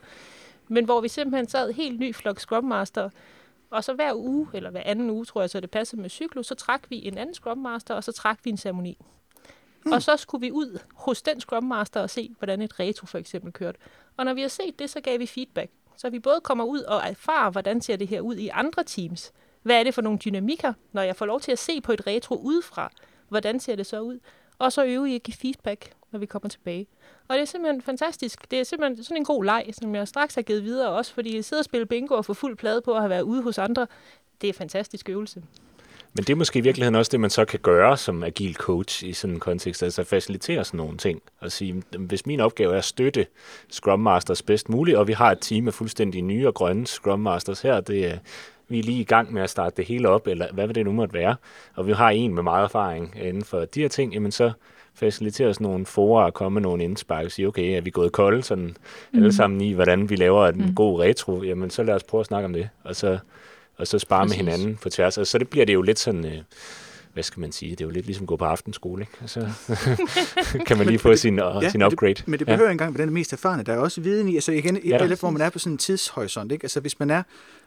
Men 0.69 0.85
hvor 0.85 1.01
vi 1.01 1.09
simpelthen 1.09 1.49
sad 1.49 1.73
helt 1.73 2.01
ny 2.01 2.15
flok 2.15 2.41
Scrum 2.41 2.65
Master, 2.65 3.11
og 3.71 3.85
så 3.85 3.93
hver 3.93 4.15
uge, 4.15 4.49
eller 4.55 4.71
hver 4.71 4.83
anden 4.85 5.11
uge, 5.11 5.25
tror 5.25 5.41
jeg, 5.41 5.51
så 5.51 5.61
det 5.61 5.71
passede 5.71 6.03
med 6.03 6.11
cyklus, 6.11 6.47
så 6.47 6.55
trak 6.55 6.83
vi 6.89 7.07
en 7.07 7.19
anden 7.19 7.35
Scrum 7.35 7.59
Master, 7.59 7.95
og 7.95 8.05
så 8.05 8.13
trak 8.13 8.39
vi 8.45 8.51
en 8.51 8.57
ceremoni. 8.57 8.99
Hmm. 9.83 9.93
Og 9.93 10.03
så 10.03 10.17
skulle 10.17 10.41
vi 10.41 10.53
ud 10.53 10.79
hos 10.95 11.23
den 11.23 11.41
Scrum 11.41 11.65
Master 11.65 12.01
og 12.01 12.11
se, 12.11 12.35
hvordan 12.39 12.63
et 12.63 12.81
retro 12.81 13.07
for 13.07 13.19
eksempel 13.19 13.53
kørte. 13.53 13.79
Og 14.17 14.25
når 14.25 14.35
vi 14.35 14.41
har 14.41 14.49
set 14.49 14.79
det, 14.79 14.91
så 14.91 15.01
gav 15.01 15.19
vi 15.19 15.27
feedback. 15.27 15.71
Så 15.97 16.11
vi 16.11 16.19
både 16.19 16.41
kommer 16.41 16.65
ud 16.65 16.81
og 16.81 17.01
erfarer, 17.09 17.51
hvordan 17.51 17.81
ser 17.81 17.97
det 17.97 18.09
her 18.09 18.21
ud 18.21 18.37
i 18.37 18.49
andre 18.49 18.85
teams. 18.85 19.33
Hvad 19.63 19.81
er 19.81 19.85
det 19.85 19.95
for 19.95 20.03
nogle 20.03 20.19
dynamikker, 20.19 20.73
når 20.93 21.03
jeg 21.03 21.17
får 21.17 21.27
lov 21.27 21.41
til 21.41 21.53
at 21.53 21.59
se 21.59 21.81
på 21.81 21.93
et 21.93 22.07
retro 22.07 22.37
udefra? 22.37 22.93
Hvordan 23.29 23.61
ser 23.61 23.77
det 23.77 23.87
så 23.87 24.01
ud? 24.01 24.19
Og 24.59 24.73
så 24.73 24.85
øve 24.85 25.11
i 25.11 25.15
at 25.15 25.23
give 25.23 25.35
feedback, 25.35 25.93
når 26.11 26.19
vi 26.19 26.27
kommer 26.27 26.49
tilbage. 26.49 26.87
Og 27.29 27.35
det 27.35 27.43
er 27.43 27.47
simpelthen 27.47 27.83
fantastisk. 27.83 28.51
Det 28.51 28.61
er 28.61 28.65
simpelthen 28.65 29.05
sådan 29.05 29.17
en 29.17 29.25
god 29.25 29.45
leg, 29.45 29.71
som 29.73 29.95
jeg 29.95 30.09
straks 30.09 30.35
har 30.35 30.43
givet 30.43 30.65
videre, 30.65 30.89
også 30.89 31.15
fordi 31.15 31.37
jeg 31.37 31.45
sidder 31.45 31.61
og 31.61 31.65
spiller 31.65 31.87
bingo 31.87 32.15
og 32.15 32.25
får 32.25 32.35
fuld 32.35 32.57
plade 32.57 32.81
på 32.83 32.93
at 32.95 33.01
have 33.01 33.11
været 33.11 33.23
ude 33.23 33.43
hos 33.43 33.59
andre. 33.59 33.87
Det 34.41 34.49
er 34.49 34.53
en 34.53 34.57
fantastisk 34.59 35.09
øvelse. 35.09 35.43
Men 36.15 36.25
det 36.25 36.31
er 36.31 36.37
måske 36.37 36.59
i 36.59 36.63
virkeligheden 36.63 36.95
også 36.95 37.11
det, 37.13 37.21
man 37.21 37.31
så 37.31 37.45
kan 37.45 37.61
gøre 37.63 37.97
som 37.97 38.23
agil 38.23 38.55
coach 38.55 39.05
i 39.05 39.13
sådan 39.13 39.35
en 39.35 39.41
kontekst, 39.41 39.83
altså 39.83 40.05
facilitere 40.05 40.65
sådan 40.65 40.79
nogle 40.79 40.97
ting, 40.97 41.23
og 41.41 41.53
sige, 41.53 41.83
hvis 41.99 42.27
min 42.27 42.41
opgave 42.41 42.75
er 42.75 42.79
at 42.79 42.85
støtte 42.85 43.27
Scrum 43.71 44.01
Masters 44.01 44.43
bedst 44.43 44.69
muligt, 44.69 44.97
og 44.97 45.09
vi 45.09 45.13
har 45.13 45.31
et 45.31 45.39
team 45.41 45.67
af 45.67 45.75
fuldstændig 45.75 46.23
nye 46.23 46.47
og 46.47 46.55
grønne 46.55 46.87
Scrum 46.87 47.21
Masters 47.21 47.61
her, 47.61 47.81
det 47.81 48.21
vi 48.69 48.79
er 48.79 48.83
lige 48.83 49.01
i 49.01 49.05
gang 49.05 49.33
med 49.33 49.43
at 49.43 49.51
starte 49.51 49.77
det 49.77 49.85
hele 49.85 50.09
op, 50.09 50.27
eller 50.27 50.53
hvad 50.53 50.67
vil 50.67 50.75
det 50.75 50.85
nu 50.85 50.93
måtte 50.93 51.15
være, 51.15 51.37
og 51.75 51.87
vi 51.87 51.93
har 51.93 52.11
en 52.11 52.35
med 52.35 52.43
meget 52.43 52.65
erfaring 52.65 53.17
inden 53.23 53.45
for 53.45 53.65
de 53.65 53.81
her 53.81 53.89
ting, 53.89 54.15
jamen 54.15 54.33
så 54.33 54.53
facilitere 54.95 55.55
sådan 55.55 55.65
nogle 55.65 55.87
forer 55.87 56.25
og 56.25 56.35
komme 56.35 56.55
med 56.55 56.63
nogle 56.63 56.85
indspark 56.85 57.25
og 57.25 57.31
sige, 57.31 57.49
okay, 57.49 57.77
er 57.77 57.81
vi 57.81 57.91
gået 57.91 58.13
kolde 58.13 58.43
sådan 58.43 58.77
mm. 59.13 59.19
alle 59.19 59.33
sammen 59.33 59.61
i, 59.61 59.73
hvordan 59.73 60.11
vi 60.11 60.17
laver 60.17 60.49
en 60.49 60.59
mm. 60.59 60.75
god 60.75 61.01
retro, 61.01 61.43
jamen 61.43 61.71
så 61.71 61.83
lad 61.83 61.95
os 61.95 62.03
prøve 62.03 62.21
at 62.21 62.27
snakke 62.27 62.45
om 62.45 62.53
det, 62.53 62.69
og 62.85 62.97
så 62.97 63.19
og 63.81 63.87
så 63.87 63.99
spare 63.99 64.27
Præcis. 64.27 64.43
med 64.43 64.53
hinanden 64.53 64.77
på 64.77 64.91
tværs. 64.91 65.19
Og 65.19 65.27
så 65.27 65.39
det 65.39 65.49
bliver 65.49 65.67
det 65.67 65.75
jo 65.75 65.83
lidt 65.83 65.99
sådan, 65.99 66.25
øh, 66.25 66.39
hvad 67.13 67.23
skal 67.23 67.41
man 67.41 67.53
sige, 67.53 67.71
det 67.71 67.81
er 67.81 67.85
jo 67.85 67.91
lidt 67.91 68.07
ligesom 68.07 68.25
at 68.25 68.29
gå 68.29 68.37
på 68.37 68.45
aftenskole, 68.45 69.03
ikke? 69.03 69.13
Så 69.27 69.41
kan 70.67 70.79
man 70.79 70.87
lige 70.87 70.99
få 70.99 71.17
sin, 71.17 71.41
uh, 71.41 71.63
Ja, 71.63 71.71
sin 71.71 71.79
men 71.79 71.87
upgrade. 71.87 72.15
det, 72.15 72.29
men 72.29 72.39
det 72.39 72.47
behøver 72.47 72.65
ja. 72.65 72.71
ikke 72.71 72.83
engang 72.83 72.99
være 72.99 73.07
den 73.07 73.15
mest 73.15 73.33
erfarne. 73.33 73.63
Der 73.63 73.73
er 73.73 73.79
også 73.79 74.01
viden 74.01 74.29
i, 74.29 74.35
altså 74.35 74.53
igen, 74.53 74.77
Ja. 74.85 75.07
lidt, 75.07 75.21
hvor 75.21 75.31
man 75.31 75.43
er 75.43 75.51
på 75.51 75.59
sådan 75.59 75.73
en 75.75 75.79
tidshorisont. 75.79 76.53
Ikke? 76.53 76.65
Altså 76.65 76.81
hvis 76.81 76.99
man 76.99 77.11
er 77.11 77.23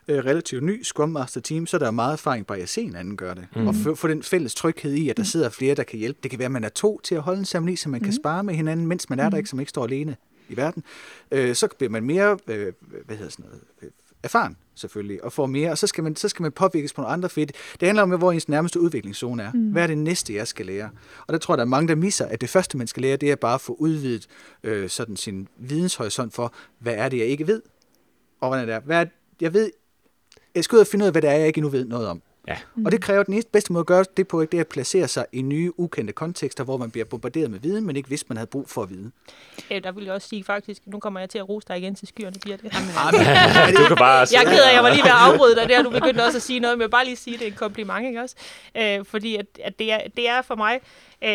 øh, 0.08 0.18
relativt 0.26 0.64
ny 0.64 0.84
Scrum 0.84 1.10
Master 1.10 1.42
Team, 1.42 1.68
så 1.68 1.78
er 1.78 1.80
der 1.80 1.92
meget 1.92 2.14
erfaring 2.14 2.48
bare 2.48 2.58
at 2.58 2.70
se 2.70 2.82
en 2.82 2.96
anden 2.96 3.18
gøre 3.18 3.36
det. 3.36 3.46
Mm. 3.56 3.68
Og 3.68 3.76
få, 3.96 4.08
den 4.08 4.24
fælles 4.24 4.56
tryghed 4.56 4.94
i, 4.94 5.10
at 5.10 5.18
der 5.18 5.24
sidder 5.24 5.50
flere, 5.50 5.76
der 5.76 5.84
kan 5.84 6.00
hjælpe. 6.00 6.20
Det 6.24 6.32
kan 6.32 6.40
være, 6.40 6.46
at 6.46 6.52
man 6.52 6.64
er 6.64 6.70
to 6.70 7.00
til 7.04 7.16
at 7.16 7.22
holde 7.22 7.40
en 7.40 7.46
ceremoni, 7.46 7.76
så 7.76 7.90
man 7.90 8.00
mm. 8.00 8.04
kan 8.06 8.14
spare 8.14 8.44
med 8.44 8.54
hinanden, 8.54 8.88
mens 8.88 9.10
man 9.10 9.20
er 9.20 9.30
der 9.30 9.38
ikke, 9.38 9.50
så 9.50 9.56
man 9.56 9.62
ikke 9.62 9.70
står 9.70 9.84
alene 9.84 10.16
i 10.50 10.58
verden. 10.58 10.84
Øh, 11.32 11.56
så 11.56 11.68
bliver 11.78 11.90
man 11.90 12.04
mere, 12.04 12.38
øh, 12.48 12.74
hvad 13.06 13.16
hedder 13.16 13.32
sådan 13.32 13.46
noget, 13.46 13.62
øh, 13.82 13.90
erfaren 14.24 14.58
selvfølgelig, 14.76 15.24
og 15.24 15.34
får 15.34 15.46
mere, 15.46 15.72
og 15.72 15.78
så 15.78 15.88
skal 15.88 16.04
man, 16.04 16.16
så 16.16 16.30
skal 16.30 16.44
man 16.44 16.52
påvirkes 16.52 16.94
på 16.94 17.02
nogle 17.02 17.14
andre 17.14 17.30
fedt. 17.30 17.52
Det 17.80 17.88
handler 17.88 18.04
om, 18.04 18.10
hvor 18.10 18.32
ens 18.32 18.50
nærmeste 18.50 18.80
udviklingszone 18.80 19.44
er. 19.44 19.52
Mm. 19.54 19.72
Hvad 19.72 19.84
er 19.84 19.88
det 19.88 19.98
næste, 19.98 20.36
jeg 20.36 20.48
skal 20.48 20.66
lære? 20.66 20.90
Og 21.28 21.34
der 21.34 21.40
tror 21.40 21.54
jeg, 21.54 21.58
der 21.58 21.64
er 21.64 21.68
mange, 21.68 21.88
der 21.88 21.96
misser, 21.96 22.26
at 22.26 22.42
det 22.42 22.50
første, 22.50 22.78
man 22.78 22.88
skal 22.88 23.02
lære, 23.02 23.18
det 23.18 23.32
er 23.32 23.36
bare 23.36 23.54
at 23.54 23.62
få 23.62 23.76
udvidet 23.80 24.28
øh, 24.64 24.90
sådan 24.90 25.16
sin 25.16 25.48
videnshorisont 25.58 26.34
for, 26.34 26.54
hvad 26.80 26.94
er 26.94 27.10
det, 27.10 27.18
jeg 27.18 27.28
ikke 27.28 27.48
ved? 27.48 27.62
Og 28.42 28.48
hvordan 28.48 28.70
er 28.70 28.74
det? 28.74 28.84
Hvad 28.86 29.02
er, 29.02 29.06
jeg 29.42 29.54
ved, 29.54 29.72
jeg 30.56 30.64
skal 30.64 30.76
ud 30.76 30.82
og 30.82 30.88
finde 30.88 31.04
ud 31.04 31.08
af, 31.08 31.14
hvad 31.14 31.22
det 31.22 31.30
er, 31.30 31.34
jeg 31.34 31.48
ikke 31.48 31.58
endnu 31.58 31.70
ved 31.70 31.86
noget 31.86 32.08
om. 32.08 32.22
Ja. 32.48 32.58
Og 32.86 32.92
det 32.92 33.02
kræver, 33.02 33.20
at 33.20 33.26
den 33.26 33.34
eneste 33.34 33.52
bedste 33.52 33.74
måde 33.74 33.82
at 33.82 33.86
gøre 33.88 34.06
det 34.18 34.28
på, 34.28 34.42
det 34.46 34.54
er 34.54 34.62
at 34.62 34.68
placere 34.68 35.08
sig 35.08 35.26
i 35.32 35.42
nye, 35.42 35.72
ukendte 35.80 36.14
kontekster, 36.14 36.64
hvor 36.64 36.78
man 36.78 36.92
bliver 36.92 37.06
bombarderet 37.06 37.52
med 37.52 37.60
viden, 37.60 37.86
men 37.86 37.96
ikke 37.96 38.10
vidste, 38.10 38.26
man 38.30 38.38
havde 38.38 38.48
brug 38.48 38.70
for 38.70 38.84
at 38.84 38.90
vide. 38.90 39.12
Øh, 39.72 39.84
der 39.84 39.92
vil 39.92 40.04
jeg 40.04 40.14
også 40.14 40.28
sige 40.28 40.44
faktisk, 40.44 40.82
nu 40.86 41.00
kommer 41.00 41.20
jeg 41.20 41.30
til 41.30 41.38
at 41.38 41.50
rose 41.50 41.68
dig 41.68 41.78
igen 41.78 41.96
til 41.96 42.08
skyerne, 42.08 42.36
Birte. 42.44 42.64
Du 43.78 43.88
kan 43.88 43.98
bare 43.98 44.28
Jeg 44.32 44.44
er 44.44 44.50
ked 44.50 44.64
af, 44.64 44.70
at 44.70 44.76
jeg 44.76 44.84
var 44.84 44.90
lige 44.90 45.04
ved 45.04 45.12
at 45.12 45.18
afbryde 45.18 45.56
dig 45.56 45.70
der. 45.70 45.84
Du 45.84 45.90
begyndte 45.90 46.26
også 46.26 46.38
at 46.38 46.42
sige 46.42 46.60
noget, 46.60 46.78
men 46.78 46.82
jeg 46.82 46.88
vil 46.88 46.92
bare 46.92 47.06
lige 47.06 47.16
sige, 47.16 47.38
det 47.38 47.48
er 47.48 47.52
en 47.52 47.58
kompliment, 47.58 48.08
ikke 48.08 48.22
også? 48.22 48.36
Øh, 48.78 49.06
fordi 49.06 49.36
at, 49.36 49.46
at 49.64 49.80
det, 49.80 49.92
er, 49.92 50.00
det 50.18 50.30
er 50.30 50.42
for 50.42 50.56
mig 50.56 50.80
øh, 51.24 51.30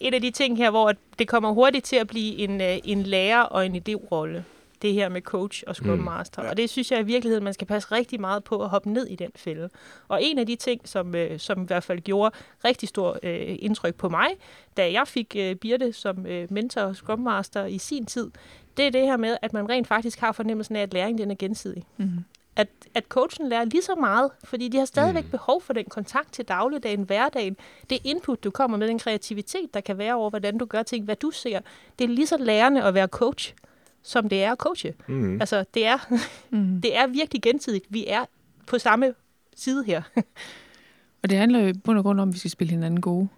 et 0.00 0.14
af 0.14 0.20
de 0.20 0.30
ting 0.30 0.56
her, 0.56 0.70
hvor 0.70 0.88
at 0.88 0.96
det 1.18 1.28
kommer 1.28 1.52
hurtigt 1.52 1.84
til 1.84 1.96
at 1.96 2.06
blive 2.06 2.36
en, 2.36 2.60
øh, 2.60 2.78
en 2.84 3.02
lærer- 3.02 3.42
og 3.42 3.66
en 3.66 3.76
idérolle. 3.76 4.42
Det 4.84 4.92
her 4.92 5.08
med 5.08 5.20
coach 5.20 5.62
og 5.66 5.76
Scrum 5.76 5.98
Mm. 5.98 6.04
Master. 6.04 6.42
Og 6.48 6.56
det 6.56 6.70
synes 6.70 6.92
jeg 6.92 7.00
i 7.00 7.02
virkeligheden, 7.02 7.44
man 7.44 7.54
skal 7.54 7.66
passe 7.66 7.92
rigtig 7.92 8.20
meget 8.20 8.44
på 8.44 8.62
at 8.62 8.68
hoppe 8.68 8.90
ned 8.90 9.06
i 9.06 9.16
den 9.16 9.30
fælde. 9.36 9.68
Og 10.08 10.22
en 10.22 10.38
af 10.38 10.46
de 10.46 10.56
ting, 10.56 10.88
som, 10.88 11.14
øh, 11.14 11.38
som 11.38 11.62
i 11.62 11.66
hvert 11.66 11.84
fald 11.84 12.00
gjorde 12.00 12.34
rigtig 12.64 12.88
stor 12.88 13.18
øh, 13.22 13.56
indtryk 13.58 13.94
på 13.94 14.08
mig, 14.08 14.28
da 14.76 14.92
jeg 14.92 15.08
fik 15.08 15.36
øh, 15.38 15.54
Birte 15.56 15.92
som 15.92 16.26
øh, 16.26 16.52
mentor 16.52 16.80
og 16.80 16.96
Scrum 16.96 17.20
Master 17.20 17.64
i 17.64 17.78
sin 17.78 18.06
tid, 18.06 18.30
det 18.76 18.86
er 18.86 18.90
det 18.90 19.00
her 19.00 19.16
med, 19.16 19.36
at 19.42 19.52
man 19.52 19.68
rent 19.68 19.88
faktisk 19.88 20.20
har 20.20 20.32
fornemmelsen 20.32 20.76
af, 20.76 20.82
at 20.82 20.94
læring 20.94 21.18
den 21.18 21.30
er 21.30 21.34
gensidig 21.38 21.84
Mm. 21.96 22.10
at, 22.56 22.68
at 22.94 23.04
coachen 23.08 23.48
lærer 23.48 23.64
lige 23.64 23.82
så 23.82 23.94
meget, 23.94 24.30
fordi 24.44 24.68
de 24.68 24.78
har 24.78 24.84
stadigvæk 24.84 25.24
mm. 25.24 25.30
behov 25.30 25.62
for 25.62 25.72
den 25.72 25.84
kontakt 25.84 26.32
til 26.32 26.44
dagligdagen, 26.44 27.02
hverdagen. 27.02 27.56
Det 27.90 27.98
input, 28.04 28.44
du 28.44 28.50
kommer 28.50 28.76
med, 28.78 28.88
den 28.88 28.98
kreativitet, 28.98 29.74
der 29.74 29.80
kan 29.80 29.98
være 29.98 30.14
over, 30.14 30.30
hvordan 30.30 30.58
du 30.58 30.64
gør 30.64 30.82
ting, 30.82 31.04
hvad 31.04 31.16
du 31.16 31.30
ser. 31.30 31.60
Det 31.98 32.04
er 32.04 32.08
lige 32.08 32.26
så 32.26 32.36
lærende 32.36 32.82
at 32.82 32.94
være 32.94 33.06
coach, 33.06 33.54
som 34.04 34.28
det 34.28 34.42
er 34.44 34.52
at 34.52 34.58
coache. 34.58 34.94
Mm. 35.08 35.40
Altså, 35.40 35.64
det 35.74 35.86
er, 35.86 35.98
Mm. 36.50 36.80
det 36.80 36.96
er 36.96 37.06
virkelig 37.06 37.42
gensidigt. 37.42 37.84
Vi 37.88 38.04
er 38.08 38.24
på 38.66 38.78
samme 38.78 39.14
side 39.56 39.84
her. 39.84 40.02
Og 41.22 41.30
det 41.30 41.38
handler 41.38 41.60
jo 41.60 41.66
i 41.68 41.72
bund 41.72 41.98
og 41.98 42.04
grund 42.04 42.20
om, 42.20 42.28
at 42.28 42.34
vi 42.34 42.38
skal 42.38 42.50
spille 42.50 42.70
hinanden 42.70 43.00
gode. 43.00 43.28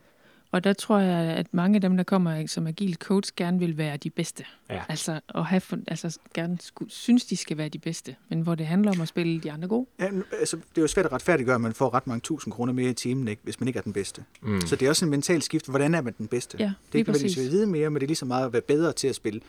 Og 0.53 0.65
der 0.65 0.73
tror 0.73 0.99
jeg, 0.99 1.19
at 1.37 1.47
mange 1.55 1.75
af 1.77 1.81
dem, 1.81 1.97
der 1.97 2.05
kommer 2.05 2.47
som 2.47 2.67
agil 2.67 2.95
coach, 2.95 3.33
gerne 3.37 3.59
vil 3.59 3.79
være 3.79 3.97
de 3.97 4.11
bedste. 4.11 4.45
Ja. 4.71 4.83
Altså, 4.89 5.21
og 5.29 5.47
have, 5.47 5.63
altså 5.89 6.19
gerne 6.35 6.59
synes, 6.89 7.25
de 7.25 7.37
skal 7.37 7.57
være 7.59 7.69
de 7.69 7.79
bedste. 7.79 8.17
Men 8.29 8.41
hvor 8.41 8.55
det 8.55 8.67
handler 8.67 8.93
om 8.93 9.01
at 9.01 9.09
spille 9.09 9.41
de 9.41 9.53
andre 9.53 9.69
gode. 9.69 9.87
Ja, 10.01 10.09
altså, 10.41 10.57
det 10.57 10.79
er 10.79 10.83
jo 10.83 10.87
svært 10.87 11.07
at 11.07 11.13
retfærdiggøre, 11.13 11.55
at 11.55 11.61
man 11.61 11.73
får 11.73 11.95
ret 11.95 12.07
mange 12.07 12.21
tusind 12.21 12.53
kroner 12.53 12.73
mere 12.73 12.91
i 12.91 12.95
timen, 12.95 13.29
ikke, 13.29 13.43
hvis 13.45 13.61
man 13.61 13.69
ikke 13.69 13.79
er 13.79 13.83
den 13.83 13.93
bedste. 13.93 14.25
Mm. 14.43 14.61
Så 14.61 14.77
det 14.77 14.87
er 14.87 14.91
også 14.91 15.05
en 15.05 15.11
mental 15.11 15.43
skift. 15.43 15.69
Hvordan 15.69 15.95
er 15.95 16.01
man 16.01 16.15
den 16.19 16.27
bedste? 16.29 16.57
Ja, 16.61 16.65
det 16.65 16.95
er 16.95 16.99
ikke 16.99 17.11
nødvendigvis 17.11 17.39
at 17.47 17.53
vide 17.53 17.67
mere, 17.67 17.91
men 17.91 17.95
det 17.95 18.03
er 18.03 18.09
lige 18.09 18.17
så 18.17 18.25
meget 18.27 18.47
at 18.47 18.53
være 18.53 18.63
bedre 18.63 18.93
til 18.93 19.09
at 19.09 19.15
spille. 19.15 19.41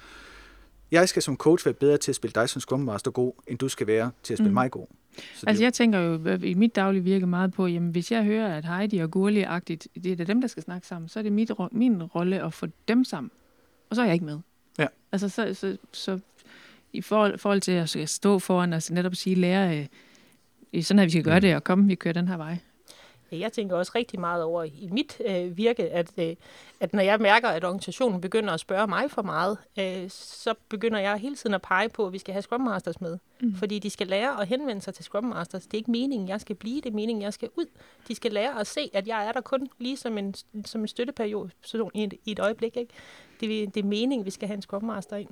Jeg 0.92 1.10
skal 1.10 1.22
som 1.22 1.38
coach 1.38 1.66
være 1.66 1.74
bedre 1.74 1.98
til 1.98 2.12
at 2.12 2.16
spille 2.16 2.34
dig 2.34 2.50
som 2.50 2.62
Scrum 2.62 2.80
Master 2.80 3.12
god, 3.12 3.34
end 3.48 3.58
du 3.58 3.68
skal 3.70 3.88
være 3.88 4.12
til 4.24 4.34
at 4.34 4.38
spille 4.38 4.50
Mm. 4.50 4.54
mig 4.54 4.72
god. 4.72 4.88
Så 5.36 5.46
altså 5.48 5.64
jeg 5.64 5.74
tænker 5.74 6.00
jo 6.00 6.38
i 6.44 6.54
mit 6.54 6.76
daglige 6.76 7.04
virke 7.04 7.28
meget 7.28 7.54
på, 7.54 7.68
jamen 7.68 7.92
hvis 7.92 8.12
jeg 8.12 8.24
hører, 8.24 8.58
at 8.58 8.66
Heidi 8.66 8.98
og 8.98 9.10
Gurli-agtigt, 9.16 9.88
det 10.04 10.12
er 10.12 10.16
det 10.16 10.28
dem, 10.28 10.42
der 10.42 10.48
skal 10.48 10.64
snakke 10.64 10.88
sammen, 10.88 11.10
så 11.10 11.20
er 11.20 11.24
det 11.24 11.32
mit, 11.32 11.52
min 11.72 12.04
rolle 12.04 12.44
at 12.44 12.54
få 12.54 12.68
dem 12.88 13.04
sammen. 13.04 13.32
Og 13.90 13.96
så 13.96 14.02
er 14.02 14.06
jeg 14.06 14.14
ikke 14.14 14.26
med. 14.26 14.40
Ja. 14.80 14.88
Altså 15.12 15.30
så, 15.30 15.54
så, 15.54 15.78
så 15.92 16.20
i 16.94 17.02
forhold, 17.02 17.38
forhold 17.38 17.62
til 17.62 17.72
at 17.72 18.10
stå 18.10 18.40
foran 18.40 18.74
og 18.74 18.82
netop 18.90 19.16
sige, 19.16 19.36
lære, 19.36 19.88
øh, 20.74 20.84
sådan 20.84 21.00
her 21.00 21.06
vi 21.06 21.12
skal 21.12 21.24
gøre 21.24 21.38
mm. 21.38 21.42
det, 21.42 21.56
og 21.56 21.64
komme, 21.64 21.88
vi 21.88 21.96
kører 21.96 22.14
den 22.14 22.28
her 22.28 22.38
vej. 22.38 22.58
Jeg 23.32 23.54
tænker 23.54 23.76
også 23.76 23.92
rigtig 23.96 24.20
meget 24.20 24.44
over 24.44 24.64
i 24.64 24.90
mit 24.92 25.22
øh, 25.26 25.58
virke, 25.58 25.84
at, 25.90 26.12
øh, 26.18 26.36
at 26.80 26.94
når 26.94 27.02
jeg 27.02 27.20
mærker, 27.20 27.48
at 27.48 27.64
organisationen 27.64 28.22
begynder 28.22 28.54
at 28.54 28.60
spørge 28.60 28.88
mig 28.88 29.12
for 29.12 29.22
meget, 29.22 29.58
øh, 29.80 30.10
så 30.10 30.54
begynder 30.70 31.00
jeg 31.00 31.18
hele 31.18 31.36
tiden 31.36 31.54
at 31.54 31.62
pege 31.62 31.90
på, 31.90 32.06
at 32.08 32.14
vi 32.14 32.18
skal 32.18 32.34
have 32.34 32.42
Scrum 32.42 32.62
Masters 32.62 33.02
med. 33.02 33.18
Mm. 33.42 33.56
Fordi 33.56 33.80
de 33.80 33.90
skal 33.90 34.08
lære 34.08 34.42
at 34.42 34.48
henvende 34.48 34.82
sig 34.82 34.94
til 34.94 35.06
Scrum 35.06 35.24
Masters. 35.24 35.64
Det 35.64 35.74
er 35.74 35.78
ikke 35.78 35.92
meningen, 35.92 36.30
jeg 36.30 36.42
skal 36.42 36.56
blive, 36.56 36.82
det 36.82 36.90
er 36.90 36.94
meningen, 36.94 37.22
jeg 37.22 37.34
skal 37.34 37.50
ud. 37.56 37.66
De 38.08 38.16
skal 38.16 38.32
lære 38.32 38.60
at 38.60 38.68
se, 38.68 38.90
at 38.94 39.08
jeg 39.08 39.28
er 39.28 39.32
der 39.32 39.42
kun 39.42 39.70
lige 39.80 39.98
som 39.98 40.18
en, 40.18 40.36
som 40.66 40.82
en 40.82 40.88
støtteperiode 40.88 41.52
i 41.94 42.04
et, 42.04 42.14
i 42.26 42.32
et 42.32 42.40
øjeblik. 42.40 42.78
Ikke? 42.78 42.94
Det, 43.40 43.76
det 43.76 43.84
er 43.84 43.88
meningen, 43.88 44.26
vi 44.26 44.32
skal 44.32 44.48
have 44.48 44.56
en 44.56 44.62
Scrum 44.62 44.84
Master 44.84 45.16
ind. 45.16 45.30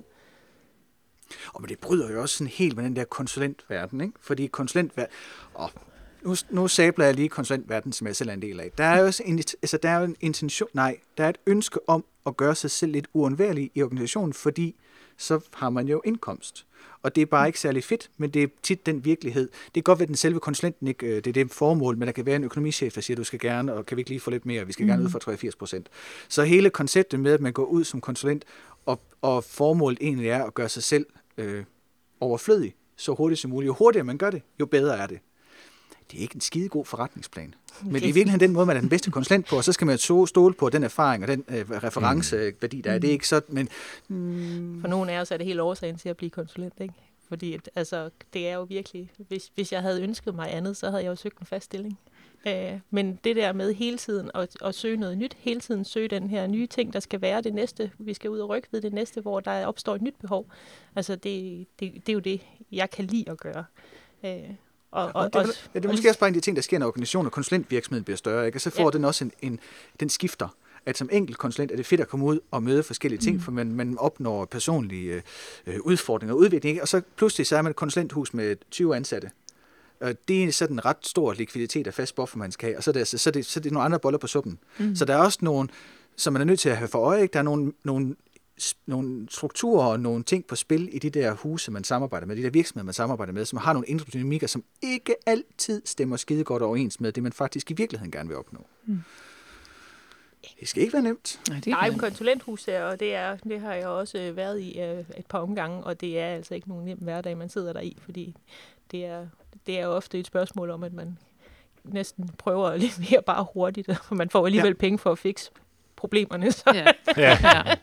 Og 1.53 1.61
men 1.61 1.69
det 1.69 1.79
bryder 1.79 2.11
jo 2.11 2.21
også 2.21 2.37
sådan 2.37 2.51
helt 2.51 2.75
med 2.75 2.83
den 2.83 2.95
der 2.95 3.03
konsulentverden, 3.03 4.01
ikke? 4.01 4.13
Fordi 4.21 4.47
konsulentverden... 4.47 5.11
Oh, 5.55 5.69
nu, 6.25 6.35
nu 6.49 6.67
sabler 6.67 7.05
jeg 7.05 7.15
lige 7.15 7.29
konsulentverden, 7.29 7.91
som 7.91 8.07
jeg 8.07 8.15
selv 8.15 8.29
er 8.29 8.33
en 8.33 8.41
del 8.41 8.59
af. 8.59 8.71
Der 8.77 8.83
er 8.83 8.99
jo 8.99 9.05
også 9.05 9.23
en, 9.25 9.37
altså, 9.39 9.77
der 9.77 9.89
er 9.89 10.03
en 10.03 10.15
intention, 10.21 10.69
nej, 10.73 10.97
der 11.17 11.23
er 11.23 11.29
et 11.29 11.37
ønske 11.47 11.89
om 11.89 12.05
at 12.25 12.37
gøre 12.37 12.55
sig 12.55 12.71
selv 12.71 12.91
lidt 12.91 13.07
uundværlig 13.13 13.71
i 13.75 13.83
organisationen, 13.83 14.33
fordi 14.33 14.75
så 15.17 15.39
har 15.53 15.69
man 15.69 15.87
jo 15.87 16.01
indkomst. 16.05 16.65
Og 17.01 17.15
det 17.15 17.21
er 17.21 17.25
bare 17.25 17.47
ikke 17.47 17.59
særlig 17.59 17.83
fedt, 17.83 18.09
men 18.17 18.29
det 18.29 18.43
er 18.43 18.47
tit 18.63 18.85
den 18.85 19.05
virkelighed. 19.05 19.49
Det 19.65 19.73
kan 19.73 19.83
godt 19.83 19.99
være, 19.99 20.03
at 20.03 20.07
den 20.07 20.15
selve 20.15 20.39
konsulenten 20.39 20.87
ikke, 20.87 21.05
øh, 21.05 21.15
det 21.15 21.27
er 21.27 21.33
det 21.33 21.51
formål, 21.51 21.97
men 21.97 22.05
der 22.07 22.11
kan 22.11 22.25
være 22.25 22.35
en 22.35 22.43
økonomichef, 22.43 22.93
der 22.93 23.01
siger, 23.01 23.17
du 23.17 23.23
skal 23.23 23.39
gerne, 23.39 23.73
og 23.73 23.85
kan 23.85 23.97
vi 23.97 24.01
ikke 24.01 24.09
lige 24.09 24.19
få 24.19 24.31
lidt 24.31 24.45
mere, 24.45 24.65
vi 24.65 24.73
skal 24.73 24.83
mm. 24.83 24.89
gerne 24.89 25.03
ud 25.03 25.09
for 25.09 25.19
83 25.19 25.55
procent. 25.55 25.89
Så 26.29 26.43
hele 26.43 26.69
konceptet 26.69 27.19
med, 27.19 27.33
at 27.33 27.41
man 27.41 27.53
går 27.53 27.65
ud 27.65 27.83
som 27.83 28.01
konsulent, 28.01 28.45
og, 28.85 29.01
og 29.21 29.43
formålet 29.43 29.97
egentlig 30.01 30.29
er 30.29 30.43
at 30.43 30.53
gøre 30.53 30.69
sig 30.69 30.83
selv 30.83 31.05
øh, 31.37 31.63
overflødig 32.19 32.75
så 32.95 33.13
hurtigt 33.13 33.41
som 33.41 33.51
muligt. 33.51 33.67
Jo 33.67 33.73
hurtigere 33.73 34.03
man 34.03 34.17
gør 34.17 34.29
det, 34.29 34.41
jo 34.59 34.65
bedre 34.65 34.97
er 34.97 35.07
det 35.07 35.19
det 36.11 36.17
er 36.17 36.21
ikke 36.21 36.35
en 36.35 36.41
skide 36.41 36.69
god 36.69 36.85
forretningsplan. 36.85 37.53
Men 37.83 37.93
det 37.93 38.03
er 38.03 38.07
i 38.07 38.11
virkeligheden 38.11 38.39
den 38.39 38.53
måde, 38.53 38.65
man 38.65 38.75
er 38.75 38.79
den 38.79 38.89
bedste 38.89 39.11
konsulent 39.11 39.47
på, 39.47 39.57
og 39.57 39.63
så 39.63 39.73
skal 39.73 39.87
man 39.87 39.97
så 39.97 40.25
stole 40.25 40.53
på 40.53 40.69
den 40.69 40.83
erfaring 40.83 41.23
og 41.23 41.27
den 41.27 41.43
øh, 41.47 41.69
referenceværdi, 41.69 42.81
der 42.81 42.91
er. 42.91 42.99
Det 42.99 43.07
er 43.07 43.11
ikke 43.11 43.27
så, 43.27 43.41
men... 43.47 43.69
Mm. 44.07 44.81
For 44.81 44.87
nogle 44.87 45.11
af 45.11 45.21
os 45.21 45.31
er 45.31 45.37
det 45.37 45.45
helt 45.45 45.59
årsagen 45.59 45.97
til 45.97 46.09
at 46.09 46.17
blive 46.17 46.29
konsulent, 46.29 46.73
ikke? 46.79 46.93
Fordi 47.27 47.59
altså, 47.75 48.09
det 48.33 48.47
er 48.47 48.53
jo 48.53 48.63
virkelig... 48.63 49.11
Hvis, 49.27 49.51
hvis 49.55 49.73
jeg 49.73 49.81
havde 49.81 50.03
ønsket 50.03 50.35
mig 50.35 50.53
andet, 50.55 50.77
så 50.77 50.89
havde 50.89 51.03
jeg 51.03 51.09
jo 51.09 51.15
søgt 51.15 51.39
en 51.39 51.45
fast 51.45 51.65
stilling. 51.65 51.99
Øh, 52.47 52.79
men 52.89 53.19
det 53.23 53.35
der 53.35 53.53
med 53.53 53.73
hele 53.73 53.97
tiden 53.97 54.31
at, 54.35 54.55
at 54.65 54.75
søge 54.75 54.97
noget 54.97 55.17
nyt, 55.17 55.37
hele 55.39 55.59
tiden 55.59 55.85
søge 55.85 56.07
den 56.07 56.29
her 56.29 56.47
nye 56.47 56.67
ting, 56.67 56.93
der 56.93 56.99
skal 56.99 57.21
være 57.21 57.41
det 57.41 57.53
næste, 57.53 57.91
vi 57.99 58.13
skal 58.13 58.29
ud 58.29 58.39
og 58.39 58.49
rykke 58.49 58.67
ved 58.71 58.81
det 58.81 58.93
næste, 58.93 59.21
hvor 59.21 59.39
der 59.39 59.65
opstår 59.65 59.95
et 59.95 60.01
nyt 60.01 60.15
behov. 60.21 60.51
Altså 60.95 61.15
det, 61.15 61.67
det, 61.79 61.93
det 61.93 62.09
er 62.09 62.13
jo 62.13 62.19
det, 62.19 62.41
jeg 62.71 62.89
kan 62.89 63.05
lide 63.05 63.31
at 63.31 63.37
gøre. 63.39 63.65
Øh, 64.25 64.49
og, 64.95 65.11
og, 65.13 65.33
det, 65.33 65.39
er, 65.39 65.47
ja, 65.73 65.79
det 65.79 65.85
er 65.85 65.91
måske 65.91 66.09
også 66.09 66.19
bare 66.19 66.27
en 66.27 66.35
af 66.35 66.41
de 66.41 66.45
ting, 66.45 66.55
der 66.55 66.61
sker, 66.61 66.79
når 66.79 66.87
organisationen 66.87 67.25
og 67.25 67.31
konsulentvirksomheden 67.31 68.03
bliver 68.03 68.17
større. 68.17 68.45
Ikke? 68.45 68.57
Og 68.57 68.61
så 68.61 68.69
får 68.69 68.83
ja. 68.83 68.89
den 68.89 69.05
også 69.05 69.23
en, 69.23 69.31
en, 69.41 69.59
den 69.99 70.09
skifter 70.09 70.47
at 70.85 70.97
som 70.97 71.09
enkelt 71.11 71.37
konsulent 71.37 71.71
er 71.71 71.75
det 71.75 71.85
fedt 71.85 72.01
at 72.01 72.07
komme 72.07 72.25
ud 72.25 72.39
og 72.51 72.63
møde 72.63 72.83
forskellige 72.83 73.19
ting, 73.19 73.35
mm. 73.35 73.41
for 73.41 73.51
man, 73.51 73.71
man 73.71 73.97
opnår 73.97 74.45
personlige 74.45 75.23
øh, 75.67 75.79
udfordringer 75.81 76.33
og 76.33 76.39
udvikling. 76.39 76.69
Ikke? 76.69 76.81
Og 76.81 76.87
så 76.87 77.01
pludselig 77.15 77.47
så 77.47 77.57
er 77.57 77.61
man 77.61 77.69
et 77.69 77.75
konsulenthus 77.75 78.33
med 78.33 78.55
20 78.71 78.95
ansatte. 78.95 79.31
Og 80.01 80.15
det 80.27 80.43
er 80.43 80.51
sådan 80.51 80.75
en 80.75 80.85
ret 80.85 80.97
stor 81.01 81.33
likviditet 81.33 81.87
af 81.87 81.93
fast 81.93 82.15
buffer, 82.15 82.37
man 82.37 82.51
skal 82.51 82.67
have. 82.67 82.77
Og 82.77 82.83
så 82.83 82.91
er 82.91 82.93
det, 82.93 82.99
altså, 82.99 83.17
så 83.17 83.29
er 83.29 83.31
det, 83.31 83.45
så 83.45 83.59
er 83.59 83.61
det 83.61 83.71
nogle 83.71 83.85
andre 83.85 83.99
boller 83.99 84.17
på 84.17 84.27
suppen. 84.27 84.59
Mm. 84.77 84.95
Så 84.95 85.05
der 85.05 85.13
er 85.13 85.17
også 85.17 85.39
nogle, 85.41 85.69
som 86.15 86.33
man 86.33 86.41
er 86.41 86.45
nødt 86.45 86.59
til 86.59 86.69
at 86.69 86.77
have 86.77 86.87
for 86.87 86.99
øje. 86.99 87.21
Ikke? 87.21 87.33
Der 87.33 87.39
er 87.39 87.43
nogle, 87.43 87.73
nogle 87.83 88.15
nogle 88.85 89.27
strukturer 89.29 89.85
og 89.85 89.99
nogle 89.99 90.23
ting 90.23 90.45
på 90.47 90.55
spil 90.55 90.89
i 90.95 90.99
de 90.99 91.09
der 91.09 91.33
huse, 91.33 91.71
man 91.71 91.83
samarbejder 91.83 92.27
med, 92.27 92.35
de 92.35 92.43
der 92.43 92.49
virksomheder, 92.49 92.85
man 92.85 92.93
samarbejder 92.93 93.33
med, 93.33 93.45
som 93.45 93.59
har 93.59 93.73
nogle 93.73 93.87
indre 93.87 94.05
dynamikker, 94.13 94.47
som 94.47 94.63
ikke 94.81 95.15
altid 95.25 95.81
stemmer 95.85 96.17
skide 96.17 96.43
godt 96.43 96.63
overens 96.63 96.99
med 96.99 97.11
det, 97.11 97.23
man 97.23 97.33
faktisk 97.33 97.71
i 97.71 97.73
virkeligheden 97.73 98.11
gerne 98.11 98.29
vil 98.29 98.37
opnå. 98.37 98.67
Mm. 98.85 98.99
Det 100.59 100.67
skal 100.67 100.81
ikke 100.81 100.93
være 100.93 101.01
nemt. 101.01 101.41
Nej, 101.49 101.59
det 101.59 101.67
er 101.67 101.71
Nej, 101.71 101.97
konsulenthus 101.97 102.65
her, 102.65 102.83
og 102.83 102.99
det, 102.99 103.15
er, 103.15 103.37
det 103.37 103.59
har 103.59 103.73
jeg 103.73 103.87
også 103.87 104.31
været 104.35 104.61
i 104.61 104.79
uh, 104.79 104.99
et 104.99 105.25
par 105.29 105.39
omgange, 105.39 105.83
og 105.83 106.01
det 106.01 106.19
er 106.19 106.27
altså 106.27 106.55
ikke 106.55 106.69
nogen 106.69 106.85
nem 106.85 106.97
hverdag, 106.97 107.37
man 107.37 107.49
sidder 107.49 107.73
der 107.73 107.81
i, 107.81 107.97
fordi 107.99 108.35
det 108.91 109.05
er, 109.05 109.27
det 109.67 109.79
er 109.79 109.87
ofte 109.87 110.19
et 110.19 110.27
spørgsmål 110.27 110.69
om, 110.69 110.83
at 110.83 110.93
man 110.93 111.17
næsten 111.83 112.29
prøver 112.37 112.67
at 112.67 112.79
levere 112.99 113.21
bare 113.21 113.45
hurtigt, 113.53 113.97
for 114.03 114.15
man 114.15 114.29
får 114.29 114.45
alligevel 114.45 114.69
ja. 114.69 114.79
penge 114.79 114.97
for 114.97 115.11
at 115.11 115.17
fikse 115.17 115.51
problemerne. 115.97 116.51
Så. 116.51 116.63
Ja. 116.73 116.85
ja. 117.17 117.37
ja. 117.43 117.75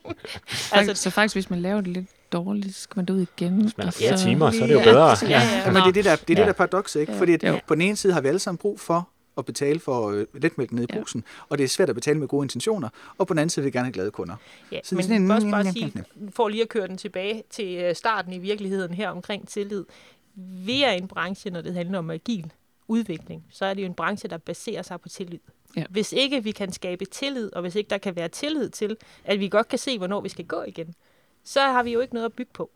altså, 0.73 0.95
så 0.95 1.11
faktisk, 1.11 1.35
hvis 1.35 1.51
man 1.51 1.63
laver 1.63 1.81
det 1.81 1.89
lidt 1.89 2.07
dårligt, 2.33 2.75
så 2.75 2.83
skal 2.83 2.99
man 2.99 3.17
ud 3.17 3.27
igen. 3.37 3.61
Hvis 3.61 3.77
man 3.77 3.87
har 3.87 3.93
flere 3.93 4.19
så... 4.19 4.25
timer, 4.25 4.51
så 4.51 4.63
er 4.63 4.67
det 4.67 4.75
jo 4.75 4.81
bedre. 4.81 5.17
Ja, 5.23 5.29
ja, 5.29 5.41
ja. 5.41 5.59
ja. 5.59 5.73
Men 5.73 5.83
det 5.83 5.89
er 5.89 5.93
det 5.93 6.05
der, 6.05 6.17
det 6.17 6.31
er 6.31 6.35
ja. 6.35 6.41
det 6.41 6.47
der 6.47 6.53
paradoks, 6.53 6.97
ikke? 6.97 7.13
Ja. 7.13 7.19
Fordi 7.19 7.33
at, 7.33 7.63
på 7.67 7.75
den 7.75 7.83
ene 7.83 7.97
side 7.97 8.13
har 8.13 8.21
vi 8.21 8.29
alle 8.29 8.39
sammen 8.39 8.59
brug 8.59 8.81
for 8.81 9.09
at 9.39 9.45
betale 9.45 9.81
for 9.81 10.11
øh, 10.11 10.27
letmælk 10.35 10.73
nede 10.73 10.85
i 10.85 10.99
brusen, 10.99 11.25
ja. 11.27 11.45
og 11.49 11.59
det 11.59 11.65
er 11.65 11.69
svært 11.69 11.89
at 11.89 11.95
betale 11.95 12.19
med 12.19 12.29
gode 12.29 12.45
intentioner, 12.45 12.89
og 13.19 13.27
på 13.27 13.35
den 13.35 13.39
anden 13.39 13.51
side 13.51 13.65
vil 13.65 13.73
vi 13.73 13.79
gerne 13.79 13.87
have 13.87 13.93
glade 13.93 14.11
kunder. 14.11 14.37
Ja, 14.73 14.81
så 14.85 14.95
men 14.95 15.05
sådan 15.05 15.23
en, 15.23 15.31
også 15.31 15.51
bare 15.51 15.73
sige, 15.73 16.05
for 16.31 16.49
lige 16.49 16.63
at 16.63 16.69
køre 16.69 16.89
den 16.89 16.97
tilbage 16.97 17.43
til 17.51 17.77
øh, 17.77 17.95
starten 17.95 18.33
i 18.33 18.39
virkeligheden 18.39 18.95
her 18.95 19.11
omkring 19.11 19.49
tillid, 19.49 19.85
vi 20.65 20.83
er 20.83 20.91
en 20.91 21.09
branche, 21.09 21.51
når 21.51 21.61
det 21.61 21.75
handler 21.75 21.99
om 21.99 22.11
agil 22.11 22.53
udvikling, 22.89 23.45
så 23.51 23.65
er 23.65 23.75
det 23.75 23.83
jo 23.83 23.87
en 23.87 23.95
branche, 23.95 24.29
der 24.29 24.39
baserer 24.39 24.83
sig 24.83 25.01
på 25.01 25.09
tillid. 25.09 25.39
Ja. 25.77 25.85
Hvis 25.91 26.13
ikke 26.13 26.45
vi 26.45 26.51
kan 26.51 26.73
skabe 26.73 27.05
tillid, 27.05 27.53
og 27.53 27.63
hvis 27.63 27.75
ikke 27.75 27.91
der 27.91 27.99
kan 27.99 28.17
være 28.17 28.29
tillid 28.29 28.71
til, 28.71 28.97
at 29.25 29.41
vi 29.41 29.49
godt 29.49 29.69
kan 29.69 29.79
se, 29.79 29.99
hvornår 29.99 30.21
vi 30.21 30.29
skal 30.29 30.45
gå 30.45 30.63
igen, 30.63 30.95
så 31.45 31.61
har 31.61 31.83
vi 31.83 31.93
jo 31.93 32.01
ikke 32.01 32.15
noget 32.15 32.27
at 32.27 32.33
bygge 32.33 32.51
på. 32.55 32.71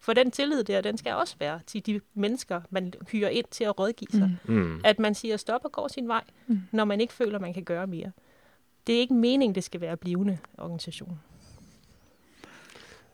For 0.00 0.12
den 0.12 0.30
tillid 0.30 0.64
der, 0.64 0.80
den 0.80 0.98
skal 0.98 1.14
også 1.14 1.36
være 1.38 1.60
til 1.66 1.86
de 1.86 2.00
mennesker, 2.14 2.60
man 2.70 2.92
hyrer 3.10 3.28
ind 3.28 3.46
til 3.50 3.64
at 3.64 3.78
rådgive 3.78 4.08
sig. 4.10 4.36
Mm. 4.44 4.54
mm. 4.54 4.80
At 4.84 4.98
man 4.98 5.14
siger 5.14 5.36
stop 5.36 5.60
og 5.64 5.72
går 5.72 5.88
sin 5.88 6.08
vej, 6.08 6.22
mm. 6.46 6.62
når 6.72 6.84
man 6.84 7.00
ikke 7.00 7.12
føler, 7.12 7.38
man 7.38 7.54
kan 7.54 7.64
gøre 7.64 7.86
mere. 7.86 8.12
Det 8.86 8.94
er 8.94 9.00
ikke 9.00 9.14
meningen, 9.14 9.54
det 9.54 9.64
skal 9.64 9.80
være 9.80 9.96
blivende 9.96 10.38
organisation. 10.58 11.20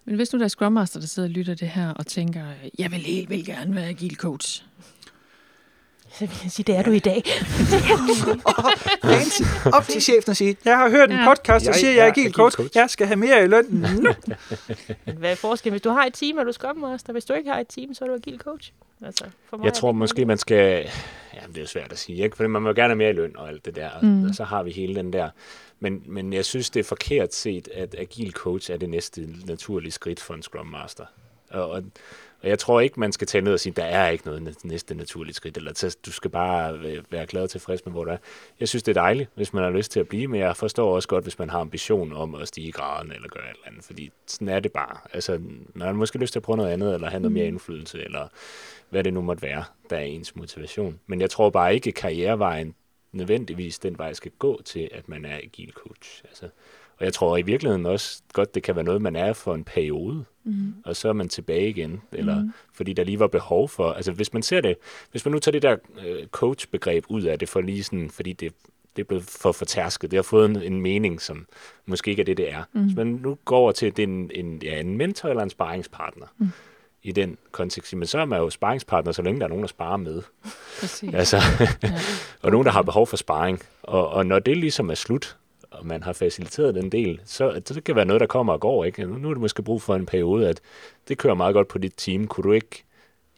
Men 0.05 0.17
hvis 0.17 0.33
nu 0.33 0.39
der 0.39 0.45
er 0.45 0.49
Scrum 0.49 0.73
Master, 0.73 1.01
der 1.01 1.07
sidder 1.07 1.29
og 1.29 1.33
lytter 1.33 1.55
det 1.55 1.69
her 1.69 1.91
og 1.91 2.07
tænker, 2.07 2.45
jeg 2.79 2.91
vil 2.91 2.99
helt 2.99 3.31
vildt 3.31 3.47
gerne 3.47 3.75
være 3.75 3.89
agil 3.89 4.17
coach, 4.17 4.65
så 6.13 6.27
vil 6.27 6.39
jeg 6.43 6.51
sige, 6.51 6.65
det 6.65 6.77
er 6.77 6.83
du 6.83 6.91
i 6.91 6.99
dag. 6.99 7.23
Fancy. 9.05 9.43
Op 9.73 9.85
til 9.85 10.03
chefen 10.03 10.31
og 10.31 10.37
sige, 10.37 10.57
jeg 10.65 10.77
har 10.77 10.91
hørt 10.91 11.11
en 11.11 11.19
podcast, 11.25 11.67
der 11.67 11.73
siger, 11.73 11.93
jeg 11.93 12.07
er 12.07 12.11
agil 12.11 12.33
coach. 12.33 12.61
Jeg 12.75 12.91
skal 12.91 13.07
have 13.07 13.17
mere 13.17 13.45
i 13.45 13.47
løn. 13.47 13.67
Mm. 13.69 14.07
Hvad 15.19 15.31
er 15.31 15.35
forskellen? 15.35 15.73
Hvis 15.73 15.83
du 15.83 15.91
har 15.91 16.05
et 16.05 16.15
team, 16.15 16.39
er 16.39 16.45
du 16.45 16.53
Scrum 16.53 16.77
Master. 16.77 17.13
Hvis 17.13 17.25
du 17.25 17.33
ikke 17.33 17.51
har 17.51 17.61
et 17.61 17.69
team, 17.69 17.95
så 17.95 18.05
er 18.05 18.09
du 18.09 18.15
agil 18.15 18.39
coach. 18.39 18.73
Altså, 19.07 19.25
for 19.51 19.57
mig 19.57 19.65
jeg 19.65 19.75
tror 19.75 19.93
måske, 19.93 20.25
man 20.25 20.39
skal... 20.39 20.87
Ja, 21.35 21.41
det 21.55 21.63
er 21.63 21.67
svært 21.67 21.93
at 21.93 21.99
sige, 21.99 22.25
ikke? 22.25 22.37
For 22.37 22.47
man 22.47 22.63
må 22.63 22.73
gerne 22.73 22.89
have 22.89 22.97
mere 22.97 23.11
i 23.11 23.13
løn 23.13 23.37
og 23.37 23.49
alt 23.49 23.65
det 23.65 23.77
der. 23.77 23.91
Mm. 24.03 24.25
Og 24.25 24.35
så 24.35 24.45
har 24.45 24.63
vi 24.63 24.71
hele 24.71 24.95
den 24.95 25.13
der... 25.13 25.31
Men, 25.81 26.03
men 26.07 26.33
jeg 26.33 26.45
synes, 26.45 26.71
det 26.71 26.81
er 26.81 26.85
forkert 26.85 27.35
set, 27.35 27.69
at 27.75 27.95
agil 27.99 28.33
coach 28.33 28.71
er 28.71 28.77
det 28.77 28.89
næste 28.89 29.29
naturlige 29.47 29.93
skridt 29.93 30.21
for 30.21 30.35
en 30.35 30.43
Scrum 30.43 30.67
Master. 30.67 31.05
Og, 31.51 31.71
og 31.71 31.83
og 32.43 32.49
jeg 32.49 32.59
tror 32.59 32.81
ikke, 32.81 33.01
man 33.01 33.13
skal 33.13 33.27
tage 33.27 33.43
ned 33.43 33.53
og 33.53 33.61
sige, 33.61 33.73
der 33.73 33.85
er 33.85 34.09
ikke 34.09 34.27
noget 34.27 34.65
næste 34.65 34.95
naturligt 34.95 35.37
skridt, 35.37 35.57
eller 35.57 35.95
du 36.07 36.13
skal 36.13 36.31
bare 36.31 36.83
være 37.11 37.27
glad 37.27 37.43
og 37.43 37.51
tilfreds 37.51 37.85
med, 37.85 37.93
hvor 37.93 38.05
du 38.05 38.11
er. 38.11 38.17
Jeg 38.61 38.69
synes, 38.69 38.83
det 38.83 38.97
er 38.97 39.01
dejligt, 39.01 39.31
hvis 39.35 39.53
man 39.53 39.63
har 39.63 39.71
lyst 39.71 39.93
til 39.93 40.01
at 40.01 40.09
blive, 40.09 40.29
men 40.29 40.41
jeg 40.41 40.57
forstår 40.57 40.95
også 40.95 41.09
godt, 41.09 41.25
hvis 41.25 41.39
man 41.39 41.51
har 41.51 41.61
ambition 41.61 42.13
om 42.13 42.35
at 42.35 42.49
stige 42.49 42.69
i 42.69 42.71
graden 42.71 43.13
eller 43.13 43.29
gøre 43.29 43.45
et 43.45 43.51
eller 43.51 43.67
andet, 43.67 43.85
fordi 43.85 44.11
sådan 44.27 44.49
er 44.49 44.61
det 44.61 44.73
bare. 44.73 44.97
Altså, 45.13 45.39
man 45.75 45.87
har 45.87 45.93
måske 45.93 46.19
lyst 46.19 46.33
til 46.33 46.39
at 46.39 46.43
prøve 46.43 46.57
noget 46.57 46.71
andet, 46.71 46.95
eller 46.95 47.11
have 47.11 47.21
noget 47.21 47.33
mere 47.33 47.45
mm. 47.45 47.55
indflydelse, 47.55 48.05
eller 48.05 48.29
hvad 48.91 49.05
det 49.05 49.13
nu 49.13 49.21
måtte 49.21 49.43
være, 49.43 49.65
der 49.91 49.97
er 49.97 50.01
ens 50.01 50.37
motivation. 50.37 51.01
Men 51.07 51.21
jeg 51.21 51.31
tror 51.31 51.51
bare 51.51 51.75
ikke, 51.75 51.89
at 51.89 51.95
karrierevejen 51.95 52.75
nødvendigvis 53.13 53.79
den 53.79 53.99
vej 53.99 54.13
skal 54.13 54.33
gå 54.39 54.63
til, 54.63 54.89
at 54.93 55.09
man 55.09 55.25
er 55.25 55.37
agil 55.37 55.73
coach. 55.73 56.25
Altså, 56.25 56.49
og 56.99 57.05
jeg 57.05 57.13
tror 57.13 57.37
i 57.37 57.43
virkeligheden 57.43 57.87
også 57.87 58.23
godt, 58.33 58.55
det 58.55 58.63
kan 58.63 58.77
være 58.77 58.85
noget, 58.85 59.03
man 59.03 59.17
er 59.17 59.33
for 59.33 59.55
en 59.55 59.65
periode, 59.65 60.25
mm. 60.45 60.75
og 60.85 60.97
så 60.97 61.09
er 61.09 61.13
man 61.13 61.29
tilbage 61.29 61.69
igen, 61.69 62.03
eller 62.13 62.41
mm. 62.41 62.53
fordi 62.73 62.93
der 62.93 63.05
lige 63.05 63.19
var 63.19 63.27
behov 63.27 63.69
for, 63.69 63.93
altså 63.93 64.13
hvis 64.13 64.33
man 64.33 64.43
ser 64.43 64.61
det, 64.61 64.77
hvis 65.11 65.25
man 65.25 65.33
nu 65.33 65.39
tager 65.39 65.53
det 65.53 65.63
der 65.63 65.77
øh, 66.07 66.27
coach-begreb 66.27 67.05
ud 67.09 67.23
af 67.23 67.39
det, 67.39 67.49
for 67.49 67.61
lige 67.61 67.85
sådan, 67.85 68.11
fordi 68.11 68.33
det, 68.33 68.53
det 68.97 69.03
er 69.03 69.07
blevet 69.07 69.25
for 69.25 69.53
fortærsket, 69.53 70.11
det 70.11 70.17
har 70.17 70.23
fået 70.23 70.51
en, 70.51 70.63
en 70.63 70.81
mening, 70.81 71.21
som 71.21 71.47
måske 71.87 72.11
ikke 72.11 72.21
er 72.21 72.25
det, 72.25 72.37
det 72.37 72.53
er. 72.53 72.63
Mm. 72.73 72.83
Hvis 72.83 72.97
man 72.97 73.07
nu 73.07 73.39
går 73.45 73.59
over 73.59 73.73
til, 73.73 73.87
at 73.87 73.97
det 73.97 74.03
er 74.03 74.07
en, 74.07 74.31
en, 74.35 74.63
ja, 74.63 74.81
en 74.81 74.97
mentor 74.97 75.29
eller 75.29 75.43
en 75.43 75.51
sparringspartner, 75.51 76.27
mm 76.39 76.49
i 77.03 77.13
den 77.13 77.39
kontekst. 77.53 77.95
Men 77.95 78.07
så 78.07 78.19
er 78.19 78.25
man 78.25 78.39
jo 78.39 78.51
sparringspartner, 78.51 79.13
så 79.13 79.23
længe 79.23 79.41
der 79.41 79.47
er 79.47 79.49
nogen, 79.49 79.63
der 79.63 79.69
sparer 79.69 79.97
med. 79.97 80.23
Præcis. 80.81 81.15
Altså, 81.15 81.37
ja. 81.83 82.01
og 82.43 82.51
nogen, 82.51 82.67
der 82.67 82.73
har 82.73 82.83
behov 82.83 83.07
for 83.07 83.17
sparring. 83.17 83.61
Og, 83.83 84.09
og 84.09 84.27
når 84.27 84.39
det 84.39 84.57
ligesom 84.57 84.91
er 84.91 84.95
slut, 84.95 85.37
og 85.71 85.87
man 85.87 86.03
har 86.03 86.13
faciliteret 86.13 86.75
den 86.75 86.93
del, 86.93 87.21
så, 87.25 87.61
det 87.69 87.85
kan 87.85 87.97
være 87.97 88.05
noget, 88.05 88.21
der 88.21 88.27
kommer 88.27 88.53
og 88.53 88.61
går. 88.61 88.85
Ikke? 88.85 89.07
Nu 89.07 89.29
er 89.29 89.35
det 89.35 89.41
måske 89.41 89.63
brug 89.63 89.83
for 89.83 89.95
en 89.95 90.07
periode, 90.07 90.49
at 90.49 90.61
det 91.09 91.19
kører 91.19 91.35
meget 91.35 91.55
godt 91.55 91.69
på 91.69 91.79
dit 91.79 91.95
team. 91.97 92.27
Kunne 92.27 92.45
du 92.45 92.53
ikke 92.53 92.85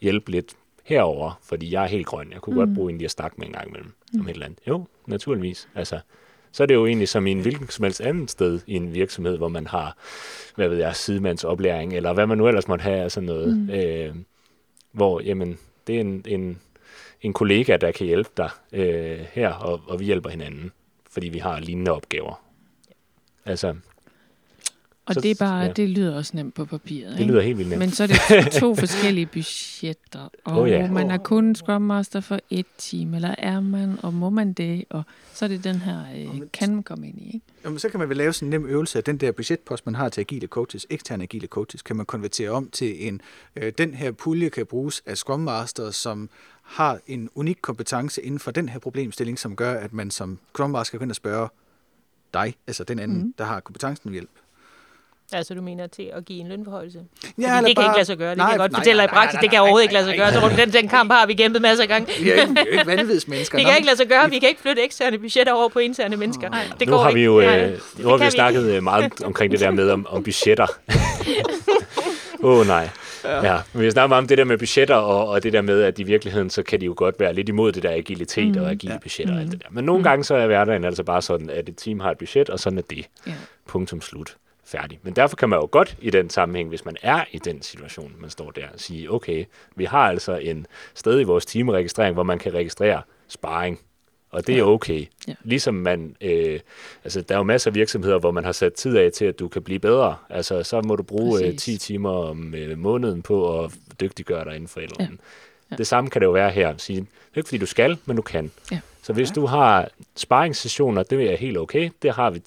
hjælpe 0.00 0.30
lidt 0.30 0.54
herover, 0.84 1.40
fordi 1.42 1.72
jeg 1.72 1.82
er 1.82 1.88
helt 1.88 2.06
grøn. 2.06 2.32
Jeg 2.32 2.40
kunne 2.40 2.54
mm. 2.54 2.58
godt 2.58 2.74
bruge 2.74 2.92
en 2.92 2.98
lige 2.98 3.04
at 3.04 3.10
snakke 3.10 3.36
med 3.38 3.46
en 3.46 3.52
gang 3.52 3.68
imellem 3.68 3.92
mm. 4.12 4.20
om 4.20 4.28
et 4.28 4.32
eller 4.32 4.46
andet. 4.46 4.58
Jo, 4.68 4.86
naturligvis. 5.06 5.68
Altså, 5.74 6.00
så 6.52 6.62
er 6.62 6.66
det 6.66 6.74
jo 6.74 6.86
egentlig 6.86 7.08
som 7.08 7.26
i 7.26 7.30
en 7.30 7.40
hvilken 7.40 7.68
som 7.68 7.82
helst 7.82 8.00
anden 8.00 8.28
sted 8.28 8.60
i 8.66 8.74
en 8.74 8.94
virksomhed, 8.94 9.36
hvor 9.36 9.48
man 9.48 9.66
har, 9.66 9.96
hvad 10.54 10.68
ved 10.68 10.78
jeg, 10.78 10.96
sidemandsoplæring, 10.96 11.96
eller 11.96 12.12
hvad 12.12 12.26
man 12.26 12.38
nu 12.38 12.48
ellers 12.48 12.68
måtte 12.68 12.82
have 12.82 13.10
sådan 13.10 13.26
noget. 13.26 13.56
Mm. 13.58 13.70
Øh, 13.70 14.14
hvor, 14.92 15.20
jamen, 15.20 15.58
det 15.86 15.96
er 15.96 16.00
en, 16.00 16.24
en, 16.26 16.58
en 17.22 17.32
kollega, 17.32 17.76
der 17.76 17.92
kan 17.92 18.06
hjælpe 18.06 18.30
dig 18.36 18.50
øh, 18.72 19.18
her, 19.32 19.52
og, 19.52 19.80
og 19.86 20.00
vi 20.00 20.04
hjælper 20.04 20.30
hinanden, 20.30 20.72
fordi 21.10 21.28
vi 21.28 21.38
har 21.38 21.60
lignende 21.60 21.90
opgaver. 21.90 22.44
Altså, 23.44 23.76
og 25.10 25.14
så, 25.14 25.20
det, 25.20 25.30
er 25.30 25.34
bare, 25.34 25.60
ja. 25.60 25.72
det 25.72 25.88
lyder 25.88 26.16
også 26.16 26.36
nemt 26.36 26.54
på 26.54 26.64
papiret. 26.64 27.18
Det 27.18 27.26
lyder 27.26 27.40
helt 27.40 27.58
vildt 27.58 27.70
nemt. 27.70 27.78
Men 27.78 27.90
så 27.90 28.02
er 28.02 28.06
det 28.06 28.52
to 28.52 28.74
forskellige 28.84 29.26
budgetter. 29.26 30.28
Og 30.44 30.58
oh, 30.58 30.70
ja. 30.70 30.90
man 30.90 31.10
er 31.10 31.18
kun 31.18 31.54
Scrum 31.54 31.82
Master 31.82 32.20
for 32.20 32.38
et 32.50 32.66
team, 32.78 33.14
eller 33.14 33.34
er 33.38 33.60
man, 33.60 33.98
og 34.02 34.14
må 34.14 34.30
man 34.30 34.52
det? 34.52 34.84
Og 34.90 35.02
så 35.34 35.44
er 35.44 35.48
det 35.48 35.64
den 35.64 35.76
her, 35.76 36.04
øh, 36.16 36.40
kan 36.52 36.74
man 36.74 36.82
komme 36.82 37.08
ind 37.08 37.18
i, 37.18 37.26
ikke? 37.26 37.40
Jamen, 37.64 37.78
så 37.78 37.88
kan 37.88 38.00
man 38.00 38.08
vel 38.08 38.16
lave 38.16 38.32
sådan 38.32 38.46
en 38.46 38.60
nem 38.60 38.66
øvelse, 38.66 38.98
at 38.98 39.06
den 39.06 39.16
der 39.16 39.32
budgetpost, 39.32 39.86
man 39.86 39.94
har 39.94 40.08
til 40.08 40.20
agile 40.20 40.46
coaches, 40.46 40.86
eksterne 40.90 41.22
agile 41.22 41.46
coaches, 41.46 41.82
kan 41.82 41.96
man 41.96 42.06
konvertere 42.06 42.50
om 42.50 42.68
til 42.72 43.08
en, 43.08 43.20
øh, 43.56 43.72
den 43.78 43.94
her 43.94 44.12
pulje 44.12 44.48
kan 44.48 44.66
bruges 44.66 45.02
af 45.06 45.16
Scrum 45.16 45.40
Master, 45.40 45.90
som 45.90 46.30
har 46.62 46.98
en 47.06 47.30
unik 47.34 47.58
kompetence 47.62 48.22
inden 48.22 48.40
for 48.40 48.50
den 48.50 48.68
her 48.68 48.78
problemstilling, 48.78 49.38
som 49.38 49.56
gør, 49.56 49.74
at 49.74 49.92
man 49.92 50.10
som 50.10 50.38
Scrum 50.54 50.70
Master 50.70 50.98
kan 50.98 51.14
spørge 51.14 51.48
dig, 52.34 52.54
altså 52.66 52.84
den 52.84 52.98
anden, 52.98 53.22
mm. 53.22 53.34
der 53.38 53.44
har 53.44 53.60
kompetencen 53.60 54.12
hjælp. 54.12 54.30
Altså, 55.32 55.54
du 55.54 55.62
mener 55.62 55.86
til 55.86 56.10
at 56.16 56.24
give 56.24 56.40
en 56.40 56.48
lønforhøjelse? 56.48 56.98
Ja, 56.98 57.02
det 57.42 57.42
kan 57.42 57.52
bare... 57.52 57.66
ikke 57.66 57.96
lade 57.96 58.04
sig 58.04 58.18
gøre. 58.18 58.30
Det 58.30 58.36
nej, 58.36 58.46
kan 58.46 58.52
jeg 58.52 58.58
godt 58.58 58.72
nej, 58.72 58.80
fortælle 58.80 59.02
dig 59.02 59.04
i 59.04 59.14
praksis. 59.14 59.40
Det 59.40 59.50
kan 59.50 59.60
overhovedet 59.60 59.84
ikke 59.84 59.94
lade 59.94 60.04
sig 60.04 60.16
gøre. 60.16 60.32
Så 60.32 60.52
den, 60.56 60.72
den 60.72 60.88
kamp 60.88 61.12
har 61.12 61.26
vi 61.26 61.34
kæmpet 61.34 61.62
masser 61.62 61.82
af 61.82 61.88
gange. 61.88 62.12
Vi 62.22 62.30
er 62.30 62.34
ikke, 62.34 62.66
ikke 62.70 63.24
mennesker. 63.28 63.58
det 63.58 63.66
kan 63.66 63.76
ikke 63.76 63.86
lade 63.86 63.96
sig 63.96 64.08
gøre. 64.08 64.30
Vi 64.30 64.38
kan 64.38 64.48
ikke 64.48 64.60
flytte 64.60 64.82
eksterne 64.82 65.18
budgetter 65.18 65.52
over 65.52 65.68
på 65.68 65.78
interne 65.78 66.16
mennesker. 66.16 66.48
Nej, 66.48 66.64
det 66.80 66.88
nu 66.88 66.94
går 66.94 67.02
har 67.02 67.12
vi 67.12 67.24
jo 67.24 67.40
øh, 67.40 67.78
nu 67.98 68.08
har 68.08 68.16
vi 68.16 68.30
snakket 68.30 68.66
vi. 68.66 68.72
Øh, 68.72 68.82
meget 68.82 69.22
omkring 69.24 69.52
det 69.52 69.60
der 69.60 69.70
med 69.70 69.90
om, 69.90 70.06
om 70.10 70.22
budgetter. 70.22 70.66
Åh 72.42 72.58
oh, 72.58 72.66
nej. 72.66 72.88
Ja. 73.24 73.52
ja. 73.52 73.60
Men 73.72 73.82
vi 73.82 73.90
snakker 73.90 74.08
meget 74.08 74.22
om 74.22 74.28
det 74.28 74.38
der 74.38 74.44
med 74.44 74.58
budgetter, 74.58 74.94
og, 74.94 75.28
og 75.28 75.42
det 75.42 75.52
der 75.52 75.62
med, 75.62 75.82
at 75.82 75.98
i 75.98 76.02
virkeligheden, 76.02 76.50
så 76.50 76.62
kan 76.62 76.80
de 76.80 76.86
jo 76.86 76.94
godt 76.96 77.20
være 77.20 77.34
lidt 77.34 77.48
imod 77.48 77.72
det 77.72 77.82
der 77.82 77.90
agilitet 77.90 78.56
mm. 78.56 78.62
og 78.62 78.70
agile 78.70 78.92
ja. 78.92 78.98
budgetter 78.98 79.32
mm. 79.32 79.36
og 79.36 79.42
alt 79.42 79.52
det 79.52 79.62
der. 79.62 79.68
Men 79.70 79.84
nogle 79.84 79.98
mm. 79.98 80.04
gange 80.04 80.24
så 80.24 80.34
er 80.34 80.46
hverdagen 80.46 80.84
altså 80.84 81.02
bare 81.02 81.22
sådan, 81.22 81.50
at 81.50 81.68
et 81.68 81.76
team 81.76 82.00
har 82.00 82.10
et 82.10 82.18
budget, 82.18 82.50
og 82.50 82.60
sådan 82.60 82.78
er 82.78 82.82
det. 82.82 83.06
Ja. 83.26 83.32
Punktum 83.66 84.00
slut 84.00 84.36
færdig. 84.70 84.98
Men 85.02 85.16
derfor 85.16 85.36
kan 85.36 85.48
man 85.48 85.58
jo 85.58 85.68
godt 85.70 85.96
i 86.00 86.10
den 86.10 86.30
sammenhæng, 86.30 86.68
hvis 86.68 86.84
man 86.84 86.96
er 87.02 87.24
i 87.32 87.38
den 87.38 87.62
situation, 87.62 88.12
man 88.18 88.30
står 88.30 88.50
der, 88.50 88.66
sige, 88.76 89.12
okay, 89.12 89.44
vi 89.76 89.84
har 89.84 90.08
altså 90.08 90.36
en 90.36 90.66
sted 90.94 91.20
i 91.20 91.24
vores 91.24 91.46
teamregistrering, 91.46 92.14
hvor 92.14 92.22
man 92.22 92.38
kan 92.38 92.54
registrere 92.54 93.02
sparring, 93.28 93.80
og 94.30 94.46
det 94.46 94.58
er 94.58 94.62
okay. 94.62 95.06
Ja. 95.28 95.34
Ligesom 95.42 95.74
man, 95.74 96.16
øh, 96.20 96.60
altså 97.04 97.20
der 97.20 97.34
er 97.34 97.38
jo 97.38 97.44
masser 97.44 97.70
af 97.70 97.74
virksomheder, 97.74 98.18
hvor 98.18 98.30
man 98.30 98.44
har 98.44 98.52
sat 98.52 98.72
tid 98.74 98.96
af 98.96 99.12
til, 99.12 99.24
at 99.24 99.38
du 99.38 99.48
kan 99.48 99.62
blive 99.62 99.78
bedre. 99.78 100.16
Altså 100.28 100.62
så 100.62 100.80
må 100.80 100.96
du 100.96 101.02
bruge 101.02 101.46
øh, 101.46 101.56
10 101.56 101.78
timer 101.78 102.10
om 102.10 102.54
øh, 102.54 102.78
måneden 102.78 103.22
på 103.22 103.64
at 103.64 103.72
dygtiggøre 104.00 104.44
dig 104.44 104.54
inden 104.54 104.68
for 104.68 104.80
et 104.80 104.84
eller 104.84 104.96
andet. 104.98 105.18
Ja. 105.20 105.70
Ja. 105.70 105.76
Det 105.76 105.86
samme 105.86 106.10
kan 106.10 106.20
det 106.20 106.26
jo 106.26 106.32
være 106.32 106.50
her. 106.50 106.74
Sige, 106.76 107.00
det 107.00 107.06
er 107.34 107.38
ikke 107.38 107.48
fordi 107.48 107.58
du 107.58 107.66
skal, 107.66 107.98
men 108.04 108.16
du 108.16 108.22
kan. 108.22 108.50
Ja. 108.72 108.80
Så 109.02 109.12
hvis 109.12 109.30
du 109.30 109.46
har 109.46 109.88
sparringssessioner, 110.16 111.02
det 111.02 111.32
er 111.32 111.36
helt 111.36 111.58
okay. 111.58 111.90
Det 112.02 112.14
har 112.14 112.30
vi 112.30 112.42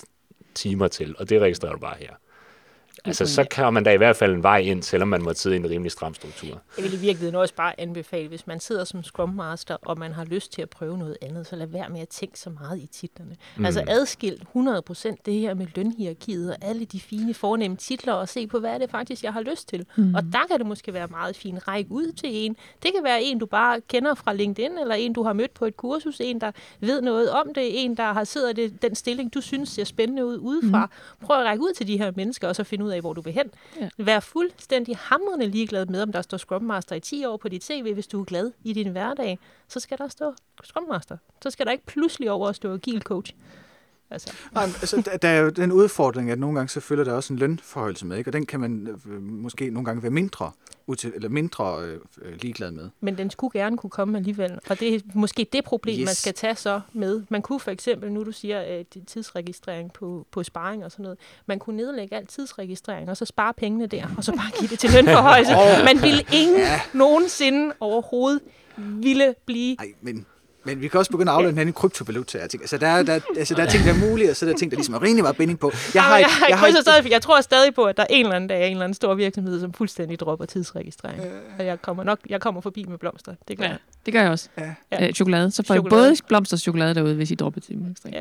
timer 0.56 0.88
til, 0.88 1.16
og 1.20 1.30
det 1.30 1.42
registrerer 1.42 1.74
du 1.74 1.80
bare 1.80 1.98
her. 2.00 2.16
Altså, 3.06 3.26
så 3.26 3.46
kan 3.52 3.74
man 3.74 3.84
da 3.84 3.92
i 3.92 3.98
hvert 3.98 4.16
fald 4.16 4.34
en 4.34 4.44
vej 4.44 4.58
ind, 4.58 4.84
selvom 4.84 5.08
man 5.08 5.22
må 5.24 5.34
sidde 5.34 5.56
i 5.56 5.60
en 5.60 5.70
rimelig 5.70 5.92
stram 5.92 6.14
struktur. 6.14 6.62
Jeg 6.78 6.84
vil 6.84 6.94
i 6.94 6.98
virkeligheden 6.98 7.36
også 7.36 7.56
bare 7.56 7.80
anbefale, 7.80 8.28
hvis 8.28 8.48
man 8.48 8.60
sidder 8.60 8.84
som 8.84 9.04
Scrum 9.04 9.30
Master, 9.30 9.78
og 9.82 10.00
man 10.00 10.12
har 10.14 10.26
lyst 10.26 10.54
til 10.54 10.62
at 10.62 10.70
prøve 10.70 10.98
noget 10.98 11.18
andet, 11.22 11.48
så 11.48 11.56
lad 11.56 11.68
være 11.68 11.90
med 11.90 12.02
at 12.02 12.08
tænke 12.08 12.40
så 12.40 12.50
meget 12.50 12.80
i 12.80 12.86
titlerne. 12.86 13.36
Mm. 13.58 13.66
Altså 13.66 13.84
adskilt 13.88 14.44
100% 14.56 15.16
det 15.26 15.34
her 15.34 15.54
med 15.54 15.68
lønhierarkiet 15.76 16.52
og 16.52 16.58
alle 16.62 16.86
de 16.86 17.00
fine 17.00 17.34
fornemme 17.34 17.78
titler, 17.78 18.14
og 18.14 18.30
se 18.30 18.48
på, 18.48 18.60
hvad 18.60 18.74
er 18.74 18.78
det 18.78 18.90
faktisk, 18.90 19.24
jeg 19.24 19.34
har 19.34 19.42
lyst 19.42 19.70
til. 19.70 19.86
Mm. 19.96 20.16
Og 20.16 20.24
der 20.24 20.40
kan 20.50 20.60
det 20.60 20.66
måske 20.66 20.94
være 20.94 21.08
meget 21.08 21.36
fint. 21.36 21.68
Række 21.68 21.92
ud 21.92 22.12
til 22.12 22.30
en. 22.46 22.56
Det 22.84 22.92
kan 22.96 23.04
være 23.04 23.24
en, 23.24 23.40
du 23.40 23.46
bare 23.46 23.82
kender 23.82 24.16
fra 24.16 24.34
LinkedIn, 24.34 24.78
eller 24.78 24.96
en, 24.96 25.14
du 25.14 25.24
har 25.24 25.34
mødt 25.34 25.54
på 25.54 25.66
et 25.66 25.78
kursus, 25.78 26.22
en, 26.24 26.42
der 26.42 26.52
ved 26.80 27.02
noget 27.02 27.32
om 27.32 27.54
det, 27.54 27.84
en, 27.84 27.98
der 27.98 28.14
har 28.14 28.24
siddet 28.24 28.58
i 28.58 28.68
den 28.68 28.96
stilling, 28.96 29.34
du 29.34 29.42
synes 29.42 29.70
ser 29.70 29.84
spændende 29.84 30.26
ud 30.26 30.38
udefra. 30.38 30.86
Mm. 30.86 31.26
Prøv 31.26 31.40
at 31.40 31.46
række 31.46 31.64
ud 31.64 31.74
til 31.74 31.88
de 31.88 31.98
her 31.98 32.12
mennesker, 32.16 32.48
og 32.48 32.56
så 32.56 32.64
finde 32.64 32.86
ud 32.86 32.93
af, 32.94 33.02
hvor 33.02 33.14
du 33.14 33.22
vil 33.22 33.34
hen. 33.34 33.52
Ja. 33.82 33.90
Vær 33.98 34.20
fuldstændig 34.20 34.98
hamrende 34.98 35.48
ligeglad 35.48 35.86
med, 35.86 36.02
om 36.02 36.12
der 36.12 36.22
står 36.22 36.38
Scrum 36.38 36.64
Master 36.64 36.96
i 36.96 37.00
10 37.00 37.26
år 37.26 37.38
på 37.38 37.50
dit 37.50 37.64
CV, 37.64 37.94
hvis 37.94 38.08
du 38.08 38.22
er 38.22 38.26
glad 38.26 38.52
i 38.64 38.74
din 38.74 38.88
hverdag. 38.88 39.40
Så 39.68 39.80
skal 39.80 39.98
der 39.98 40.08
stå 40.08 40.34
Scrum 40.64 40.88
Master. 40.90 41.18
Så 41.44 41.50
skal 41.50 41.66
der 41.66 41.72
ikke 41.72 41.86
pludselig 41.86 42.32
over 42.32 42.50
at 42.50 42.56
stå 42.56 42.74
Agile 42.74 43.02
Coach. 43.02 43.34
Altså. 44.14 44.34
Nej, 44.54 44.64
altså, 44.64 45.18
der 45.22 45.28
er 45.28 45.40
jo 45.40 45.50
den 45.50 45.72
udfordring, 45.72 46.32
at 46.32 46.40
nogle 46.40 46.56
gange 46.56 46.70
så 46.70 46.80
følger 46.80 47.04
der 47.04 47.14
også 47.14 47.34
en 47.34 47.40
lønforhøjelse 47.40 48.06
med, 48.06 48.18
ikke? 48.18 48.30
og 48.30 48.34
den 48.34 48.46
kan 48.46 48.60
man 48.60 48.88
øh, 48.88 49.22
måske 49.22 49.70
nogle 49.70 49.86
gange 49.86 50.04
være 50.04 50.12
mindre 50.12 50.52
util, 50.88 51.12
eller 51.16 51.30
mindre 51.30 51.82
øh, 51.82 52.00
øh, 52.22 52.36
ligeglad 52.42 52.72
med. 52.72 52.90
Men 53.02 53.18
den 53.18 53.30
skulle 53.30 53.60
gerne 53.60 53.78
kunne 53.78 53.90
komme 53.90 54.18
alligevel, 54.18 54.60
og 54.70 54.80
det 54.80 54.96
er 54.96 55.00
måske 55.14 55.48
det 55.54 55.64
problem, 55.64 56.00
yes. 56.00 56.06
man 56.06 56.16
skal 56.16 56.34
tage 56.34 56.56
så 56.56 56.82
med. 56.94 57.24
Man 57.30 57.42
kunne 57.42 57.60
for 57.60 57.72
eksempel, 57.72 58.12
nu 58.12 58.24
du 58.24 58.32
siger, 58.32 58.60
at 58.60 58.98
tidsregistrering 59.08 59.94
på, 59.94 60.28
på 60.32 60.44
sparring 60.44 60.86
og 60.86 60.92
sådan 60.92 61.04
noget, 61.04 61.18
man 61.46 61.60
kunne 61.60 61.78
nedlægge 61.78 62.16
al 62.16 62.28
tidsregistrering, 62.28 63.10
og 63.10 63.18
så 63.18 63.26
spare 63.26 63.54
pengene 63.54 63.88
der, 63.88 64.08
og 64.18 64.24
så 64.24 64.32
bare 64.32 64.52
give 64.60 64.70
det 64.70 64.80
til 64.80 64.90
lønforhøjelse. 64.96 65.54
oh. 65.54 65.86
Man 65.86 66.02
ville 66.02 66.26
ingen 66.34 66.58
ja. 66.58 66.82
nogensinde 66.94 67.74
overhovedet 67.80 68.42
ville 68.78 69.36
blive... 69.46 69.76
Ej, 69.80 69.94
men 70.02 70.26
men 70.64 70.82
vi 70.82 70.88
kan 70.88 70.98
også 71.00 71.12
begynde 71.12 71.32
at 71.32 71.36
aflønne 71.36 71.54
hinanden 71.54 71.70
i 71.70 71.76
kryptovaluta. 71.76 72.38
Altså, 72.38 72.78
der 72.78 72.88
er, 72.88 73.04
der, 73.04 73.20
altså, 73.38 73.54
der 73.56 73.64
er 73.64 73.68
ting, 73.70 73.84
der 73.84 73.94
er 73.94 74.10
mulige, 74.10 74.30
og 74.30 74.36
så 74.36 74.46
er 74.46 74.50
der 74.50 74.58
ting, 74.58 74.72
der 74.72 74.78
ligesom 74.78 74.94
er 74.94 75.02
rimelig 75.02 75.24
meget 75.24 75.38
binding 75.38 75.60
på. 75.60 75.72
Jeg, 75.94 76.04
har, 76.04 76.18
jeg, 76.18 76.28
jeg, 76.42 76.50
jeg, 76.50 76.60
har 76.60 76.68
et, 76.68 76.76
stadig, 76.82 77.12
jeg 77.12 77.22
tror 77.22 77.42
stadig 77.42 77.76
på, 77.76 77.84
at 77.84 77.98
der 77.98 78.04
er 78.04 78.08
en 78.10 78.26
eller 78.26 78.36
anden 78.36 78.48
dag, 78.48 78.66
en 78.66 78.72
eller 78.72 78.84
anden 78.84 78.94
stor 78.94 79.16
virksomhed, 79.16 79.60
som 79.60 79.74
fuldstændig 79.74 80.20
dropper 80.20 80.46
tidsregistrering. 80.46 81.20
Øh. 81.20 81.32
Og 81.60 81.66
jeg 81.66 81.82
kommer 81.82 82.04
nok 82.04 82.20
jeg 82.30 82.42
kommer 82.42 82.62
forbi 82.62 82.86
med 82.90 82.98
blomster. 82.98 83.36
Det 83.48 83.58
gør 83.58 83.66
ja. 83.66 83.70
jeg. 83.70 83.80
Det 84.06 84.14
gør 84.14 84.22
jeg 84.22 84.32
også. 84.32 84.50
Ja. 84.58 85.08
Øh, 85.08 85.14
chokolade. 85.14 85.52
Så 85.52 85.64
får 85.64 85.74
chokolade. 85.74 86.06
I 86.06 86.08
både 86.08 86.16
blomster 86.28 86.56
og 86.56 86.60
chokolade 86.60 86.96
derude, 86.96 87.16
hvis 87.16 87.32
I 87.32 87.36
dropper 87.36 87.62
tidsregistrering. 87.62 88.18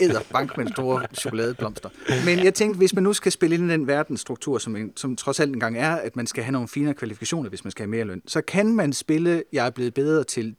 Ja. 0.00 0.04
Æder 0.04 0.20
bank 0.32 0.56
med 0.58 0.66
store 0.66 1.02
chokoladeblomster. 1.14 1.88
Men 2.24 2.44
jeg 2.44 2.54
tænkte, 2.54 2.78
hvis 2.78 2.94
man 2.94 3.04
nu 3.04 3.12
skal 3.12 3.32
spille 3.32 3.56
ind 3.56 3.70
i 3.70 3.72
den 3.72 3.86
verdensstruktur, 3.86 4.58
som, 4.58 4.76
en, 4.76 4.92
som 4.96 5.16
trods 5.16 5.40
alt 5.40 5.52
engang 5.52 5.78
er, 5.78 5.94
at 5.94 6.16
man 6.16 6.26
skal 6.26 6.44
have 6.44 6.52
nogle 6.52 6.68
finere 6.68 6.94
kvalifikationer, 6.94 7.48
hvis 7.48 7.64
man 7.64 7.70
skal 7.70 7.82
have 7.82 7.90
mere 7.90 8.04
løn, 8.04 8.22
så 8.26 8.40
kan 8.40 8.74
man 8.74 8.92
spille, 8.92 9.42
jeg 9.52 9.66
er 9.66 9.70
blevet 9.70 9.94
bedre 9.94 10.24
til 10.24 10.54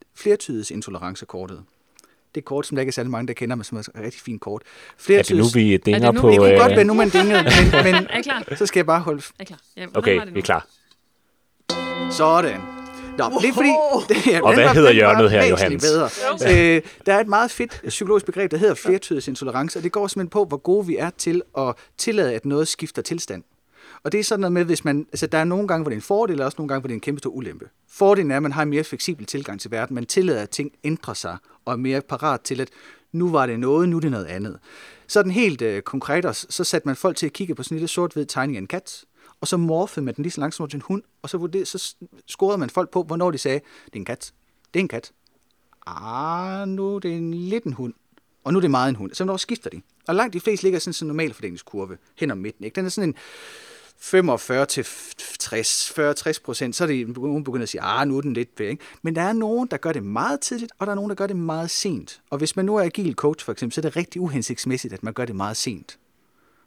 flertydighedsintoleranckortet 0.89 1.63
det 2.35 2.45
kort, 2.45 2.67
som 2.67 2.75
der 2.75 2.81
ikke 2.81 2.89
er 2.89 2.93
særlig 2.93 3.11
mange, 3.11 3.27
der 3.27 3.33
kender, 3.33 3.55
men 3.55 3.63
som 3.63 3.77
er 3.77 3.81
et 3.81 3.89
rigtig 3.95 4.21
fint 4.21 4.41
kort. 4.41 4.61
Flere 4.97 5.19
er 5.19 5.23
det 5.23 5.37
nu, 5.37 5.43
vi 5.53 5.77
dinger 5.77 6.11
nu, 6.11 6.21
på... 6.21 6.29
Det 6.29 6.37
kunne 6.37 6.59
godt 6.59 6.75
være, 6.75 6.83
nu 6.83 6.93
man 6.93 7.09
dinger, 7.09 7.43
men, 7.43 7.83
men 7.93 8.07
er 8.09 8.21
klar? 8.21 8.43
så 8.55 8.65
skal 8.65 8.79
jeg 8.79 8.85
bare 8.85 8.99
holde... 8.99 9.23
Er 9.39 9.43
klar? 9.43 9.59
Ja, 9.77 9.85
okay, 9.93 10.21
vi 10.33 10.39
er 10.39 10.43
klar. 10.43 10.67
Sådan. 12.11 12.61
Nå, 13.17 13.25
oh, 13.25 13.41
det 13.41 13.49
er 13.49 13.53
fordi... 13.53 13.69
Det 14.09 14.35
er, 14.35 14.41
og 14.41 14.53
hvad 14.53 14.69
hedder 14.69 14.91
hjørnet 14.91 15.31
her, 15.31 15.45
Johannes? 15.45 15.83
Bedre. 15.83 16.09
Øh, 16.75 16.81
der 17.05 17.13
er 17.13 17.19
et 17.19 17.27
meget 17.27 17.51
fedt 17.51 17.81
psykologisk 17.87 18.25
begreb, 18.25 18.51
der 18.51 18.57
hedder 18.57 18.73
flertydsintolerance, 18.73 19.79
og 19.79 19.83
det 19.83 19.91
går 19.91 20.07
simpelthen 20.07 20.29
på, 20.29 20.45
hvor 20.45 20.57
gode 20.57 20.87
vi 20.87 20.97
er 20.97 21.09
til 21.17 21.41
at 21.57 21.75
tillade, 21.97 22.33
at 22.33 22.45
noget 22.45 22.67
skifter 22.67 23.01
tilstand. 23.01 23.43
Og 24.03 24.11
det 24.11 24.19
er 24.19 24.23
sådan 24.23 24.39
noget 24.39 24.51
med, 24.51 24.65
hvis 24.65 24.85
man, 24.85 25.07
altså 25.11 25.27
der 25.27 25.37
er 25.37 25.43
nogle 25.43 25.67
gange, 25.67 25.83
hvor 25.83 25.89
det 25.89 25.95
er 25.95 25.97
en 25.97 26.01
fordel, 26.01 26.39
og 26.39 26.45
også 26.45 26.55
nogle 26.57 26.67
gange, 26.67 26.79
hvor 26.79 26.87
det 26.87 26.93
er 26.93 26.97
en 26.97 27.01
kæmpe 27.01 27.19
stor 27.19 27.29
ulempe. 27.29 27.69
Fordelen 27.87 28.31
er, 28.31 28.37
at 28.37 28.43
man 28.43 28.51
har 28.51 28.63
en 28.63 28.69
mere 28.69 28.83
fleksibel 28.83 29.25
tilgang 29.25 29.61
til 29.61 29.71
verden. 29.71 29.95
Man 29.95 30.05
tillader, 30.05 30.41
at 30.41 30.49
ting 30.49 30.71
ændrer 30.83 31.13
sig, 31.13 31.37
og 31.65 31.73
er 31.73 31.77
mere 31.77 32.01
parat 32.01 32.41
til, 32.41 32.61
at 32.61 32.69
nu 33.11 33.29
var 33.29 33.45
det 33.45 33.59
noget, 33.59 33.89
nu 33.89 33.95
er 33.95 34.01
det 34.01 34.11
noget 34.11 34.25
andet. 34.25 34.59
Sådan 35.07 35.31
helt 35.31 35.61
øh, 35.61 35.81
konkret, 35.81 36.35
så 36.49 36.63
satte 36.63 36.87
man 36.87 36.95
folk 36.95 37.17
til 37.17 37.25
at 37.25 37.33
kigge 37.33 37.55
på 37.55 37.63
sådan 37.63 37.75
en 37.75 37.79
lille 37.79 37.87
sort-hvid 37.87 38.25
tegning 38.25 38.57
af 38.57 38.61
en 38.61 38.67
kat, 38.67 39.05
og 39.41 39.47
så 39.47 39.57
morfede 39.57 40.05
man 40.05 40.15
den 40.15 40.23
lige 40.23 40.31
så 40.31 40.41
langsomt 40.41 40.71
til 40.71 40.77
en 40.77 40.83
hund, 40.85 41.03
og 41.21 41.29
så, 41.29 41.49
det, 41.53 41.67
så 41.67 41.95
scorede 42.27 42.57
man 42.57 42.69
folk 42.69 42.89
på, 42.89 43.03
hvornår 43.03 43.31
de 43.31 43.37
sagde, 43.37 43.59
det 43.85 43.93
er 43.93 43.99
en 43.99 44.05
kat, 44.05 44.33
det 44.73 44.79
er 44.79 44.83
en 44.83 44.87
kat. 44.87 45.11
Ah, 45.87 46.67
nu 46.67 46.95
er 46.95 46.99
det 46.99 47.17
en 47.17 47.33
lidt 47.33 47.63
en 47.63 47.73
hund, 47.73 47.93
og 48.43 48.53
nu 48.53 48.59
er 48.59 48.61
det 48.61 48.71
meget 48.71 48.89
en 48.89 48.95
hund. 48.95 49.13
Så 49.13 49.25
når 49.25 49.37
skifter 49.37 49.69
de. 49.69 49.81
Og 50.07 50.15
langt 50.15 50.33
de 50.33 50.39
fleste 50.39 50.65
ligger 50.65 50.79
sådan 50.79 50.93
en 51.01 51.07
normal 51.07 51.33
fordelingskurve 51.33 51.97
hen 52.15 52.31
om 52.31 52.37
midten. 52.37 52.65
Ikke? 52.65 52.75
Den 52.75 52.85
er 52.85 52.89
sådan 52.89 53.09
en 53.09 53.15
45 53.99 54.65
til 54.65 54.87
60, 55.39 55.91
40-60 55.99 56.41
procent, 56.43 56.75
så 56.75 56.83
er 56.83 56.87
det 56.87 57.07
nogen 57.07 57.43
begynder 57.43 57.63
at 57.63 57.69
sige, 57.69 57.81
ah, 57.81 58.07
nu 58.07 58.17
er 58.17 58.21
den 58.21 58.33
lidt 58.33 58.49
væk. 58.57 58.81
Men 59.01 59.15
der 59.15 59.21
er 59.21 59.33
nogen, 59.33 59.67
der 59.71 59.77
gør 59.77 59.91
det 59.91 60.03
meget 60.03 60.39
tidligt, 60.39 60.71
og 60.79 60.87
der 60.87 60.91
er 60.91 60.95
nogen, 60.95 61.09
der 61.09 61.15
gør 61.15 61.27
det 61.27 61.35
meget 61.35 61.69
sent. 61.69 62.21
Og 62.29 62.37
hvis 62.37 62.55
man 62.55 62.65
nu 62.65 62.75
er 62.75 62.83
agil 62.83 63.13
coach 63.13 63.45
for 63.45 63.51
eksempel, 63.51 63.73
så 63.73 63.81
er 63.81 63.83
det 63.83 63.95
rigtig 63.95 64.21
uhensigtsmæssigt, 64.21 64.93
at 64.93 65.03
man 65.03 65.13
gør 65.13 65.25
det 65.25 65.35
meget 65.35 65.57
sent. 65.57 65.99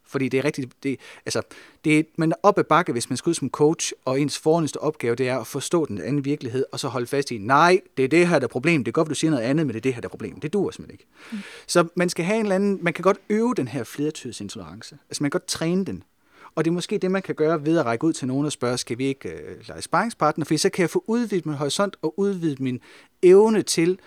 Fordi 0.05 0.29
det 0.29 0.39
er 0.39 0.45
rigtigt, 0.45 0.83
det, 0.83 1.01
altså, 1.27 1.43
det 1.85 2.07
man 2.17 2.33
er 2.33 2.37
op 2.43 2.59
ad 2.59 2.65
bakke, 2.65 2.93
hvis 2.93 3.11
man 3.11 3.17
skal 3.17 3.31
ud 3.31 3.35
som 3.35 3.51
coach, 3.51 3.93
og 4.05 4.21
ens 4.21 4.39
fornemmeste 4.39 4.81
opgave, 4.81 5.15
det 5.15 5.29
er 5.29 5.39
at 5.39 5.47
forstå 5.47 5.85
den 5.85 6.01
anden 6.01 6.25
virkelighed, 6.25 6.65
og 6.73 6.81
så 6.81 6.89
holde 6.89 7.07
fast 7.07 7.31
i, 7.31 7.39
nej, 7.39 7.81
det 7.97 8.05
er 8.05 8.09
det 8.09 8.29
her, 8.29 8.39
der 8.39 8.47
er 8.47 8.49
problem. 8.49 8.85
Det 8.85 8.91
er 8.91 8.93
godt, 8.93 9.09
du 9.09 9.15
siger 9.15 9.31
noget 9.31 9.45
andet, 9.45 9.67
men 9.67 9.75
det 9.75 9.81
er 9.81 9.83
det 9.83 9.95
her, 9.95 10.01
der 10.01 10.09
er 10.09 10.11
problem. 10.11 10.41
Det 10.41 10.53
duer 10.53 10.71
simpelthen 10.71 10.95
ikke. 10.95 11.07
Mm. 11.33 11.39
Så 11.67 11.89
man 11.95 12.09
skal 12.09 12.25
have 12.25 12.37
en 12.37 12.43
eller 12.43 12.55
anden, 12.55 12.79
man 12.83 12.93
kan 12.93 13.03
godt 13.03 13.19
øve 13.29 13.55
den 13.55 13.69
her 13.69 13.85
flertidsintolerance. 13.85 14.99
Altså 15.09 15.23
man 15.23 15.31
kan 15.31 15.41
godt 15.41 15.49
træne 15.49 15.85
den. 15.85 16.03
Og 16.55 16.65
det 16.65 16.71
er 16.71 16.75
måske 16.75 16.99
det, 16.99 17.11
man 17.11 17.23
kan 17.23 17.35
gøre 17.35 17.67
ved 17.67 17.79
at 17.79 17.87
række 17.87 18.05
ud 18.05 18.13
til 18.13 18.29
nogen 18.29 18.47
og 18.47 18.53
spørge, 18.53 18.79
skal 18.79 18.99
vi 18.99 19.05
ikke 19.05 19.29
øh, 19.29 19.69
lege 19.69 19.83
sparringspartner? 19.83 20.45
For 20.45 20.57
så 20.57 20.71
kan 20.71 20.83
jeg 20.83 20.91
få 20.91 21.05
udvidet 21.07 21.47
min 21.47 21.55
horisont 21.55 21.97
og 22.03 22.19
udvidet 22.19 22.61
min 22.61 22.81
evne 23.23 23.63
til 23.63 23.99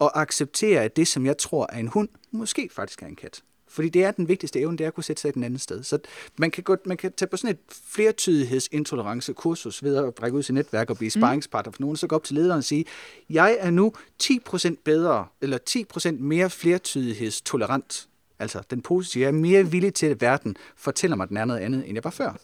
at 0.00 0.10
acceptere, 0.14 0.82
at 0.82 0.96
det, 0.96 1.08
som 1.08 1.26
jeg 1.26 1.38
tror 1.38 1.66
er 1.72 1.78
en 1.78 1.88
hund, 1.88 2.08
måske 2.30 2.68
faktisk 2.72 3.02
er 3.02 3.06
en 3.06 3.16
kat. 3.16 3.42
Fordi 3.68 3.88
det 3.88 4.04
er 4.04 4.10
den 4.10 4.28
vigtigste 4.28 4.60
evne, 4.60 4.78
det 4.78 4.84
er 4.84 4.88
at 4.88 4.94
kunne 4.94 5.04
sætte 5.04 5.22
sig 5.22 5.28
et 5.28 5.44
andet 5.44 5.60
sted. 5.60 5.82
Så 5.82 5.98
man 6.38 6.50
kan, 6.50 6.64
gå, 6.64 6.76
man 6.84 6.96
kan 6.96 7.12
tage 7.12 7.28
på 7.28 7.36
sådan 7.36 7.54
et 7.54 7.60
flertydighedsintolerance 7.70 9.32
kursus 9.32 9.82
ved 9.82 9.96
at 9.96 10.22
række 10.22 10.36
ud 10.36 10.42
til 10.42 10.54
netværk 10.54 10.90
og 10.90 10.96
blive 10.96 11.12
mm. 11.14 11.20
sparringspartner 11.20 11.72
for 11.72 11.82
nogen, 11.82 11.96
så 11.96 12.06
gå 12.06 12.16
op 12.16 12.24
til 12.24 12.34
lederen 12.34 12.58
og 12.58 12.64
sige, 12.64 12.84
jeg 13.30 13.56
er 13.60 13.70
nu 13.70 13.92
10% 14.22 14.74
bedre, 14.84 15.26
eller 15.40 15.58
10% 15.70 16.10
mere 16.10 16.50
flertydighedstolerant. 16.50 18.08
Altså 18.38 18.62
den 18.70 18.82
positive, 18.82 19.22
jeg 19.22 19.28
er 19.28 19.32
mere 19.32 19.70
villig 19.70 19.94
til, 19.94 20.06
at 20.06 20.20
verden 20.20 20.56
fortæller 20.76 21.16
mig, 21.16 21.24
at 21.24 21.28
den 21.28 21.36
er 21.36 21.44
noget 21.44 21.60
andet, 21.60 21.84
end 21.86 21.94
jeg 21.94 22.04
var 22.04 22.10
før. 22.10 22.36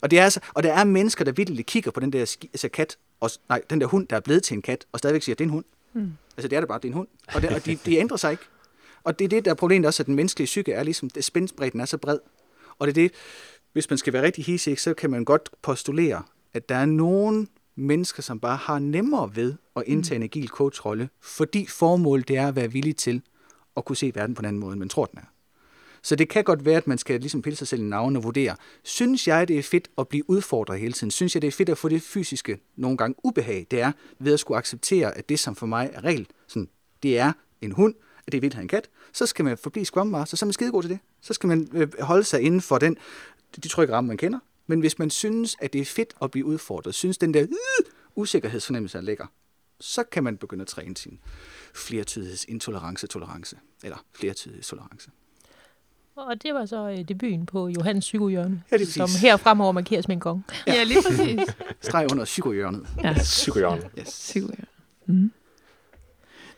Og, 0.00 0.10
det 0.10 0.18
er 0.18 0.24
altså, 0.24 0.40
og 0.54 0.62
der 0.62 0.72
er 0.72 0.84
mennesker, 0.84 1.24
der 1.24 1.32
virkelig 1.32 1.66
kigger 1.66 1.90
på 1.90 2.00
den 2.00 2.12
der 2.12 2.20
altså 2.20 2.68
kat, 2.68 2.96
og, 3.20 3.30
nej, 3.48 3.62
den 3.70 3.80
der 3.80 3.86
hund, 3.86 4.08
der 4.08 4.16
er 4.16 4.20
blevet 4.20 4.42
til 4.42 4.54
en 4.54 4.62
kat, 4.62 4.86
og 4.92 4.98
stadigvæk 4.98 5.22
siger, 5.22 5.34
at 5.34 5.38
det 5.38 5.44
er 5.44 5.48
en 5.48 5.52
hund. 5.52 5.64
Mm. 5.92 6.12
Altså 6.36 6.48
det 6.48 6.56
er 6.56 6.60
det 6.60 6.68
bare, 6.68 6.78
det 6.78 6.84
er 6.84 6.88
en 6.88 6.94
hund. 6.94 7.08
Og, 7.34 7.42
det, 7.42 7.50
og 7.50 7.66
de, 7.66 7.78
de 7.86 7.96
ændrer 7.96 8.16
sig 8.16 8.30
ikke. 8.30 8.42
Og 9.04 9.18
det 9.18 9.24
er 9.24 9.28
det, 9.28 9.44
der 9.44 9.50
er 9.50 9.54
problemet 9.54 9.86
også, 9.86 10.02
at 10.02 10.06
den 10.06 10.14
menneskelige 10.14 10.46
psyke 10.46 10.72
er 10.72 10.82
ligesom, 10.82 11.10
det 11.10 11.24
spændsbredden 11.24 11.80
er 11.80 11.84
så 11.84 11.98
bred. 11.98 12.18
Og 12.78 12.86
det 12.86 12.90
er 12.90 13.02
det, 13.02 13.12
hvis 13.72 13.90
man 13.90 13.98
skal 13.98 14.12
være 14.12 14.22
rigtig 14.22 14.44
hisig, 14.44 14.80
så 14.80 14.94
kan 14.94 15.10
man 15.10 15.24
godt 15.24 15.50
postulere, 15.62 16.22
at 16.54 16.68
der 16.68 16.74
er 16.74 16.86
nogen 16.86 17.48
mennesker, 17.76 18.22
som 18.22 18.40
bare 18.40 18.56
har 18.56 18.78
nemmere 18.78 19.36
ved 19.36 19.54
at 19.76 19.82
indtage 19.86 20.16
en 20.16 20.22
agil 20.22 20.48
coachrolle, 20.48 21.08
fordi 21.20 21.66
formålet 21.66 22.28
det 22.28 22.36
er 22.36 22.48
at 22.48 22.56
være 22.56 22.72
villig 22.72 22.96
til 22.96 23.22
at 23.76 23.84
kunne 23.84 23.96
se 23.96 24.12
verden 24.14 24.34
på 24.34 24.40
en 24.40 24.46
anden 24.46 24.60
måde, 24.60 24.72
end 24.72 24.78
man 24.78 24.88
tror, 24.88 25.04
den 25.04 25.18
er. 25.18 25.32
Så 26.02 26.16
det 26.16 26.28
kan 26.28 26.44
godt 26.44 26.64
være, 26.64 26.76
at 26.76 26.86
man 26.86 26.98
skal 26.98 27.20
ligesom 27.20 27.42
pille 27.42 27.56
sig 27.56 27.68
selv 27.68 27.80
i 27.80 27.84
navnet 27.84 28.16
og 28.16 28.24
vurdere, 28.24 28.56
synes 28.82 29.28
jeg, 29.28 29.48
det 29.48 29.58
er 29.58 29.62
fedt 29.62 29.88
at 29.98 30.08
blive 30.08 30.30
udfordret 30.30 30.80
hele 30.80 30.92
tiden? 30.92 31.10
Synes 31.10 31.34
jeg, 31.34 31.42
det 31.42 31.48
er 31.48 31.52
fedt 31.52 31.68
at 31.68 31.78
få 31.78 31.88
det 31.88 32.02
fysiske, 32.02 32.58
nogle 32.76 32.96
gange 32.96 33.14
ubehag, 33.24 33.66
det 33.70 33.80
er 33.80 33.92
ved 34.18 34.32
at 34.32 34.40
skulle 34.40 34.58
acceptere, 34.58 35.18
at 35.18 35.28
det, 35.28 35.38
som 35.38 35.54
for 35.56 35.66
mig 35.66 35.90
er 35.92 36.04
regel, 36.04 36.26
sådan, 36.46 36.68
det 37.02 37.18
er 37.18 37.32
en 37.60 37.72
hund, 37.72 37.94
at 38.26 38.32
det 38.32 38.38
er 38.38 38.40
vildt 38.40 38.54
at 38.54 38.56
have 38.56 38.62
en 38.62 38.68
kat, 38.68 38.88
så 39.12 39.26
skal 39.26 39.44
man 39.44 39.58
forblive 39.58 39.84
skrømmer, 39.84 40.24
så 40.24 40.38
er 40.42 40.46
man 40.46 40.52
skidegod 40.52 40.82
til 40.82 40.90
det. 40.90 40.98
Så 41.20 41.34
skal 41.34 41.48
man 41.48 41.68
øh, 41.72 41.88
holde 42.00 42.24
sig 42.24 42.40
inden 42.40 42.60
for 42.60 42.78
den, 42.78 42.96
de 43.64 43.68
trygge 43.68 43.94
rammer, 43.94 44.08
man 44.08 44.16
kender. 44.16 44.38
Men 44.66 44.80
hvis 44.80 44.98
man 44.98 45.10
synes, 45.10 45.56
at 45.60 45.72
det 45.72 45.80
er 45.80 45.84
fedt 45.84 46.14
at 46.22 46.30
blive 46.30 46.44
udfordret, 46.46 46.94
synes 46.94 47.18
den 47.18 47.34
der 47.34 47.42
øh, 47.42 47.48
usikkerhedsfornemmelse 48.16 48.98
er 48.98 49.02
lækker, 49.02 49.26
så 49.82 50.02
kan 50.02 50.24
man 50.24 50.36
begynde 50.36 50.62
at 50.62 50.68
træne 50.68 50.96
sin 50.96 51.18
flertydighedsintolerance, 51.74 53.06
tolerance, 53.06 53.56
eller 53.84 53.96
flertydighedstolerance. 54.14 55.10
Og 56.16 56.42
det 56.42 56.54
var 56.54 56.66
så 56.66 56.88
øh, 56.90 57.08
debuten 57.08 57.46
på 57.46 57.68
Johannes 57.68 58.04
Psykohjørne, 58.04 58.62
Ja, 58.72 58.76
det 58.76 58.88
som 58.88 59.08
her 59.20 59.36
fremover 59.36 59.72
markeres 59.72 60.08
med 60.08 60.16
en 60.16 60.20
gong. 60.20 60.44
Ja, 60.66 60.74
ja 60.74 60.84
lige 60.84 61.02
præcis. 61.08 61.40
Streg 61.80 62.12
under 62.12 62.24
psykohjørnet. 62.24 62.86
Ja, 63.02 63.14
Psykohjørnet. 63.18 63.86
Yes. 63.98 64.08
sikkert. 64.08 64.68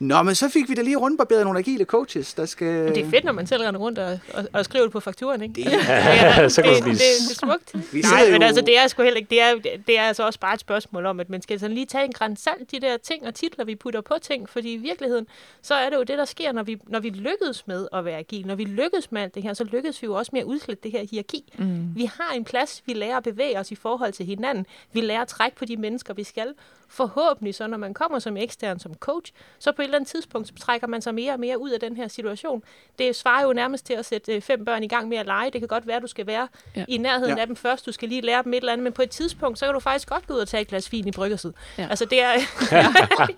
Nå, 0.05 0.23
men 0.23 0.35
så 0.35 0.49
fik 0.49 0.69
vi 0.69 0.75
da 0.75 0.83
lige 0.83 0.97
rundbarberet 0.97 1.45
nogle 1.45 1.59
agile 1.59 1.85
coaches, 1.85 2.35
der 2.35 2.47
skal... 2.47 2.67
Men 2.85 2.95
det 2.95 3.05
er 3.07 3.11
fedt, 3.11 3.25
når 3.25 3.33
man 3.33 3.47
selv 3.47 3.63
render 3.63 3.81
rundt 3.81 3.99
og, 3.99 4.19
og, 4.35 4.45
og 4.53 4.65
skriver 4.65 4.85
det 4.85 4.93
på 4.93 5.01
fakturen, 5.01 5.43
ikke? 5.43 5.55
Det 5.55 5.65
ja, 5.73 6.49
så 6.49 6.63
kan 6.63 6.71
det, 6.75 6.85
det 6.85 6.93
det, 6.93 6.99
det, 6.99 7.31
er 7.31 7.35
smukt. 7.35 7.93
Vi 7.95 8.01
Nej, 8.01 8.19
sidder 8.19 8.33
men 8.33 8.41
jo- 8.43 8.47
altså, 8.47 8.63
det 8.63 8.79
er 8.79 8.87
sgu 8.87 9.03
heller 9.03 9.17
ikke, 9.19 9.31
det 9.31 9.41
er, 9.41 9.55
det 9.87 9.99
er 9.99 10.03
altså 10.03 10.27
også 10.27 10.41
bare 10.41 10.55
et 10.55 10.61
spørgsmål 10.61 11.07
om, 11.07 11.21
at 11.21 11.31
man 11.31 11.43
skal 11.43 11.61
sådan 11.61 11.75
lige 11.75 11.87
tage 11.87 12.05
en 12.05 12.13
græns 12.13 12.41
salt, 12.41 12.71
de 12.71 12.81
der 12.81 12.97
ting 12.97 13.27
og 13.27 13.35
titler, 13.35 13.65
vi 13.65 13.75
putter 13.75 14.01
på 14.01 14.15
ting, 14.23 14.49
fordi 14.49 14.73
i 14.73 14.77
virkeligheden, 14.77 15.27
så 15.63 15.75
er 15.75 15.91
det 15.91 15.97
jo 15.97 16.03
det, 16.03 16.19
der 16.19 16.25
sker, 16.25 16.53
når 16.53 16.63
vi, 16.63 16.81
når 16.87 17.01
vi 17.01 17.09
lykkes 17.09 17.67
med 17.67 17.89
at 17.93 18.05
være 18.05 18.19
agil, 18.19 18.47
når 18.47 18.55
vi 18.55 18.65
lykkes 18.65 19.13
med 19.13 19.23
alt 19.23 19.35
det 19.35 19.43
her, 19.43 19.55
så 19.55 19.65
lykkes 19.65 20.03
vi 20.03 20.07
jo 20.07 20.15
også 20.15 20.31
med 20.33 20.41
at 20.41 20.45
udslette 20.47 20.83
det 20.83 20.93
her 20.93 21.05
hierarki. 21.11 21.53
Mm. 21.59 21.95
Vi 21.97 22.05
har 22.05 22.35
en 22.35 22.45
plads, 22.45 22.83
vi 22.87 22.93
lærer 22.93 23.17
at 23.17 23.23
bevæge 23.23 23.59
os 23.59 23.71
i 23.71 23.75
forhold 23.75 24.13
til 24.13 24.27
hinanden, 24.27 24.67
vi 24.93 25.01
lærer 25.01 25.23
at 25.23 25.29
trække 25.29 25.57
på 25.57 25.65
de 25.65 25.77
mennesker, 25.77 26.15
vi 26.15 26.25
skal. 26.25 26.49
Forhåbentlig 26.89 27.55
så, 27.55 27.67
når 27.67 27.79
man 27.79 27.95
kommer 27.95 28.19
som 28.19 28.37
ekstern, 28.37 28.79
som 28.79 28.95
coach, 28.95 29.33
så 29.59 29.73
på 29.73 29.83
et 29.83 29.85
eller 29.95 29.99
andet 29.99 30.11
tidspunkt, 30.11 30.49
så 30.49 30.55
trækker 30.61 30.87
man 30.87 31.03
sig 31.03 31.15
mere 31.15 31.33
og 31.33 31.41
mere 31.41 31.59
ud 31.59 31.71
af 31.71 31.81
den 31.81 31.97
her 31.97 32.09
situation. 32.09 32.63
Det 32.99 33.17
svarer 33.17 33.43
jo 33.47 33.53
nærmest 33.53 33.87
til 33.87 33.93
at 33.95 34.05
sætte 34.05 34.35
øh, 34.35 34.41
fem 34.43 34.65
børn 34.65 34.83
i 34.83 34.89
gang 34.89 35.09
med 35.09 35.17
at 35.19 35.27
lege. 35.27 35.51
Det 35.51 35.61
kan 35.61 35.69
godt 35.69 35.87
være, 35.87 35.97
at 35.97 36.03
du 36.03 36.07
skal 36.09 36.27
være 36.27 36.49
Ja. 36.77 36.85
i 36.89 36.97
nærheden 36.99 37.37
Ja. 37.37 37.41
af 37.41 37.47
dem 37.47 37.57
først. 37.57 37.87
Du 37.87 37.93
skal 37.93 38.09
lige 38.09 38.21
lære 38.21 38.43
dem 38.43 38.53
et 38.53 38.57
eller 38.57 38.73
andet, 38.73 38.85
men 38.85 38.93
på 38.93 39.03
et 39.03 39.11
tidspunkt, 39.11 39.59
så 39.59 39.65
kan 39.65 39.75
du 39.75 39.81
faktisk 39.81 40.09
godt 40.09 40.27
gå 40.27 40.35
ud 40.35 40.39
og 40.39 40.49
tage 40.49 40.61
et 40.61 40.69
glas 40.69 40.93
vin 40.93 41.09
i 41.09 41.11
bryggersid. 41.13 41.53
Ja. 41.79 41.87
Altså, 41.91 42.05
det 42.05 42.23
er... 42.23 42.31
Ja. 42.73 42.87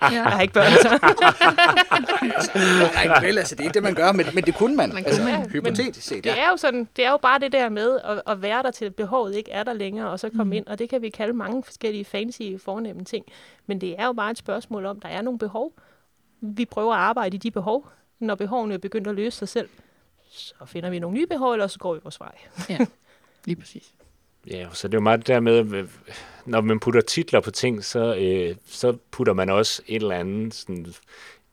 Jeg 0.16 0.22
har 0.24 0.40
ikke 0.40 0.54
børn, 0.54 0.72
så... 0.72 0.88
Nej, 2.94 3.20
vel, 3.20 3.38
altså, 3.38 3.54
det 3.54 3.60
er 3.60 3.64
ikke 3.64 3.74
det, 3.74 3.82
man 3.82 3.94
gør, 3.94 4.12
men, 4.12 4.26
men 4.34 4.44
det 4.44 4.54
kunne 4.54 4.76
man. 4.76 4.94
Man 4.94 5.06
altså, 5.06 5.22
kunne 5.22 5.32
man. 5.32 5.50
hypotetisk 5.50 6.06
set, 6.06 6.24
Det 6.24 6.30
ja. 6.30 6.36
er 6.44 6.48
jo 6.50 6.56
sådan, 6.56 6.88
det 6.96 7.04
er 7.06 7.10
jo 7.10 7.16
bare 7.16 7.38
det 7.38 7.52
der 7.52 7.68
med 7.68 7.98
at, 8.04 8.22
at 8.26 8.42
være 8.42 8.62
der 8.62 8.70
til 8.70 8.90
behovet 8.90 9.34
ikke 9.34 9.50
er 9.50 9.62
der 9.62 9.72
længere, 9.72 10.10
og 10.10 10.20
så 10.20 10.28
komme 10.28 10.44
Mm. 10.44 10.48
mm. 10.48 10.52
ind, 10.52 10.66
og 10.66 10.78
det 10.78 10.88
kan 10.90 11.02
vi 11.02 11.10
kalde 11.10 11.32
mange 11.32 11.62
forskellige 11.64 12.04
fancy 12.04 12.42
fornemme 12.64 13.04
ting. 13.04 13.24
Men 13.66 13.80
det 13.80 13.94
er 13.98 14.06
jo 14.06 14.12
bare 14.12 14.30
et 14.30 14.38
spørgsmål 14.38 14.86
om, 14.86 15.00
der 15.00 15.08
er 15.08 15.22
nogle 15.22 15.38
behov. 15.38 15.72
Vi 16.40 16.64
prøver 16.64 16.94
at 16.94 17.00
arbejde 17.00 17.34
i 17.36 17.38
de 17.38 17.50
behov. 17.50 17.88
Når 18.18 18.34
behovene 18.34 18.74
er 18.74 18.78
begyndt 18.78 19.08
at 19.08 19.14
løse 19.14 19.38
sig 19.38 19.48
selv, 19.48 19.68
så 20.28 20.54
finder 20.66 20.90
vi 20.90 20.98
nogle 20.98 21.14
nye 21.14 21.26
behov, 21.26 21.52
eller 21.52 21.66
så 21.66 21.78
går 21.78 21.94
vi 21.94 22.00
vores 22.02 22.20
vej. 22.20 22.34
ja, 22.68 22.78
lige 23.46 23.56
præcis. 23.56 23.94
Ja, 24.46 24.68
så 24.72 24.88
det 24.88 24.94
er 24.94 24.98
jo 24.98 25.02
meget 25.02 25.20
det 25.20 25.26
der 25.26 25.40
med, 25.40 25.72
øh, 25.72 25.88
når 26.46 26.60
man 26.60 26.80
putter 26.80 27.00
titler 27.00 27.40
på 27.40 27.50
ting, 27.50 27.84
så, 27.84 28.16
øh, 28.16 28.56
så 28.66 28.96
putter 29.10 29.32
man 29.32 29.50
også 29.50 29.82
et 29.86 30.02
eller 30.02 30.14
andet 30.14 30.54
sådan 30.54 30.86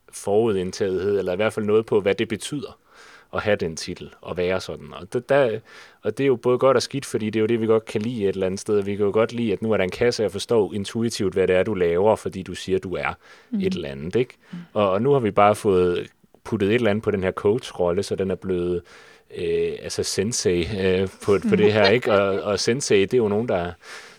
forudindtagethed, 0.09 1.19
eller 1.19 1.33
i 1.33 1.35
hvert 1.35 1.53
fald 1.53 1.65
noget 1.65 1.85
på, 1.85 2.01
hvad 2.01 2.15
det 2.15 2.27
betyder 2.27 2.77
at 3.33 3.41
have 3.41 3.55
den 3.55 3.75
titel, 3.75 4.13
og 4.21 4.37
være 4.37 4.61
sådan. 4.61 4.93
Og 4.93 5.13
det, 5.13 5.29
der, 5.29 5.59
og 6.01 6.17
det 6.17 6.23
er 6.23 6.27
jo 6.27 6.35
både 6.35 6.57
godt 6.57 6.77
og 6.77 6.83
skidt, 6.83 7.05
fordi 7.05 7.25
det 7.25 7.39
er 7.39 7.41
jo 7.41 7.47
det, 7.47 7.61
vi 7.61 7.65
godt 7.65 7.85
kan 7.85 8.01
lide 8.01 8.23
et 8.23 8.29
eller 8.29 8.45
andet 8.45 8.59
sted. 8.59 8.81
Vi 8.81 8.95
kan 8.95 9.05
jo 9.05 9.11
godt 9.11 9.33
lide, 9.33 9.53
at 9.53 9.61
nu 9.61 9.71
er 9.71 9.77
der 9.77 9.83
en 9.83 9.89
kasse, 9.89 10.23
jeg 10.23 10.31
forstår 10.31 10.73
intuitivt, 10.73 11.33
hvad 11.33 11.47
det 11.47 11.55
er, 11.55 11.63
du 11.63 11.73
laver, 11.73 12.15
fordi 12.15 12.43
du 12.43 12.55
siger, 12.55 12.79
du 12.79 12.95
er 12.95 13.13
mm. 13.49 13.59
et 13.59 13.73
eller 13.73 13.89
andet. 13.89 14.15
Ikke? 14.15 14.33
Og, 14.73 14.91
og 14.91 15.01
nu 15.01 15.11
har 15.11 15.19
vi 15.19 15.31
bare 15.31 15.55
fået 15.55 16.07
puttet 16.43 16.69
et 16.69 16.75
eller 16.75 16.89
andet 16.89 17.03
på 17.03 17.11
den 17.11 17.23
her 17.23 17.31
coach-rolle, 17.31 18.03
så 18.03 18.15
den 18.15 18.31
er 18.31 18.35
blevet 18.35 18.81
øh, 19.37 19.73
altså 19.81 20.03
sensei 20.03 20.67
øh, 20.81 21.07
på, 21.23 21.37
på 21.49 21.55
det 21.61 21.73
her, 21.73 21.89
ikke? 21.89 22.13
Og, 22.13 22.41
og 22.41 22.59
sensei, 22.59 23.01
det 23.01 23.13
er 23.13 23.17
jo 23.17 23.27
nogen, 23.27 23.47
der 23.47 23.71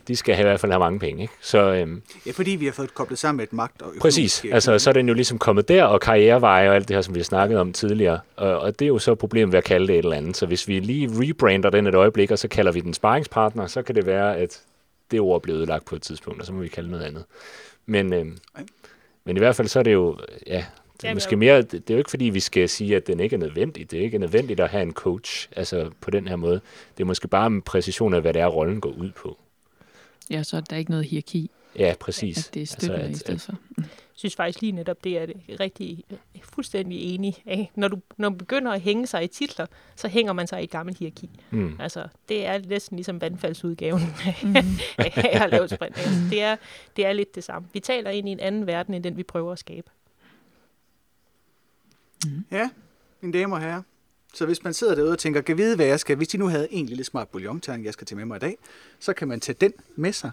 de 0.08 0.16
skal 0.16 0.34
have, 0.34 0.46
i 0.46 0.48
hvert 0.48 0.60
fald 0.60 0.72
have 0.72 0.80
mange 0.80 0.98
penge, 0.98 1.22
ikke? 1.22 1.34
Så 1.40 1.58
øhm, 1.72 2.02
ja, 2.26 2.30
fordi 2.30 2.50
vi 2.50 2.64
har 2.64 2.72
fået 2.72 2.94
koblet 2.94 3.18
sammen 3.18 3.36
med 3.36 3.44
et 3.44 3.52
magt 3.52 3.82
og 3.82 3.92
præcis, 4.00 4.44
altså 4.52 4.78
så 4.78 4.90
er 4.90 4.94
den 4.94 5.08
jo 5.08 5.14
ligesom 5.14 5.38
kommet 5.38 5.68
der, 5.68 5.84
og 5.84 6.00
karriereveje 6.00 6.68
og 6.68 6.74
alt 6.74 6.88
det 6.88 6.96
her, 6.96 7.02
som 7.02 7.14
vi 7.14 7.20
har 7.20 7.24
snakket 7.24 7.58
om 7.58 7.72
tidligere, 7.72 8.20
og, 8.36 8.58
og 8.58 8.78
det 8.78 8.84
er 8.84 8.88
jo 8.88 8.98
så 8.98 9.14
problemet 9.14 9.52
ved 9.52 9.58
at 9.58 9.64
kalde 9.64 9.86
det 9.86 9.94
et 9.98 10.04
eller 10.04 10.16
andet. 10.16 10.36
Så 10.36 10.46
hvis 10.46 10.68
vi 10.68 10.80
lige 10.80 11.10
rebrander 11.12 11.70
den 11.70 11.86
et 11.86 11.94
øjeblik, 11.94 12.30
og 12.30 12.38
så 12.38 12.48
kalder 12.48 12.72
vi 12.72 12.80
den 12.80 12.94
sparringspartner, 12.94 13.66
så 13.66 13.82
kan 13.82 13.94
det 13.94 14.06
være, 14.06 14.36
at 14.36 14.60
det 15.10 15.20
ord 15.20 15.34
er 15.34 15.38
blevet 15.38 15.58
ødelagt 15.58 15.84
på 15.84 15.96
et 15.96 16.02
tidspunkt, 16.02 16.40
og 16.40 16.46
så 16.46 16.52
må 16.52 16.60
vi 16.60 16.68
kalde 16.68 16.90
noget 16.90 17.04
andet. 17.04 17.24
Men, 17.86 18.12
øhm, 18.12 18.38
Okay. 18.54 18.64
men 19.24 19.36
i 19.36 19.38
hvert 19.38 19.56
fald 19.56 19.68
så 19.68 19.78
er 19.78 19.82
det 19.82 19.92
jo, 19.92 20.18
ja, 20.46 20.64
det 21.02 21.10
er 21.10 21.14
måske 21.14 21.36
mere, 21.36 21.62
det 21.62 21.72
det 21.72 21.90
er 21.90 21.94
jo 21.94 21.98
ikke 21.98 22.10
fordi, 22.10 22.24
vi 22.24 22.40
skal 22.40 22.68
sige, 22.68 22.96
at 22.96 23.06
den 23.06 23.20
ikke 23.20 23.36
er 23.36 23.40
nødvendig. 23.40 23.90
Det 23.90 23.98
er 23.98 24.02
ikke 24.02 24.18
nødvendigt 24.18 24.60
at 24.60 24.68
have 24.68 24.82
en 24.82 24.92
coach, 24.92 25.48
altså 25.56 25.90
på 26.00 26.10
den 26.10 26.28
her 26.28 26.36
måde. 26.36 26.60
Det 26.96 27.02
er 27.02 27.06
måske 27.06 27.28
bare 27.28 27.46
en 27.46 27.62
præcision 27.62 28.14
af, 28.14 28.20
hvad 28.20 28.32
det 28.34 28.42
er, 28.42 28.46
rollen 28.46 28.80
går 28.80 28.90
ud 28.90 29.10
på. 29.16 29.38
Ja, 30.30 30.42
så 30.42 30.56
er 30.56 30.60
der 30.60 30.76
ikke 30.76 30.90
noget 30.90 31.06
hierarki, 31.06 31.50
Ja, 31.78 31.94
præcis. 32.00 32.48
at 32.48 32.54
det 32.54 32.62
er 32.62 32.66
støtter 32.66 32.96
at- 32.98 33.10
i 33.10 33.14
stedet 33.14 33.40
for. 33.40 33.54
Jeg 33.78 33.86
synes 34.18 34.36
faktisk 34.36 34.60
lige 34.60 34.72
netop, 34.72 35.04
det 35.04 35.18
er 35.18 35.26
det 35.26 35.36
rigtig 35.60 36.04
øh, 36.10 36.18
fuldstændig 36.42 37.14
enig 37.14 37.42
af. 37.46 37.70
Når 37.74 37.88
du, 37.88 37.98
når 38.16 38.28
du 38.28 38.34
begynder 38.36 38.72
at 38.72 38.80
hænge 38.80 39.06
sig 39.06 39.24
i 39.24 39.26
titler, 39.26 39.66
så 39.96 40.08
hænger 40.08 40.32
man 40.32 40.46
sig 40.46 40.60
i 40.60 40.64
et 40.64 40.70
gammelt 40.70 40.98
hierarki. 40.98 41.30
Mm. 41.50 41.76
Altså, 41.80 42.08
det 42.28 42.46
er 42.46 42.58
næsten 42.68 42.96
ligesom 42.96 43.20
vandfaldsudgaven 43.20 44.00
Mm. 44.42 44.56
af 44.98 45.42
at 45.44 45.50
lave 45.50 45.68
sprint. 45.68 45.96
Altså, 45.98 46.20
det, 46.30 46.42
er, 46.42 46.56
det 46.96 47.06
er 47.06 47.12
lidt 47.12 47.34
det 47.34 47.44
samme. 47.44 47.68
Vi 47.72 47.80
taler 47.80 48.10
ind 48.10 48.28
i 48.28 48.32
en 48.32 48.40
anden 48.40 48.66
verden, 48.66 48.94
end 48.94 49.04
den 49.04 49.16
vi 49.16 49.22
prøver 49.22 49.52
at 49.52 49.58
skabe. 49.58 49.90
Ja, 52.50 52.70
mine 53.20 53.38
damer 53.38 53.56
og 53.56 53.62
herrer. 53.62 53.82
Så 54.34 54.46
hvis 54.46 54.64
man 54.64 54.74
sidder 54.74 54.94
derude 54.94 55.12
og 55.12 55.18
tænker, 55.18 55.40
kan 55.40 55.58
vide, 55.58 55.76
hvad 55.76 55.86
jeg 55.86 56.00
skal, 56.00 56.16
hvis 56.16 56.28
de 56.28 56.38
nu 56.38 56.46
havde 56.46 56.72
en 56.72 56.86
lille 56.86 57.04
smart 57.04 57.28
bouillonterning, 57.28 57.84
jeg 57.84 57.92
skal 57.92 58.06
tage 58.06 58.16
med 58.16 58.24
mig 58.24 58.36
i 58.36 58.38
dag, 58.38 58.58
så 58.98 59.12
kan 59.12 59.28
man 59.28 59.40
tage 59.40 59.56
den 59.60 59.72
med 59.96 60.12
sig. 60.12 60.30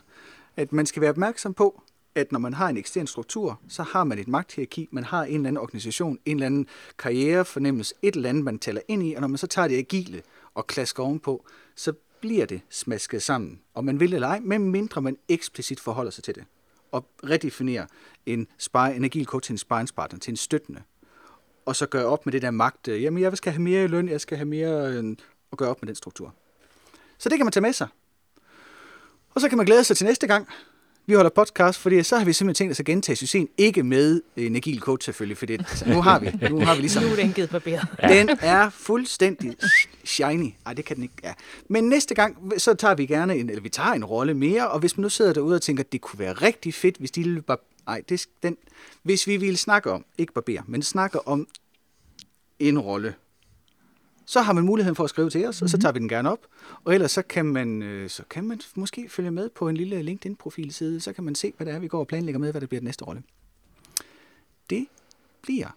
At 0.58 0.74
man 0.74 0.86
skal 0.86 1.02
være 1.02 1.10
opmærksom 1.10 1.54
på, 1.54 1.82
at 2.16 2.32
når 2.32 2.40
man 2.40 2.54
har 2.54 2.70
en 2.70 2.78
ekstern 2.78 3.08
struktur, 3.08 3.62
så 3.68 3.84
har 3.84 4.04
man 4.04 4.20
et 4.20 4.28
magthierarki, 4.28 4.88
man 4.92 5.04
har 5.04 5.24
en 5.24 5.36
eller 5.36 5.48
anden 5.48 5.58
organisation, 5.58 6.20
en 6.26 6.38
eller 6.38 6.46
anden 6.46 6.68
karrierefornemmelse, 6.98 7.96
et 8.02 8.16
eller 8.16 8.30
andet, 8.30 8.44
man 8.44 8.60
taler 8.60 8.82
ind 8.88 9.04
i, 9.04 9.14
og 9.14 9.22
når 9.22 9.28
man 9.28 9.38
så 9.38 9.48
tager 9.48 9.68
det 9.68 9.78
agile 9.78 10.22
og 10.54 10.68
klasker 10.68 11.04
ovenpå, 11.04 11.46
så 11.76 11.94
bliver 12.22 12.46
det 12.46 12.62
smasket 12.70 13.24
sammen. 13.24 13.62
Og 13.74 13.86
man 13.86 14.00
vil 14.00 14.14
eller 14.14 14.28
ej, 14.28 14.40
men 14.40 14.72
mindre 14.72 15.02
man 15.02 15.18
eksplicit 15.30 15.80
forholder 15.80 16.12
sig 16.12 16.24
til 16.24 16.36
det. 16.36 16.44
Og 16.92 17.06
redefinerer 17.24 17.86
en, 18.26 18.48
spar, 18.58 18.88
en 18.88 19.04
agil 19.04 19.26
coach 19.26 19.46
til 19.46 19.54
en 19.54 19.58
sparringspartner, 19.58 20.20
til 20.20 20.32
en 20.32 20.38
støttende 20.38 20.82
og 21.66 21.76
så 21.76 21.86
gøre 21.86 22.06
op 22.06 22.26
med 22.26 22.34
det 22.34 22.42
der 22.42 22.52
magt. 22.52 22.88
Øh, 22.88 23.04
jamen, 23.04 23.24
jeg 23.24 23.38
skal 23.38 23.52
have 23.52 23.62
mere 23.62 23.84
i 23.84 23.88
løn, 23.88 24.10
jeg 24.10 24.22
skal 24.22 24.38
have 24.38 24.48
mere, 24.48 24.94
øh, 24.94 25.18
og 25.52 25.58
gøre 25.58 25.70
op 25.70 25.82
med 25.82 25.88
den 25.88 25.96
struktur. 25.96 26.36
Så 27.18 27.30
det 27.30 27.38
kan 27.38 27.46
man 27.46 27.52
tage 27.52 27.62
med 27.62 27.74
sig. 27.74 27.88
Og 29.30 29.42
så 29.42 29.50
kan 29.50 29.58
man 29.58 29.66
glæde 29.66 29.84
sig 29.84 29.98
til 29.98 30.06
næste 30.06 30.28
gang. 30.28 30.48
Vi 31.12 31.16
holder 31.16 31.30
podcast, 31.30 31.80
fordi 31.80 32.04
så 32.04 32.18
har 32.18 32.26
vi 32.26 32.34
simpelthen 32.34 32.66
tænkt 32.66 32.72
os 32.72 32.80
at 32.80 32.86
gentage 32.86 33.16
succesen. 33.16 33.50
Ikke 33.58 33.84
med 33.84 34.22
en 34.36 34.56
agil 34.56 34.80
coach 34.80 35.06
selvfølgelig, 35.06 35.38
for 35.38 35.46
det, 35.46 35.60
altså, 35.60 35.86
nu 35.90 36.02
har 36.02 36.20
vi, 36.20 36.32
nu 36.50 36.60
har 36.60 36.76
vi 36.76 36.82
ligesom... 36.82 37.04
Nu 37.04 37.10
er 37.10 37.16
den 37.16 37.34
givet 37.34 37.50
barberet. 37.50 37.88
Den 38.02 38.30
er 38.42 38.70
fuldstændig 38.70 39.56
shiny. 40.04 40.54
Ej, 40.66 40.74
det 40.74 40.86
kan 40.86 40.96
den 40.96 41.04
ikke. 41.04 41.16
Ja. 41.24 41.34
Men 41.68 41.84
næste 41.84 42.16
gang, 42.16 42.52
så 42.58 42.74
tager 42.74 42.96
vi 42.96 43.06
gerne 43.06 43.36
en, 43.36 43.50
eller 43.50 43.62
vi 43.62 43.70
tager 43.70 43.92
en 43.92 44.06
rolle 44.06 44.34
mere, 44.34 44.70
og 44.70 44.80
hvis 44.80 44.98
man 44.98 45.02
nu 45.02 45.10
sidder 45.10 45.34
derude 45.34 45.56
og 45.56 45.62
tænker, 45.62 45.84
at 45.84 45.92
det 45.92 46.02
kunne 46.02 46.20
være 46.20 46.34
rigtig 46.34 46.74
fedt, 46.74 46.98
hvis 46.98 47.12
de 47.12 47.42
bar- 47.42 47.60
Ej, 47.88 48.02
det, 48.10 48.26
den, 48.44 48.58
hvis 49.04 49.28
vi 49.28 49.38
ville 49.38 49.58
snakke 49.58 49.92
om, 49.92 50.06
ikke 50.18 50.34
barbere, 50.34 50.64
men 50.68 50.82
snakke 50.84 51.28
om 51.28 51.48
en 52.60 52.80
rolle, 52.80 53.14
så 54.32 54.42
har 54.42 54.54
man 54.54 54.64
muligheden 54.64 54.96
for 54.96 55.04
at 55.04 55.10
skrive 55.10 55.30
til 55.30 55.48
os, 55.48 55.62
og 55.62 55.70
så 55.70 55.78
tager 55.78 55.92
vi 55.92 56.00
den 56.00 56.10
gerne 56.10 56.32
op. 56.32 56.40
Og 56.84 56.94
ellers 56.94 57.12
så 57.12 57.22
kan 57.22 57.46
man, 57.46 57.82
øh, 57.82 58.10
så 58.10 58.24
kan 58.30 58.48
man 58.48 58.62
måske 58.76 59.10
følge 59.10 59.32
med 59.32 59.50
på 59.50 59.70
en 59.70 59.78
lille 59.78 60.02
LinkedIn-profilside, 60.02 61.00
så 61.00 61.14
kan 61.14 61.24
man 61.24 61.36
se, 61.36 61.54
hvad 61.58 61.68
det 61.68 61.74
er, 61.74 61.80
vi 61.80 61.88
går 61.88 62.00
og 62.00 62.08
planlægger 62.08 62.40
med, 62.40 62.52
hvad 62.52 62.62
det 62.62 62.70
bliver 62.70 62.80
den 62.80 62.86
næste 62.86 63.06
rolle. 63.06 63.24
Det 64.70 64.88
bliver 65.42 65.68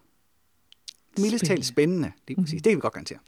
mildest 1.18 1.44
talt 1.44 1.66
spændende. 1.66 2.12
Det, 2.28 2.38
mm-hmm. 2.38 2.50
det 2.50 2.62
kan 2.62 2.76
vi 2.76 2.80
godt 2.80 2.92
garantere. 2.92 3.18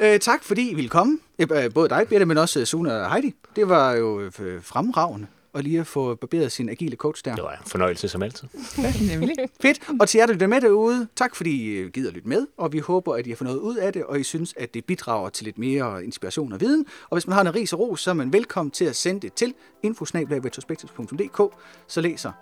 Øh, 0.00 0.20
tak 0.20 0.44
fordi 0.44 0.70
I 0.70 0.74
ville 0.74 0.88
komme. 0.88 1.18
Øh, 1.38 1.72
Både 1.74 1.88
dig, 1.88 2.06
Birte, 2.08 2.24
men 2.24 2.38
også 2.38 2.64
Suna 2.64 2.92
og 2.92 3.12
Heidi. 3.12 3.34
Det 3.56 3.68
var 3.68 3.92
jo 3.92 4.20
øh, 4.20 4.62
fremragende 4.62 5.26
at 5.54 5.64
lige 5.64 5.80
at 5.80 5.86
få 5.86 6.14
barberet 6.14 6.52
sin 6.52 6.68
agile 6.68 6.96
coach 6.96 7.24
der. 7.24 7.34
Det 7.34 7.44
var 7.44 7.52
en 7.52 7.66
fornøjelse 7.66 8.08
som 8.08 8.22
altid. 8.22 8.48
Nemlig. 9.10 9.36
Fedt. 9.62 9.80
Og 10.00 10.08
til 10.08 10.18
jer, 10.18 10.26
der 10.26 10.32
lytter 10.32 10.46
med 10.46 10.60
derude, 10.60 11.08
tak 11.16 11.36
fordi 11.36 11.50
I 11.50 11.68
øh, 11.76 11.90
gider 11.90 12.10
lytte 12.10 12.28
med, 12.28 12.46
og 12.56 12.72
vi 12.72 12.78
håber, 12.78 13.14
at 13.14 13.26
I 13.26 13.30
har 13.30 13.36
fået 13.36 13.46
noget 13.46 13.60
ud 13.60 13.76
af 13.76 13.92
det, 13.92 14.04
og 14.04 14.20
I 14.20 14.22
synes, 14.22 14.54
at 14.56 14.74
det 14.74 14.84
bidrager 14.84 15.28
til 15.28 15.44
lidt 15.44 15.58
mere 15.58 16.04
inspiration 16.04 16.52
og 16.52 16.60
viden. 16.60 16.86
Og 17.10 17.16
hvis 17.16 17.26
man 17.26 17.34
har 17.34 17.40
en 17.40 17.54
ris 17.54 17.72
og 17.72 17.80
ros, 17.80 18.00
så 18.00 18.10
er 18.10 18.14
man 18.14 18.32
velkommen 18.32 18.70
til 18.70 18.84
at 18.84 18.96
sende 18.96 19.20
det 19.20 19.32
til 19.32 19.54
infosnablag.retrospectives.dk, 19.82 21.54
så 21.86 22.00
læser 22.00 22.32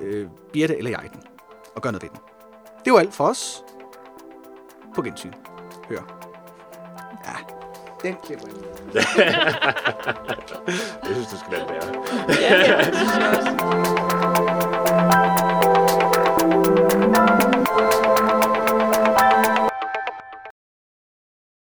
øh, 0.00 0.26
Birte 0.52 0.78
eller 0.78 0.90
jeg 0.90 1.10
den, 1.12 1.20
og 1.76 1.82
gør 1.82 1.90
noget 1.90 2.02
ved 2.02 2.10
den. 2.10 2.18
Det 2.84 2.92
var 2.92 2.98
alt 2.98 3.14
for 3.14 3.24
os. 3.24 3.62
På 4.94 5.02
gensyn. 5.02 5.32
Hør. 5.88 6.20
Ja, 7.26 7.53
Detective. 8.04 8.38
Eso 11.02 11.20
es 11.22 11.30
discrepe. 11.30 11.72
¿eh? 11.72 11.80
Yeah. 16.68 17.43